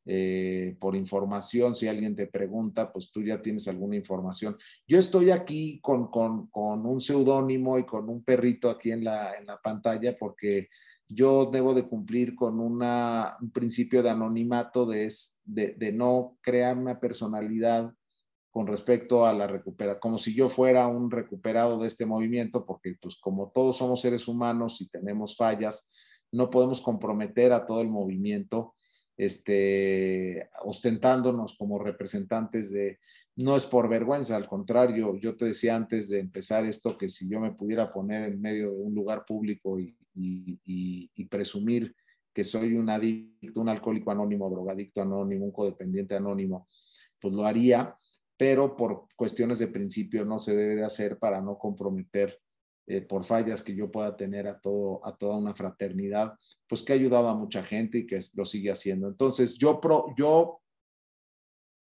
eh, 0.08 0.76
por 0.78 0.94
información, 0.94 1.74
si 1.74 1.88
alguien 1.88 2.14
te 2.14 2.28
pregunta, 2.28 2.92
pues 2.92 3.10
tú 3.10 3.24
ya 3.24 3.42
tienes 3.42 3.66
alguna 3.66 3.96
información. 3.96 4.56
Yo 4.86 5.00
estoy 5.00 5.32
aquí 5.32 5.80
con, 5.80 6.12
con, 6.12 6.46
con 6.46 6.86
un 6.86 7.00
seudónimo 7.00 7.76
y 7.76 7.84
con 7.84 8.08
un 8.08 8.22
perrito 8.22 8.70
aquí 8.70 8.92
en 8.92 9.02
la, 9.02 9.34
en 9.34 9.46
la 9.46 9.60
pantalla 9.60 10.16
porque 10.16 10.68
yo 11.08 11.46
debo 11.46 11.74
de 11.74 11.88
cumplir 11.88 12.34
con 12.34 12.58
un 12.60 13.52
principio 13.52 14.02
de 14.02 14.10
anonimato, 14.10 14.86
de, 14.86 15.12
de, 15.44 15.74
de, 15.74 15.92
no 15.92 16.36
crear 16.40 16.76
una 16.76 16.98
personalidad 16.98 17.92
con 18.50 18.66
respecto 18.66 19.26
a 19.26 19.32
la 19.32 19.46
recuperación, 19.46 20.00
como 20.00 20.18
si 20.18 20.34
yo 20.34 20.48
fuera 20.48 20.86
un 20.86 21.10
recuperado 21.10 21.78
de 21.78 21.86
este 21.86 22.06
movimiento, 22.06 22.64
porque 22.64 22.96
pues 23.00 23.16
como 23.16 23.50
todos 23.50 23.76
somos 23.76 24.00
seres 24.00 24.26
humanos 24.28 24.80
y 24.80 24.88
tenemos 24.88 25.36
fallas, 25.36 25.90
no 26.32 26.50
podemos 26.50 26.80
comprometer 26.80 27.52
a 27.52 27.66
todo 27.66 27.80
el 27.82 27.88
movimiento 27.88 28.74
este, 29.16 30.50
ostentándonos 30.62 31.56
como 31.56 31.78
representantes 31.78 32.70
de, 32.70 32.98
no 33.36 33.56
es 33.56 33.64
por 33.64 33.88
vergüenza, 33.88 34.36
al 34.36 34.46
contrario, 34.46 35.16
yo 35.16 35.36
te 35.36 35.46
decía 35.46 35.74
antes 35.74 36.08
de 36.08 36.20
empezar 36.20 36.64
esto 36.66 36.98
que 36.98 37.08
si 37.08 37.28
yo 37.28 37.40
me 37.40 37.52
pudiera 37.52 37.92
poner 37.92 38.30
en 38.30 38.40
medio 38.40 38.72
de 38.72 38.82
un 38.82 38.94
lugar 38.94 39.24
público 39.24 39.78
y, 39.78 39.96
presumir 41.28 41.94
que 42.32 42.44
soy 42.44 42.74
un 42.74 42.90
adicto, 42.90 43.60
un 43.60 43.68
alcohólico 43.68 44.10
anónimo, 44.10 44.50
drogadicto 44.50 45.00
anónimo, 45.00 45.46
un 45.46 45.52
codependiente 45.52 46.14
anónimo, 46.14 46.68
pues 47.18 47.32
lo 47.32 47.46
haría, 47.46 47.96
pero 48.36 48.76
por 48.76 49.06
cuestiones 49.16 49.58
de 49.58 49.68
principio 49.68 50.24
no 50.24 50.38
se 50.38 50.54
debe 50.54 50.76
de 50.76 50.84
hacer 50.84 51.18
para 51.18 51.40
no 51.40 51.56
comprometer 51.58 52.38
eh, 52.88 53.00
por 53.00 53.24
fallas 53.24 53.62
que 53.62 53.74
yo 53.74 53.90
pueda 53.90 54.16
tener 54.16 54.46
a, 54.46 54.60
todo, 54.60 55.04
a 55.04 55.16
toda 55.16 55.36
una 55.36 55.54
fraternidad, 55.54 56.34
pues 56.68 56.82
que 56.82 56.92
ha 56.92 56.96
ayudado 56.96 57.28
a 57.28 57.34
mucha 57.34 57.62
gente 57.62 57.98
y 57.98 58.06
que 58.06 58.18
lo 58.34 58.44
sigue 58.44 58.70
haciendo. 58.70 59.08
Entonces, 59.08 59.58
yo, 59.58 59.80
pro, 59.80 60.14
yo 60.16 60.60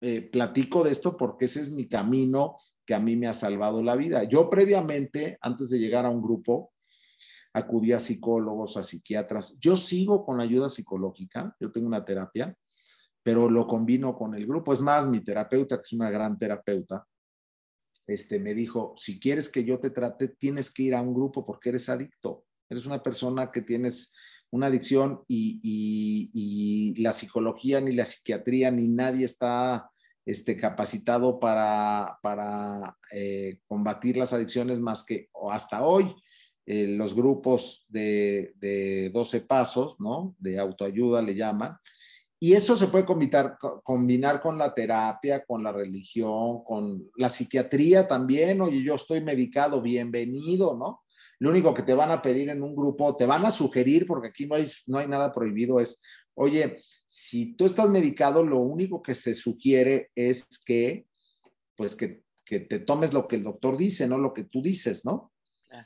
eh, 0.00 0.22
platico 0.22 0.84
de 0.84 0.92
esto 0.92 1.16
porque 1.16 1.46
ese 1.46 1.62
es 1.62 1.70
mi 1.70 1.88
camino 1.88 2.56
que 2.86 2.94
a 2.94 3.00
mí 3.00 3.16
me 3.16 3.26
ha 3.26 3.34
salvado 3.34 3.82
la 3.82 3.96
vida. 3.96 4.24
Yo 4.24 4.48
previamente, 4.48 5.36
antes 5.40 5.70
de 5.70 5.78
llegar 5.78 6.06
a 6.06 6.10
un 6.10 6.22
grupo, 6.22 6.73
acudí 7.54 7.92
a 7.92 8.00
psicólogos, 8.00 8.76
a 8.76 8.82
psiquiatras. 8.82 9.58
Yo 9.60 9.76
sigo 9.76 10.24
con 10.26 10.40
ayuda 10.40 10.68
psicológica, 10.68 11.56
yo 11.60 11.70
tengo 11.70 11.86
una 11.86 12.04
terapia, 12.04 12.54
pero 13.22 13.48
lo 13.48 13.66
combino 13.66 14.14
con 14.16 14.34
el 14.34 14.46
grupo. 14.46 14.72
Es 14.72 14.80
más, 14.80 15.08
mi 15.08 15.20
terapeuta, 15.20 15.76
que 15.76 15.82
es 15.82 15.92
una 15.92 16.10
gran 16.10 16.36
terapeuta, 16.36 17.06
este, 18.06 18.38
me 18.38 18.54
dijo, 18.54 18.92
si 18.96 19.18
quieres 19.18 19.48
que 19.48 19.64
yo 19.64 19.78
te 19.78 19.90
trate, 19.90 20.28
tienes 20.28 20.70
que 20.70 20.82
ir 20.82 20.94
a 20.94 21.00
un 21.00 21.14
grupo 21.14 21.46
porque 21.46 21.70
eres 21.70 21.88
adicto. 21.88 22.44
eres 22.68 22.86
una 22.86 23.02
persona 23.02 23.50
que 23.52 23.62
tienes 23.62 24.12
una 24.50 24.66
adicción 24.66 25.22
y, 25.28 26.94
la 26.98 27.12
psicología 27.12 27.80
ni 27.80 27.92
la 27.92 28.04
psiquiatría 28.04 28.70
ni 28.70 28.88
nadie 28.88 29.24
está 29.24 29.90
este, 30.24 30.56
capacitado 30.56 31.38
para, 31.38 32.18
para 32.22 32.96
eh, 33.12 33.58
combatir 33.66 34.16
las 34.16 34.32
adicciones 34.32 34.80
más 34.80 35.04
que 35.04 35.28
hasta 35.50 35.84
hoy 35.84 36.14
eh, 36.66 36.86
los 36.88 37.14
grupos 37.14 37.84
de, 37.88 38.52
de 38.56 39.10
12 39.10 39.42
pasos, 39.42 39.96
¿no? 40.00 40.34
De 40.38 40.58
autoayuda 40.58 41.22
le 41.22 41.34
llaman. 41.34 41.76
Y 42.44 42.52
eso 42.52 42.76
se 42.76 42.88
puede 42.88 43.06
combinar, 43.06 44.40
con 44.42 44.58
la 44.58 44.74
terapia, 44.74 45.44
con 45.46 45.62
la 45.62 45.72
religión, 45.72 46.62
con 46.62 47.10
la 47.16 47.30
psiquiatría 47.30 48.06
también. 48.06 48.60
Oye, 48.60 48.82
yo 48.82 48.96
estoy 48.96 49.22
medicado, 49.22 49.80
bienvenido, 49.80 50.76
¿no? 50.76 51.04
Lo 51.38 51.48
único 51.48 51.72
que 51.72 51.82
te 51.82 51.94
van 51.94 52.10
a 52.10 52.20
pedir 52.20 52.50
en 52.50 52.62
un 52.62 52.76
grupo, 52.76 53.16
te 53.16 53.24
van 53.24 53.46
a 53.46 53.50
sugerir, 53.50 54.06
porque 54.06 54.28
aquí 54.28 54.46
no 54.46 54.98
hay, 54.98 55.08
nada 55.08 55.32
prohibido, 55.32 55.80
es, 55.80 56.02
oye, 56.34 56.76
si 57.06 57.54
tú 57.54 57.64
estás 57.64 57.88
medicado, 57.88 58.44
lo 58.44 58.58
único 58.58 59.02
que 59.02 59.14
se 59.14 59.34
sugiere 59.34 60.10
es 60.14 60.46
que, 60.66 61.06
pues 61.76 61.96
que 61.96 62.22
te 62.44 62.78
tomes 62.78 63.14
lo 63.14 63.26
que 63.26 63.36
el 63.36 63.42
doctor 63.42 63.78
dice, 63.78 64.06
no 64.06 64.18
lo 64.18 64.34
que 64.34 64.44
tú 64.44 64.60
dices, 64.60 65.06
¿no? 65.06 65.32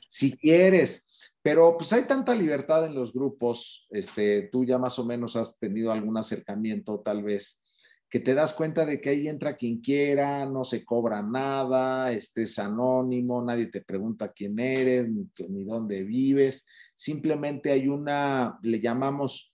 Si 0.07 0.37
quieres, 0.37 1.07
pero 1.41 1.77
pues 1.77 1.93
hay 1.93 2.03
tanta 2.03 2.35
libertad 2.35 2.85
en 2.85 2.95
los 2.95 3.13
grupos, 3.13 3.87
este, 3.91 4.49
tú 4.51 4.65
ya 4.65 4.77
más 4.77 4.99
o 4.99 5.05
menos 5.05 5.35
has 5.35 5.57
tenido 5.57 5.91
algún 5.91 6.17
acercamiento 6.17 6.99
tal 6.99 7.23
vez, 7.23 7.61
que 8.09 8.19
te 8.19 8.33
das 8.33 8.53
cuenta 8.53 8.85
de 8.85 8.99
que 8.99 9.09
ahí 9.09 9.27
entra 9.27 9.55
quien 9.55 9.81
quiera, 9.81 10.45
no 10.47 10.63
se 10.63 10.83
cobra 10.83 11.21
nada, 11.21 12.11
este 12.11 12.43
es 12.43 12.57
anónimo, 12.57 13.43
nadie 13.43 13.67
te 13.67 13.81
pregunta 13.81 14.33
quién 14.33 14.57
eres 14.59 15.07
ni, 15.07 15.29
ni 15.47 15.63
dónde 15.63 16.03
vives, 16.03 16.67
simplemente 16.95 17.71
hay 17.71 17.87
una, 17.87 18.59
le 18.63 18.79
llamamos 18.79 19.53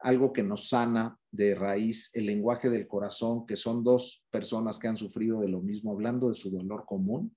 algo 0.00 0.34
que 0.34 0.42
nos 0.42 0.68
sana 0.68 1.18
de 1.30 1.54
raíz, 1.54 2.10
el 2.14 2.26
lenguaje 2.26 2.68
del 2.68 2.86
corazón, 2.86 3.46
que 3.46 3.56
son 3.56 3.82
dos 3.82 4.22
personas 4.30 4.78
que 4.78 4.86
han 4.86 4.98
sufrido 4.98 5.40
de 5.40 5.48
lo 5.48 5.62
mismo, 5.62 5.92
hablando 5.92 6.28
de 6.28 6.34
su 6.34 6.50
dolor 6.50 6.84
común 6.86 7.34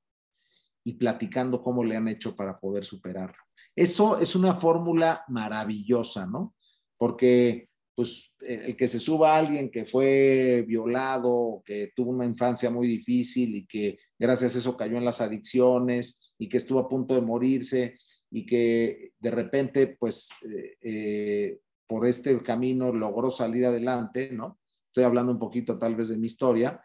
y 0.88 0.94
platicando 0.94 1.62
cómo 1.62 1.84
le 1.84 1.98
han 1.98 2.08
hecho 2.08 2.34
para 2.34 2.58
poder 2.58 2.86
superarlo. 2.86 3.36
Eso 3.76 4.20
es 4.22 4.38
una 4.38 4.56
fórmula 4.56 5.26
maravillosa, 5.28 6.26
¿no? 6.26 6.56
Porque 6.98 7.68
pues 7.94 8.32
el 8.40 8.78
que 8.78 8.88
se 8.88 8.98
suba 8.98 9.34
a 9.36 9.40
alguien 9.40 9.70
que 9.70 9.84
fue 9.84 10.64
violado, 10.66 11.62
que 11.66 11.92
tuvo 11.94 12.12
una 12.12 12.24
infancia 12.24 12.70
muy 12.70 12.88
difícil 12.88 13.54
y 13.54 13.66
que 13.68 14.00
gracias 14.18 14.56
a 14.56 14.60
eso 14.60 14.78
cayó 14.78 14.98
en 14.98 15.04
las 15.04 15.20
adicciones 15.20 16.22
y 16.38 16.48
que 16.48 16.56
estuvo 16.56 16.80
a 16.80 16.88
punto 16.88 17.16
de 17.16 17.22
morirse 17.22 17.96
y 18.32 18.46
que 18.46 19.12
de 19.20 19.32
repente, 19.32 19.98
pues, 20.00 20.30
eh, 20.50 20.78
eh, 20.80 21.60
por 21.86 22.08
este 22.08 22.42
camino 22.44 22.94
logró 22.94 23.30
salir 23.30 23.66
adelante, 23.66 24.30
¿no? 24.32 24.58
Estoy 24.86 25.04
hablando 25.04 25.34
un 25.34 25.40
poquito 25.40 25.78
tal 25.78 25.98
vez 25.98 26.08
de 26.08 26.18
mi 26.18 26.28
historia, 26.28 26.82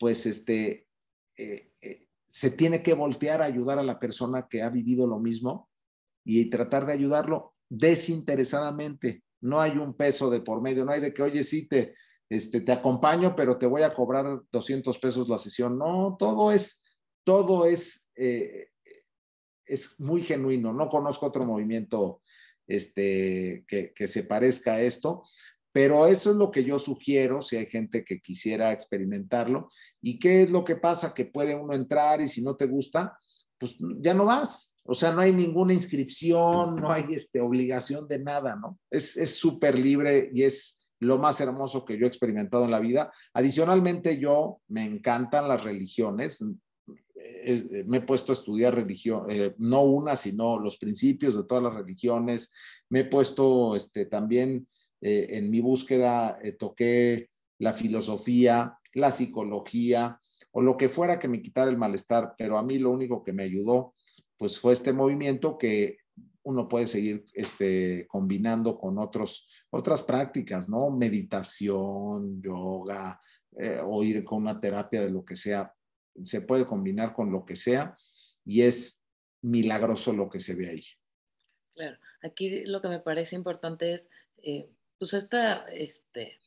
pues, 0.00 0.26
este, 0.26 0.88
eh, 1.36 1.70
se 2.34 2.50
tiene 2.50 2.82
que 2.82 2.94
voltear 2.94 3.42
a 3.42 3.44
ayudar 3.44 3.78
a 3.78 3.84
la 3.84 4.00
persona 4.00 4.48
que 4.50 4.60
ha 4.60 4.68
vivido 4.68 5.06
lo 5.06 5.20
mismo 5.20 5.70
y 6.24 6.50
tratar 6.50 6.84
de 6.84 6.92
ayudarlo 6.92 7.54
desinteresadamente. 7.68 9.22
No 9.40 9.60
hay 9.60 9.78
un 9.78 9.94
peso 9.94 10.28
de 10.30 10.40
por 10.40 10.60
medio, 10.60 10.84
no 10.84 10.90
hay 10.90 11.00
de 11.00 11.14
que, 11.14 11.22
oye, 11.22 11.44
sí, 11.44 11.68
te, 11.68 11.94
este, 12.28 12.60
te 12.60 12.72
acompaño, 12.72 13.36
pero 13.36 13.56
te 13.56 13.66
voy 13.66 13.82
a 13.82 13.94
cobrar 13.94 14.40
200 14.50 14.98
pesos 14.98 15.28
la 15.28 15.38
sesión. 15.38 15.78
No, 15.78 16.16
todo 16.18 16.50
es, 16.50 16.82
todo 17.22 17.66
es, 17.66 18.08
eh, 18.16 18.66
es 19.64 20.00
muy 20.00 20.24
genuino. 20.24 20.72
No 20.72 20.88
conozco 20.88 21.26
otro 21.26 21.44
movimiento 21.44 22.20
este, 22.66 23.64
que, 23.68 23.92
que 23.94 24.08
se 24.08 24.24
parezca 24.24 24.74
a 24.74 24.82
esto, 24.82 25.22
pero 25.70 26.08
eso 26.08 26.32
es 26.32 26.36
lo 26.36 26.50
que 26.50 26.64
yo 26.64 26.80
sugiero 26.80 27.42
si 27.42 27.58
hay 27.58 27.66
gente 27.66 28.04
que 28.04 28.20
quisiera 28.20 28.72
experimentarlo. 28.72 29.68
¿Y 30.04 30.18
qué 30.18 30.42
es 30.42 30.50
lo 30.50 30.62
que 30.62 30.76
pasa? 30.76 31.14
Que 31.14 31.24
puede 31.24 31.54
uno 31.54 31.74
entrar 31.74 32.20
y 32.20 32.28
si 32.28 32.42
no 32.42 32.54
te 32.56 32.66
gusta, 32.66 33.16
pues 33.58 33.76
ya 34.00 34.12
no 34.12 34.26
vas. 34.26 34.76
O 34.82 34.92
sea, 34.92 35.12
no 35.12 35.22
hay 35.22 35.32
ninguna 35.32 35.72
inscripción, 35.72 36.76
no 36.76 36.92
hay 36.92 37.06
este, 37.10 37.40
obligación 37.40 38.06
de 38.06 38.22
nada, 38.22 38.54
¿no? 38.54 38.78
Es 38.90 39.14
súper 39.34 39.78
libre 39.78 40.30
y 40.34 40.42
es 40.42 40.84
lo 41.00 41.16
más 41.16 41.40
hermoso 41.40 41.86
que 41.86 41.98
yo 41.98 42.04
he 42.04 42.08
experimentado 42.08 42.66
en 42.66 42.70
la 42.70 42.80
vida. 42.80 43.10
Adicionalmente, 43.32 44.18
yo 44.18 44.60
me 44.68 44.84
encantan 44.84 45.48
las 45.48 45.64
religiones. 45.64 46.44
me 47.86 47.96
he 47.96 48.00
puesto 48.02 48.32
a 48.32 48.34
estudiar 48.34 48.74
religión, 48.74 49.24
eh, 49.30 49.54
no 49.56 49.84
una, 49.84 50.16
sino 50.16 50.58
los 50.58 50.76
principios 50.76 51.34
de 51.34 51.44
todas 51.44 51.64
las 51.64 51.74
religiones. 51.74 52.52
Me 52.90 53.00
he 53.00 53.04
puesto 53.06 53.74
este, 53.74 54.04
también 54.04 54.66
eh, 55.00 55.28
en 55.30 55.50
mi 55.50 55.60
búsqueda 55.60 56.38
eh, 56.42 56.52
toqué 56.52 57.30
la 57.58 57.72
filosofía, 57.72 58.78
la 58.94 59.10
psicología 59.10 60.18
o 60.52 60.62
lo 60.62 60.76
que 60.76 60.88
fuera 60.88 61.18
que 61.18 61.28
me 61.28 61.42
quitara 61.42 61.70
el 61.70 61.76
malestar, 61.76 62.34
pero 62.38 62.58
a 62.58 62.62
mí 62.62 62.78
lo 62.78 62.90
único 62.90 63.22
que 63.22 63.32
me 63.32 63.42
ayudó 63.42 63.94
pues 64.36 64.58
fue 64.58 64.72
este 64.72 64.92
movimiento 64.92 65.58
que 65.58 65.98
uno 66.42 66.68
puede 66.68 66.86
seguir 66.86 67.24
este, 67.32 68.06
combinando 68.08 68.78
con 68.78 68.98
otros, 68.98 69.48
otras 69.70 70.02
prácticas, 70.02 70.68
¿no? 70.68 70.90
Meditación, 70.90 72.42
yoga, 72.42 73.18
eh, 73.56 73.80
o 73.82 74.02
ir 74.02 74.22
con 74.24 74.42
una 74.42 74.60
terapia 74.60 75.00
de 75.02 75.10
lo 75.10 75.24
que 75.24 75.36
sea. 75.36 75.72
Se 76.22 76.42
puede 76.42 76.66
combinar 76.66 77.14
con 77.14 77.32
lo 77.32 77.44
que 77.44 77.56
sea 77.56 77.96
y 78.44 78.62
es 78.62 79.02
milagroso 79.42 80.12
lo 80.12 80.28
que 80.28 80.38
se 80.38 80.54
ve 80.54 80.68
ahí. 80.68 80.82
Claro, 81.74 81.96
aquí 82.22 82.64
lo 82.66 82.82
que 82.82 82.88
me 82.88 83.00
parece 83.00 83.36
importante 83.36 83.94
es 83.94 84.10
pues 84.98 85.14
esta, 85.14 85.66
este, 85.68 86.40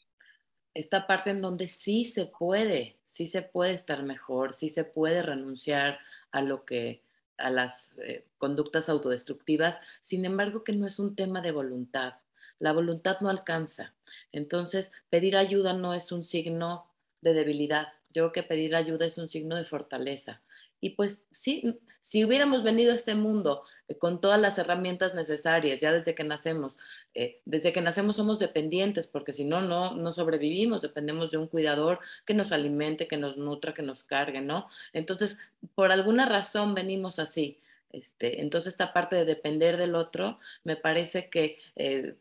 esta 0.77 1.07
parte 1.07 1.31
en 1.31 1.41
donde 1.41 1.67
sí 1.67 2.05
se 2.05 2.27
puede, 2.27 2.97
sí 3.03 3.25
se 3.25 3.41
puede 3.41 3.73
estar 3.73 4.03
mejor, 4.03 4.53
sí 4.53 4.69
se 4.69 4.83
puede 4.83 5.23
renunciar 5.23 5.97
a 6.31 6.43
lo 6.43 6.65
que 6.65 7.01
a 7.37 7.49
las 7.49 7.93
eh, 7.97 8.25
conductas 8.37 8.87
autodestructivas, 8.87 9.79
sin 10.03 10.23
embargo 10.23 10.63
que 10.63 10.73
no 10.73 10.85
es 10.85 10.99
un 10.99 11.15
tema 11.15 11.41
de 11.41 11.51
voluntad. 11.51 12.13
La 12.59 12.73
voluntad 12.73 13.17
no 13.21 13.29
alcanza. 13.29 13.95
Entonces, 14.31 14.91
pedir 15.09 15.35
ayuda 15.35 15.73
no 15.73 15.95
es 15.95 16.11
un 16.11 16.23
signo 16.23 16.87
de 17.21 17.33
debilidad. 17.33 17.87
Yo 18.13 18.23
creo 18.25 18.31
que 18.31 18.43
pedir 18.43 18.75
ayuda 18.75 19.07
es 19.07 19.17
un 19.17 19.29
signo 19.29 19.55
de 19.55 19.65
fortaleza. 19.65 20.41
Y 20.79 20.91
pues 20.91 21.25
sí, 21.31 21.79
si 22.01 22.23
hubiéramos 22.23 22.61
venido 22.61 22.91
a 22.91 22.95
este 22.95 23.15
mundo 23.15 23.63
con 23.95 24.19
todas 24.19 24.39
las 24.39 24.57
herramientas 24.57 25.13
necesarias, 25.13 25.79
ya 25.79 25.91
desde 25.91 26.13
que 26.15 26.23
nacemos, 26.23 26.77
eh, 27.13 27.39
desde 27.45 27.71
que 27.71 27.81
nacemos 27.81 28.17
somos 28.17 28.39
dependientes, 28.39 29.07
porque 29.07 29.33
si 29.33 29.45
no, 29.45 29.61
no, 29.61 29.95
no 29.95 30.13
sobrevivimos, 30.13 30.81
dependemos 30.81 31.31
de 31.31 31.37
un 31.37 31.47
cuidador 31.47 31.99
que 32.25 32.33
nos 32.33 32.51
alimente, 32.51 33.07
que 33.07 33.17
nos 33.17 33.37
nutra, 33.37 33.73
que 33.73 33.81
nos 33.83 34.03
cargue, 34.03 34.41
¿no? 34.41 34.67
Entonces, 34.93 35.37
por 35.75 35.91
alguna 35.91 36.25
razón 36.25 36.75
venimos 36.75 37.19
así. 37.19 37.59
Este, 37.91 38.41
entonces, 38.41 38.73
esta 38.73 38.93
parte 38.93 39.15
de 39.15 39.25
depender 39.25 39.77
del 39.77 39.95
otro 39.95 40.39
me 40.63 40.75
parece 40.75 41.29
que 41.29 41.57
eh, 41.75 42.15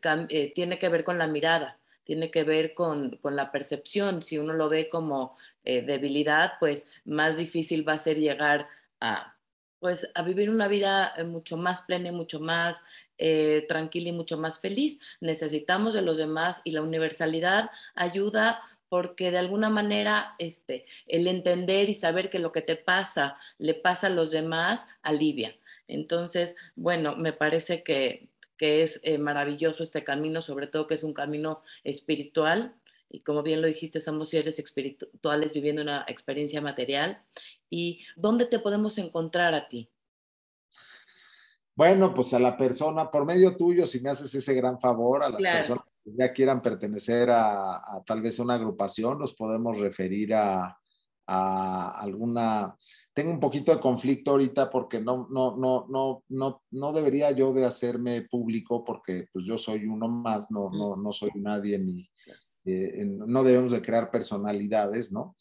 tiene 0.55 0.79
que 0.79 0.89
ver 0.89 1.03
con 1.03 1.17
la 1.17 1.27
mirada, 1.27 1.77
tiene 2.05 2.31
que 2.31 2.43
ver 2.43 2.73
con, 2.73 3.17
con 3.17 3.35
la 3.35 3.51
percepción. 3.51 4.23
Si 4.23 4.37
uno 4.37 4.53
lo 4.53 4.69
ve 4.69 4.89
como 4.89 5.35
eh, 5.65 5.81
debilidad, 5.81 6.53
pues 6.59 6.87
más 7.03 7.37
difícil 7.37 7.87
va 7.87 7.93
a 7.93 7.97
ser 7.97 8.17
llegar 8.17 8.69
a, 9.01 9.36
pues, 9.79 10.09
a 10.13 10.21
vivir 10.23 10.49
una 10.49 10.67
vida 10.67 11.13
eh, 11.17 11.23
mucho 11.23 11.57
más 11.57 11.81
plena 11.81 12.09
y 12.09 12.11
mucho 12.11 12.39
más 12.39 12.83
eh, 13.17 13.65
tranquila 13.67 14.09
y 14.09 14.13
mucho 14.13 14.37
más 14.37 14.59
feliz. 14.59 14.99
Necesitamos 15.21 15.93
de 15.93 16.01
los 16.01 16.17
demás 16.17 16.61
y 16.63 16.71
la 16.71 16.81
universalidad 16.81 17.71
ayuda 17.95 18.61
porque 18.89 19.31
de 19.31 19.37
alguna 19.37 19.69
manera 19.69 20.35
este, 20.39 20.85
el 21.07 21.27
entender 21.27 21.89
y 21.89 21.93
saber 21.93 22.29
que 22.29 22.39
lo 22.39 22.51
que 22.51 22.61
te 22.61 22.75
pasa 22.75 23.37
le 23.57 23.73
pasa 23.73 24.07
a 24.07 24.11
los 24.11 24.31
demás 24.31 24.87
alivia. 25.01 25.55
Entonces, 25.87 26.55
bueno, 26.75 27.15
me 27.15 27.33
parece 27.33 27.83
que, 27.83 28.29
que 28.57 28.83
es 28.83 29.01
maravilloso 29.19 29.83
este 29.83 30.03
camino, 30.03 30.41
sobre 30.41 30.67
todo 30.67 30.87
que 30.87 30.95
es 30.95 31.03
un 31.03 31.13
camino 31.13 31.61
espiritual 31.83 32.73
y 33.09 33.21
como 33.21 33.43
bien 33.43 33.61
lo 33.61 33.67
dijiste, 33.67 33.99
somos 33.99 34.29
seres 34.29 34.59
espirituales 34.59 35.53
viviendo 35.53 35.81
una 35.81 36.05
experiencia 36.07 36.61
material. 36.61 37.21
¿Y 37.69 38.03
dónde 38.15 38.45
te 38.45 38.59
podemos 38.59 38.97
encontrar 38.97 39.53
a 39.53 39.67
ti? 39.67 39.89
Bueno, 41.75 42.13
pues 42.13 42.33
a 42.33 42.39
la 42.39 42.57
persona, 42.57 43.09
por 43.09 43.25
medio 43.25 43.55
tuyo, 43.55 43.85
si 43.85 43.99
me 44.01 44.09
haces 44.09 44.33
ese 44.33 44.53
gran 44.53 44.79
favor, 44.79 45.23
a 45.23 45.29
las 45.29 45.41
personas 45.41 45.85
que 46.03 46.11
ya 46.17 46.33
quieran 46.33 46.61
pertenecer 46.61 47.29
a, 47.29 48.01
tal 48.05 48.21
vez 48.21 48.39
a 48.39 48.43
una 48.43 48.55
agrupación, 48.55 49.19
los 49.19 49.33
podemos 49.33 49.77
referir 49.77 50.33
a, 50.33 50.79
a 51.27 51.89
alguna 51.99 52.75
tengo 53.17 53.31
un 53.31 53.39
poquito 53.39 53.73
de 53.73 53.81
conflicto 53.81 54.29
ahorita 54.29 54.69
porque 54.69 55.01
no, 55.01 55.27
no, 55.31 55.57
no, 55.57 55.87
no, 55.89 56.23
no, 56.29 56.61
no 56.69 56.93
debería 56.93 57.31
yo 57.31 57.51
de 57.51 57.65
hacerme 57.65 58.21
público 58.21 58.83
porque 58.83 59.25
pues 59.33 59.43
yo 59.43 59.57
soy 59.57 59.87
uno 59.87 60.07
más, 60.07 60.51
no, 60.51 60.69
no, 60.69 60.95
no 60.95 61.11
soy 61.11 61.31
nadie 61.33 61.79
ni, 61.79 62.07
eh, 62.67 63.05
no 63.05 63.43
debemos 63.43 63.71
de 63.71 63.81
crear 63.81 64.11
personalidades, 64.11 65.11
¿no? 65.11 65.35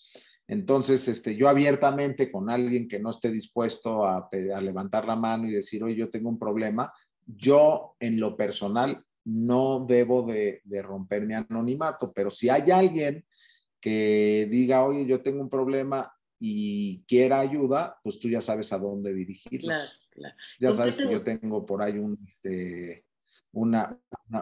Entonces, 0.48 1.08
este, 1.08 1.34
yo 1.34 1.48
abiertamente 1.48 2.30
con 2.30 2.48
alguien 2.48 2.86
que 2.86 3.00
no 3.00 3.10
esté 3.10 3.30
dispuesto 3.30 4.06
a, 4.06 4.28
levantar 4.60 5.06
la 5.06 5.16
mano 5.16 5.46
y 5.46 5.52
decir, 5.52 5.82
oye, 5.82 5.96
yo 5.96 6.08
tengo 6.08 6.28
un 6.28 6.38
problema, 6.38 6.92
yo 7.26 7.96
en 7.98 8.20
lo 8.20 8.36
personal 8.36 9.04
no 9.24 9.84
debo 9.88 10.22
de, 10.22 10.62
romper 10.82 11.26
mi 11.26 11.34
anonimato, 11.34 12.12
pero 12.12 12.30
si 12.30 12.48
hay 12.48 12.70
alguien 12.70 13.24
que 13.80 14.46
diga, 14.48 14.84
oye, 14.84 15.04
yo 15.04 15.20
tengo 15.20 15.40
un 15.42 15.50
problema 15.50 16.12
y 16.38 17.02
quiera 17.08 17.40
ayuda, 17.40 17.98
pues 18.04 18.20
tú 18.20 18.28
ya 18.28 18.40
sabes 18.40 18.72
a 18.72 18.78
dónde 18.78 19.12
dirigirlos. 19.12 20.00
Ya 20.60 20.72
sabes 20.72 20.96
que 20.96 21.10
yo 21.10 21.22
tengo 21.22 21.66
por 21.66 21.82
ahí 21.82 21.98
un, 21.98 22.18
este, 22.26 23.04
una, 23.56 23.98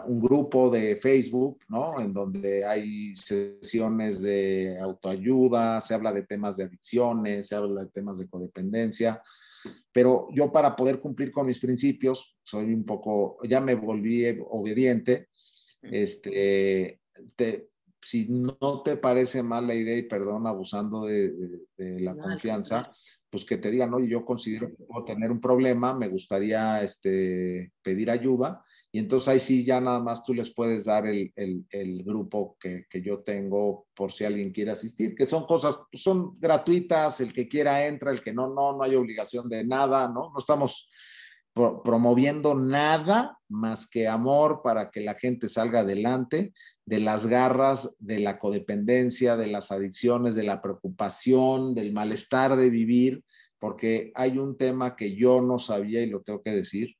un 0.06 0.20
grupo 0.20 0.70
de 0.70 0.96
Facebook, 0.96 1.60
¿no? 1.68 2.00
En 2.00 2.12
donde 2.12 2.64
hay 2.64 3.14
sesiones 3.14 4.22
de 4.22 4.76
autoayuda, 4.80 5.80
se 5.80 5.94
habla 5.94 6.12
de 6.12 6.24
temas 6.24 6.56
de 6.56 6.64
adicciones, 6.64 7.46
se 7.46 7.54
habla 7.54 7.84
de 7.84 7.90
temas 7.90 8.18
de 8.18 8.28
codependencia. 8.28 9.22
Pero 9.92 10.28
yo 10.32 10.50
para 10.50 10.74
poder 10.74 10.98
cumplir 10.98 11.30
con 11.30 11.46
mis 11.46 11.60
principios, 11.60 12.36
soy 12.42 12.74
un 12.74 12.84
poco, 12.84 13.38
ya 13.44 13.60
me 13.60 13.76
volví 13.76 14.36
obediente. 14.50 15.28
Este, 15.80 16.98
si 18.02 18.26
no 18.28 18.82
te 18.82 18.96
parece 18.96 19.44
mal 19.44 19.68
la 19.68 19.76
idea, 19.76 19.96
y 19.96 20.02
perdón, 20.02 20.48
abusando 20.48 21.06
de, 21.06 21.32
la 21.76 22.16
confianza, 22.16 22.90
pues 23.30 23.44
que 23.44 23.58
te 23.58 23.70
digan, 23.70 23.94
oye, 23.94 24.08
yo 24.08 24.24
considero 24.24 24.70
que 24.70 24.82
puedo 24.82 25.04
tener 25.04 25.30
un 25.30 25.40
problema, 25.40 25.94
me 25.94 26.08
gustaría 26.08 26.82
este, 26.82 27.70
pedir 27.80 28.10
ayuda. 28.10 28.64
Y 28.94 29.00
entonces 29.00 29.26
ahí 29.26 29.40
sí 29.40 29.64
ya 29.64 29.80
nada 29.80 29.98
más 29.98 30.22
tú 30.22 30.32
les 30.32 30.54
puedes 30.54 30.84
dar 30.84 31.04
el, 31.08 31.32
el, 31.34 32.04
grupo 32.04 32.56
que, 32.60 32.86
que, 32.88 33.02
yo 33.02 33.24
tengo 33.24 33.88
por 33.92 34.12
si 34.12 34.22
alguien 34.22 34.52
quiere 34.52 34.70
asistir, 34.70 35.16
que 35.16 35.26
son 35.26 35.46
cosas, 35.46 35.80
son 35.92 36.38
gratuitas, 36.38 37.20
el 37.20 37.32
que 37.32 37.48
quiera 37.48 37.88
entra, 37.88 38.12
el 38.12 38.22
que 38.22 38.32
no, 38.32 38.54
no, 38.54 38.76
no 38.76 38.84
hay 38.84 38.94
obligación 38.94 39.48
de 39.48 39.64
nada, 39.64 40.06
¿no? 40.06 40.30
No 40.30 40.38
estamos 40.38 40.88
promoviendo 41.54 42.54
nada 42.54 43.36
más 43.48 43.88
que 43.90 44.06
amor 44.06 44.60
para 44.62 44.92
que 44.92 45.00
la 45.00 45.14
gente 45.14 45.48
salga 45.48 45.80
adelante 45.80 46.52
de 46.86 47.00
las 47.00 47.26
garras 47.26 47.96
de 47.98 48.20
la 48.20 48.38
codependencia, 48.38 49.36
de 49.36 49.48
las 49.48 49.72
adicciones, 49.72 50.36
de 50.36 50.44
la 50.44 50.62
preocupación, 50.62 51.74
del 51.74 51.92
malestar 51.92 52.54
de 52.54 52.70
vivir, 52.70 53.24
porque 53.58 54.12
hay 54.14 54.38
un 54.38 54.56
tema 54.56 54.94
que 54.94 55.16
yo 55.16 55.40
no 55.40 55.58
sabía 55.58 56.00
y 56.00 56.10
lo 56.10 56.22
tengo 56.22 56.42
que 56.42 56.52
decir, 56.52 56.94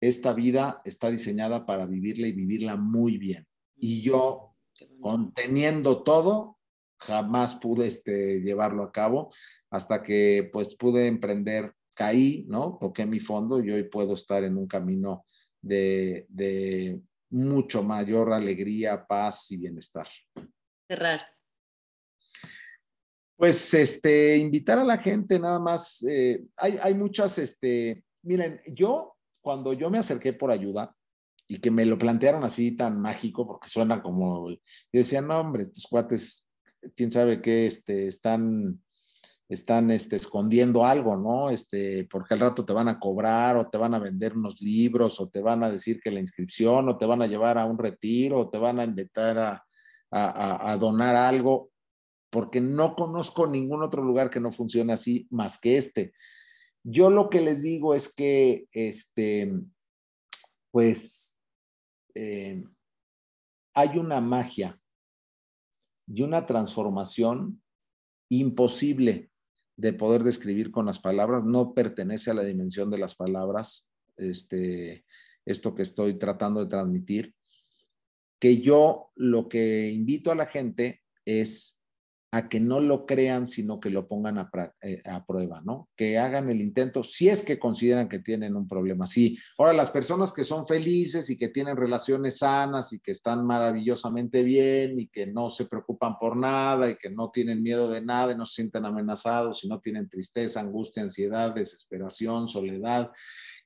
esta 0.00 0.32
vida 0.32 0.80
está 0.84 1.10
diseñada 1.10 1.66
para 1.66 1.86
vivirla 1.86 2.26
y 2.26 2.32
vivirla 2.32 2.76
muy 2.76 3.18
bien. 3.18 3.46
Y 3.76 4.00
yo, 4.00 4.54
conteniendo 5.00 6.02
todo, 6.02 6.58
jamás 6.98 7.54
pude 7.54 7.86
este, 7.86 8.40
llevarlo 8.40 8.82
a 8.82 8.92
cabo 8.92 9.32
hasta 9.70 10.02
que 10.02 10.48
pues 10.52 10.74
pude 10.76 11.06
emprender, 11.06 11.74
caí, 11.94 12.44
¿no? 12.48 12.78
Toqué 12.80 13.06
mi 13.06 13.20
fondo 13.20 13.62
y 13.62 13.70
hoy 13.70 13.84
puedo 13.84 14.14
estar 14.14 14.44
en 14.44 14.56
un 14.56 14.66
camino 14.66 15.24
de, 15.60 16.26
de 16.28 17.00
mucho 17.30 17.82
mayor 17.82 18.32
alegría, 18.32 19.06
paz 19.06 19.50
y 19.50 19.56
bienestar. 19.56 20.08
Cerrar. 20.88 21.20
Pues 23.36 23.72
este, 23.74 24.36
invitar 24.36 24.78
a 24.78 24.84
la 24.84 24.98
gente 24.98 25.38
nada 25.38 25.60
más, 25.60 26.02
eh, 26.02 26.44
hay, 26.56 26.76
hay 26.82 26.94
muchas, 26.94 27.38
este, 27.38 28.02
miren, 28.22 28.60
yo 28.66 29.17
cuando 29.48 29.72
yo 29.72 29.88
me 29.88 29.96
acerqué 29.96 30.34
por 30.34 30.50
ayuda 30.50 30.94
y 31.46 31.58
que 31.58 31.70
me 31.70 31.86
lo 31.86 31.96
plantearon 31.96 32.44
así 32.44 32.72
tan 32.76 33.00
mágico, 33.00 33.46
porque 33.46 33.70
suena 33.70 34.02
como, 34.02 34.50
yo 34.50 34.58
decía, 34.92 35.22
no, 35.22 35.40
hombre, 35.40 35.62
estos 35.62 35.86
cuates, 35.86 36.46
quién 36.94 37.10
sabe 37.10 37.40
qué, 37.40 37.66
este, 37.66 38.06
están, 38.06 38.78
están 39.48 39.90
este, 39.90 40.16
escondiendo 40.16 40.84
algo, 40.84 41.16
¿no? 41.16 41.48
Este, 41.48 42.06
porque 42.10 42.34
al 42.34 42.40
rato 42.40 42.66
te 42.66 42.74
van 42.74 42.88
a 42.88 42.98
cobrar 42.98 43.56
o 43.56 43.70
te 43.70 43.78
van 43.78 43.94
a 43.94 43.98
vender 43.98 44.36
unos 44.36 44.60
libros 44.60 45.18
o 45.18 45.30
te 45.30 45.40
van 45.40 45.64
a 45.64 45.70
decir 45.70 45.98
que 45.98 46.10
la 46.10 46.20
inscripción 46.20 46.86
o 46.86 46.98
te 46.98 47.06
van 47.06 47.22
a 47.22 47.26
llevar 47.26 47.56
a 47.56 47.64
un 47.64 47.78
retiro 47.78 48.40
o 48.40 48.50
te 48.50 48.58
van 48.58 48.80
a 48.80 48.84
invitar 48.84 49.38
a, 49.38 49.64
a, 50.10 50.72
a 50.72 50.76
donar 50.76 51.16
algo, 51.16 51.70
porque 52.28 52.60
no 52.60 52.94
conozco 52.94 53.46
ningún 53.46 53.82
otro 53.82 54.02
lugar 54.02 54.28
que 54.28 54.40
no 54.40 54.52
funcione 54.52 54.92
así 54.92 55.26
más 55.30 55.58
que 55.58 55.78
este. 55.78 56.12
Yo 56.90 57.10
lo 57.10 57.28
que 57.28 57.42
les 57.42 57.60
digo 57.60 57.94
es 57.94 58.14
que, 58.14 58.66
este, 58.72 59.52
pues, 60.70 61.38
eh, 62.14 62.64
hay 63.74 63.98
una 63.98 64.22
magia 64.22 64.80
y 66.06 66.22
una 66.22 66.46
transformación 66.46 67.62
imposible 68.30 69.30
de 69.76 69.92
poder 69.92 70.24
describir 70.24 70.70
con 70.70 70.86
las 70.86 70.98
palabras, 70.98 71.44
no 71.44 71.74
pertenece 71.74 72.30
a 72.30 72.34
la 72.34 72.42
dimensión 72.42 72.90
de 72.90 72.96
las 72.96 73.14
palabras, 73.16 73.92
este, 74.16 75.04
esto 75.44 75.74
que 75.74 75.82
estoy 75.82 76.18
tratando 76.18 76.64
de 76.64 76.70
transmitir, 76.70 77.34
que 78.40 78.62
yo 78.62 79.10
lo 79.14 79.46
que 79.46 79.90
invito 79.90 80.32
a 80.32 80.36
la 80.36 80.46
gente 80.46 81.02
es 81.26 81.77
a 82.30 82.48
que 82.48 82.60
no 82.60 82.80
lo 82.80 83.06
crean, 83.06 83.48
sino 83.48 83.80
que 83.80 83.88
lo 83.88 84.06
pongan 84.06 84.50
eh, 84.82 85.02
a, 85.06 85.24
prueba, 85.24 85.62
¿no? 85.62 85.88
Que 85.96 86.18
hagan 86.18 86.50
el 86.50 86.60
intento 86.60 87.02
si 87.02 87.30
es 87.30 87.42
que 87.42 87.58
consideran 87.58 88.08
que 88.08 88.18
tienen 88.18 88.54
un 88.54 88.68
problema. 88.68 89.06
Sí, 89.06 89.38
ahora 89.56 89.72
las 89.72 89.90
personas 89.90 90.32
que 90.32 90.44
son 90.44 90.66
felices 90.66 91.30
y 91.30 91.38
que 91.38 91.48
tienen 91.48 91.76
relaciones 91.76 92.38
sanas 92.38 92.92
y 92.92 93.00
que 93.00 93.12
están 93.12 93.46
maravillosamente 93.46 94.42
bien 94.42 95.00
y 95.00 95.08
que 95.08 95.26
no 95.26 95.48
se 95.48 95.64
preocupan 95.64 96.18
por 96.18 96.36
nada 96.36 96.90
y 96.90 96.96
que 96.96 97.08
no 97.08 97.30
tienen 97.30 97.62
miedo 97.62 97.88
de 97.88 98.02
nada 98.02 98.32
y 98.32 98.36
no 98.36 98.44
se 98.44 98.56
sienten 98.56 98.84
amenazados 98.84 99.64
y 99.64 99.68
no 99.68 99.80
tienen 99.80 100.06
tristeza, 100.06 100.60
angustia, 100.60 101.02
ansiedad, 101.02 101.54
desesperación, 101.54 102.46
soledad, 102.46 103.10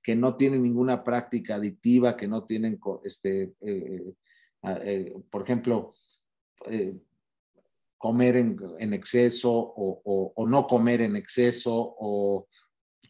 que 0.05 0.15
no 0.15 0.37
tienen 0.37 0.63
ninguna 0.63 1.03
práctica 1.03 1.57
adictiva, 1.57 2.17
que 2.17 2.29
no 2.29 2.45
tienen, 2.45 2.79
este, 3.03 3.55
eh, 3.61 4.15
eh, 4.63 5.15
por 5.31 5.43
ejemplo, 5.43 5.91
comer 8.03 8.37
en, 8.37 8.95
exceso 8.95 9.53
o, 9.55 10.47
no 10.49 10.67
comer 10.67 11.03
en 11.03 11.15
exceso 11.15 11.95
o 12.01 12.49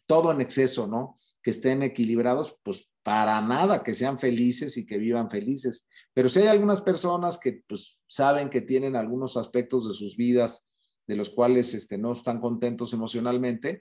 todo 0.07 0.31
en 0.33 0.43
exceso, 0.43 0.87
¿no? 0.87 1.17
Que 1.43 1.51
estén 1.51 1.83
equilibrados, 1.83 2.59
pues 2.63 2.91
para 3.03 3.41
nada, 3.41 3.83
que 3.83 3.95
sean 3.95 4.19
felices 4.19 4.77
y 4.77 4.85
que 4.85 4.99
vivan 4.99 5.31
felices. 5.31 5.89
Pero 6.13 6.29
si 6.29 6.41
hay 6.41 6.49
algunas 6.49 6.83
personas 6.83 7.39
que 7.39 7.63
pues 7.67 7.99
saben 8.07 8.51
que 8.51 8.61
tienen 8.61 8.95
algunos 8.95 9.39
aspectos 9.39 9.89
de 9.89 9.95
sus 9.95 10.15
vidas 10.15 10.69
de 11.07 11.17
los 11.17 11.31
cuales 11.31 11.73
este, 11.73 11.97
no 11.97 12.13
están 12.13 12.39
contentos 12.39 12.93
emocionalmente, 12.93 13.81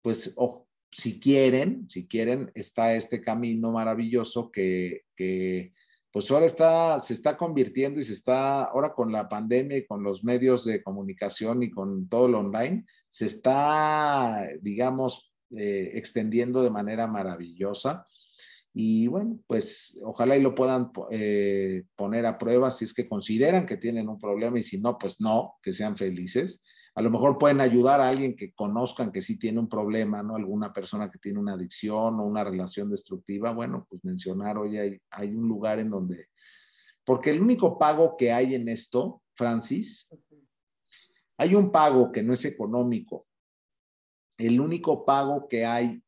pues 0.00 0.34
si 0.90 1.20
quieren, 1.20 1.90
si 1.90 2.08
quieren, 2.08 2.50
está 2.54 2.94
este 2.94 3.20
camino 3.20 3.70
maravilloso 3.70 4.50
que, 4.50 5.02
que 5.14 5.74
pues 6.12 6.30
ahora 6.30 6.46
está, 6.46 7.00
se 7.00 7.14
está 7.14 7.36
convirtiendo 7.36 8.00
y 8.00 8.02
se 8.02 8.14
está, 8.14 8.64
ahora 8.64 8.94
con 8.94 9.12
la 9.12 9.28
pandemia 9.28 9.76
y 9.76 9.86
con 9.86 10.02
los 10.02 10.24
medios 10.24 10.64
de 10.64 10.82
comunicación 10.82 11.62
y 11.62 11.70
con 11.70 12.08
todo 12.08 12.28
lo 12.28 12.40
online, 12.40 12.86
se 13.08 13.26
está, 13.26 14.46
digamos, 14.60 15.32
eh, 15.56 15.92
extendiendo 15.94 16.62
de 16.62 16.70
manera 16.70 17.06
maravillosa. 17.06 18.06
Y 18.72 19.06
bueno, 19.06 19.38
pues 19.46 19.98
ojalá 20.04 20.36
y 20.36 20.42
lo 20.42 20.54
puedan 20.54 20.90
eh, 21.10 21.84
poner 21.96 22.26
a 22.26 22.38
prueba 22.38 22.70
si 22.70 22.84
es 22.84 22.94
que 22.94 23.08
consideran 23.08 23.66
que 23.66 23.76
tienen 23.76 24.08
un 24.08 24.18
problema 24.18 24.58
y 24.58 24.62
si 24.62 24.80
no, 24.80 24.98
pues 24.98 25.20
no, 25.20 25.54
que 25.62 25.72
sean 25.72 25.96
felices 25.96 26.62
a 26.98 27.00
lo 27.00 27.10
mejor 27.10 27.38
pueden 27.38 27.60
ayudar 27.60 28.00
a 28.00 28.08
alguien 28.08 28.34
que 28.34 28.52
conozcan 28.52 29.12
que 29.12 29.22
sí 29.22 29.38
tiene 29.38 29.60
un 29.60 29.68
problema, 29.68 30.20
¿no? 30.20 30.34
Alguna 30.34 30.72
persona 30.72 31.08
que 31.08 31.20
tiene 31.20 31.38
una 31.38 31.52
adicción 31.52 32.18
o 32.18 32.24
una 32.24 32.42
relación 32.42 32.90
destructiva, 32.90 33.52
bueno, 33.52 33.86
pues 33.88 34.02
mencionar, 34.02 34.58
oye, 34.58 34.80
hay, 34.80 35.00
hay 35.12 35.28
un 35.28 35.46
lugar 35.46 35.78
en 35.78 35.90
donde, 35.90 36.26
porque 37.04 37.30
el 37.30 37.40
único 37.40 37.78
pago 37.78 38.16
que 38.16 38.32
hay 38.32 38.56
en 38.56 38.66
esto, 38.66 39.22
Francis, 39.36 40.10
hay 41.36 41.54
un 41.54 41.70
pago 41.70 42.10
que 42.10 42.24
no 42.24 42.32
es 42.32 42.44
económico. 42.44 43.28
El 44.36 44.60
único 44.60 45.04
pago 45.04 45.46
que 45.46 45.64
hay 45.64 46.02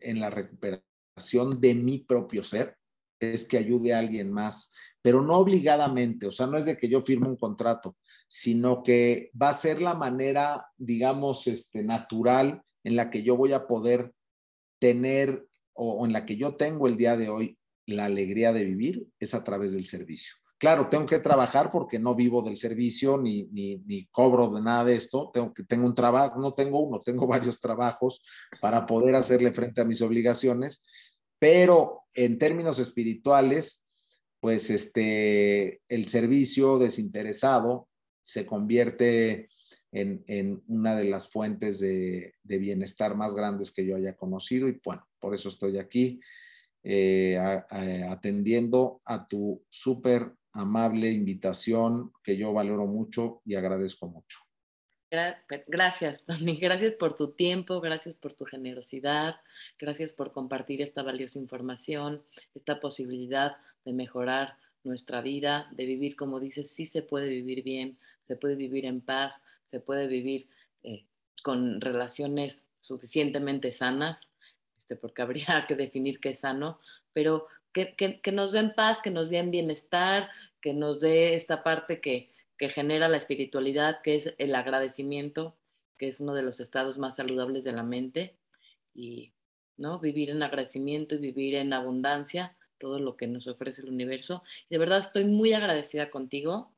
en 0.00 0.20
la 0.20 0.30
recuperación 0.30 1.60
de 1.60 1.74
mi 1.74 1.98
propio 1.98 2.44
ser 2.44 2.76
es 3.18 3.46
que 3.46 3.58
ayude 3.58 3.94
a 3.94 3.98
alguien 3.98 4.30
más, 4.30 4.72
pero 5.02 5.22
no 5.22 5.38
obligadamente, 5.38 6.28
o 6.28 6.30
sea, 6.30 6.46
no 6.46 6.56
es 6.56 6.66
de 6.66 6.76
que 6.76 6.88
yo 6.88 7.02
firme 7.02 7.26
un 7.26 7.36
contrato, 7.36 7.96
sino 8.26 8.82
que 8.82 9.30
va 9.40 9.50
a 9.50 9.54
ser 9.54 9.80
la 9.80 9.94
manera, 9.94 10.66
digamos, 10.76 11.46
este, 11.46 11.82
natural 11.82 12.62
en 12.84 12.96
la 12.96 13.10
que 13.10 13.22
yo 13.22 13.36
voy 13.36 13.52
a 13.52 13.66
poder 13.66 14.12
tener 14.78 15.46
o, 15.74 16.06
en 16.06 16.12
la 16.12 16.24
que 16.24 16.36
yo 16.36 16.56
tengo 16.56 16.86
el 16.86 16.96
día 16.96 17.16
de 17.16 17.28
hoy 17.28 17.58
la 17.86 18.06
alegría 18.06 18.52
de 18.52 18.64
vivir, 18.64 19.06
es 19.20 19.34
a 19.34 19.44
través 19.44 19.72
del 19.72 19.86
servicio. 19.86 20.34
Claro, 20.58 20.88
tengo 20.88 21.06
que 21.06 21.18
trabajar 21.18 21.70
porque 21.70 21.98
no 21.98 22.14
vivo 22.14 22.42
del 22.42 22.56
servicio 22.56 23.18
ni, 23.18 23.44
ni, 23.44 24.06
cobro 24.06 24.50
de 24.50 24.62
nada 24.62 24.84
de 24.86 24.96
esto. 24.96 25.30
Tengo 25.32 25.52
que 25.52 25.62
tengo 25.64 25.86
un 25.86 25.94
trabajo, 25.94 26.40
no 26.40 26.54
tengo 26.54 26.80
uno, 26.80 26.98
tengo 27.00 27.26
varios 27.26 27.60
trabajos 27.60 28.22
para 28.60 28.86
poder 28.86 29.14
hacerle 29.14 29.52
frente 29.52 29.82
a 29.82 29.84
mis 29.84 30.00
obligaciones. 30.00 30.84
Pero 31.38 32.04
en 32.14 32.38
términos 32.38 32.78
espirituales, 32.78 33.84
pues 34.40 34.70
este, 34.70 35.82
el 35.88 36.08
servicio 36.08 36.78
desinteresado 36.78 37.88
se 38.26 38.44
convierte 38.44 39.48
en, 39.92 40.62
una 40.66 40.96
de 40.96 41.04
las 41.04 41.28
fuentes 41.28 41.78
de, 41.78 42.34
bienestar 42.42 43.16
más 43.16 43.34
grandes 43.34 43.70
que 43.70 43.86
yo 43.86 43.96
haya 43.96 44.16
conocido 44.16 44.68
y 44.68 44.80
bueno, 44.84 45.06
por 45.20 45.34
eso 45.34 45.48
estoy 45.48 45.78
aquí. 45.78 46.20
eh, 46.88 47.36
atendiendo 48.08 49.00
a 49.04 49.26
tu 49.26 49.64
súper 49.68 50.32
amable 50.52 51.10
invitación 51.10 52.12
que 52.22 52.36
yo 52.36 52.52
valoro 52.52 52.86
mucho 52.86 53.42
y 53.44 53.56
agradezco 53.56 54.06
mucho. 54.08 54.38
Gracias, 55.66 56.24
Tony. 56.24 56.56
Gracias 56.60 56.92
por 56.92 57.14
tu 57.14 57.32
tiempo, 57.32 57.80
gracias 57.80 58.16
por 58.16 58.32
tu 58.32 58.44
generosidad, 58.44 59.36
gracias 59.78 60.12
por 60.12 60.32
compartir 60.32 60.82
esta 60.82 61.02
valiosa 61.02 61.38
información, 61.38 62.24
esta 62.54 62.80
posibilidad 62.80 63.56
de 63.84 63.92
mejorar 63.92 64.58
nuestra 64.86 65.20
vida, 65.20 65.68
de 65.72 65.86
vivir, 65.86 66.16
como 66.16 66.40
dices, 66.40 66.70
sí 66.70 66.86
se 66.86 67.02
puede 67.02 67.28
vivir 67.28 67.62
bien, 67.62 67.98
se 68.22 68.36
puede 68.36 68.56
vivir 68.56 68.86
en 68.86 69.00
paz, 69.00 69.42
se 69.64 69.80
puede 69.80 70.06
vivir 70.06 70.48
eh, 70.82 71.04
con 71.42 71.80
relaciones 71.80 72.66
suficientemente 72.80 73.72
sanas, 73.72 74.20
este, 74.78 74.96
porque 74.96 75.22
habría 75.22 75.64
que 75.68 75.74
definir 75.74 76.20
qué 76.20 76.30
es 76.30 76.40
sano, 76.40 76.80
pero 77.12 77.46
que, 77.72 77.94
que 77.94 78.32
nos 78.32 78.52
den 78.52 78.72
paz, 78.74 79.02
que 79.02 79.10
nos 79.10 79.28
den 79.28 79.50
bienestar, 79.50 80.30
que 80.62 80.72
nos 80.72 81.00
dé 81.00 81.34
esta 81.34 81.62
parte 81.62 82.00
que, 82.00 82.30
que 82.56 82.70
genera 82.70 83.08
la 83.08 83.18
espiritualidad, 83.18 84.00
que 84.02 84.16
es 84.16 84.34
el 84.38 84.54
agradecimiento, 84.54 85.56
que 85.98 86.08
es 86.08 86.20
uno 86.20 86.34
de 86.34 86.42
los 86.42 86.60
estados 86.60 86.98
más 86.98 87.16
saludables 87.16 87.64
de 87.64 87.72
la 87.72 87.82
mente, 87.82 88.36
y 88.94 89.32
¿no? 89.76 89.98
vivir 89.98 90.30
en 90.30 90.42
agradecimiento 90.42 91.14
y 91.14 91.18
vivir 91.18 91.54
en 91.56 91.72
abundancia, 91.72 92.56
todo 92.78 92.98
lo 92.98 93.16
que 93.16 93.26
nos 93.26 93.46
ofrece 93.46 93.82
el 93.82 93.88
universo. 93.88 94.42
De 94.70 94.78
verdad 94.78 94.98
estoy 94.98 95.24
muy 95.24 95.52
agradecida 95.52 96.10
contigo, 96.10 96.72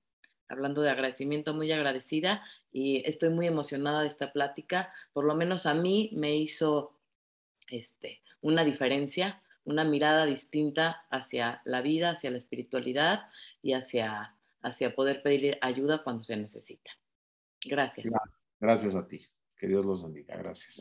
hablando 0.49 0.83
de 0.83 0.91
agradecimiento, 0.91 1.55
muy 1.55 1.71
agradecida 1.73 2.43
y 2.73 3.03
estoy 3.07 3.31
muy 3.31 3.47
emocionada 3.47 4.03
de 4.03 4.09
esta 4.09 4.33
plática. 4.33 4.93
Por 5.13 5.25
lo 5.25 5.35
menos 5.35 5.67
a 5.67 5.75
mí 5.75 6.11
me 6.15 6.37
hizo 6.37 6.93
este, 7.69 8.23
una 8.41 8.65
diferencia, 8.65 9.43
una 9.65 9.85
mirada 9.85 10.25
distinta 10.27 11.07
hacia 11.11 11.63
la 11.65 11.83
vida, 11.83 12.11
hacia 12.11 12.31
la 12.31 12.39
espiritualidad 12.39 13.29
y 13.63 13.73
hacia 13.75 14.35
hacia 14.63 14.95
poder 14.95 15.23
pedir 15.23 15.59
ayuda 15.61 16.03
cuando 16.03 16.25
se 16.25 16.37
necesita. 16.37 16.91
Gracias. 17.65 18.13
Gracias 18.61 18.95
a 18.97 19.07
ti. 19.07 19.27
Que 19.57 19.67
Dios 19.67 19.85
los 19.85 20.03
bendiga. 20.03 20.37
Gracias. 20.37 20.79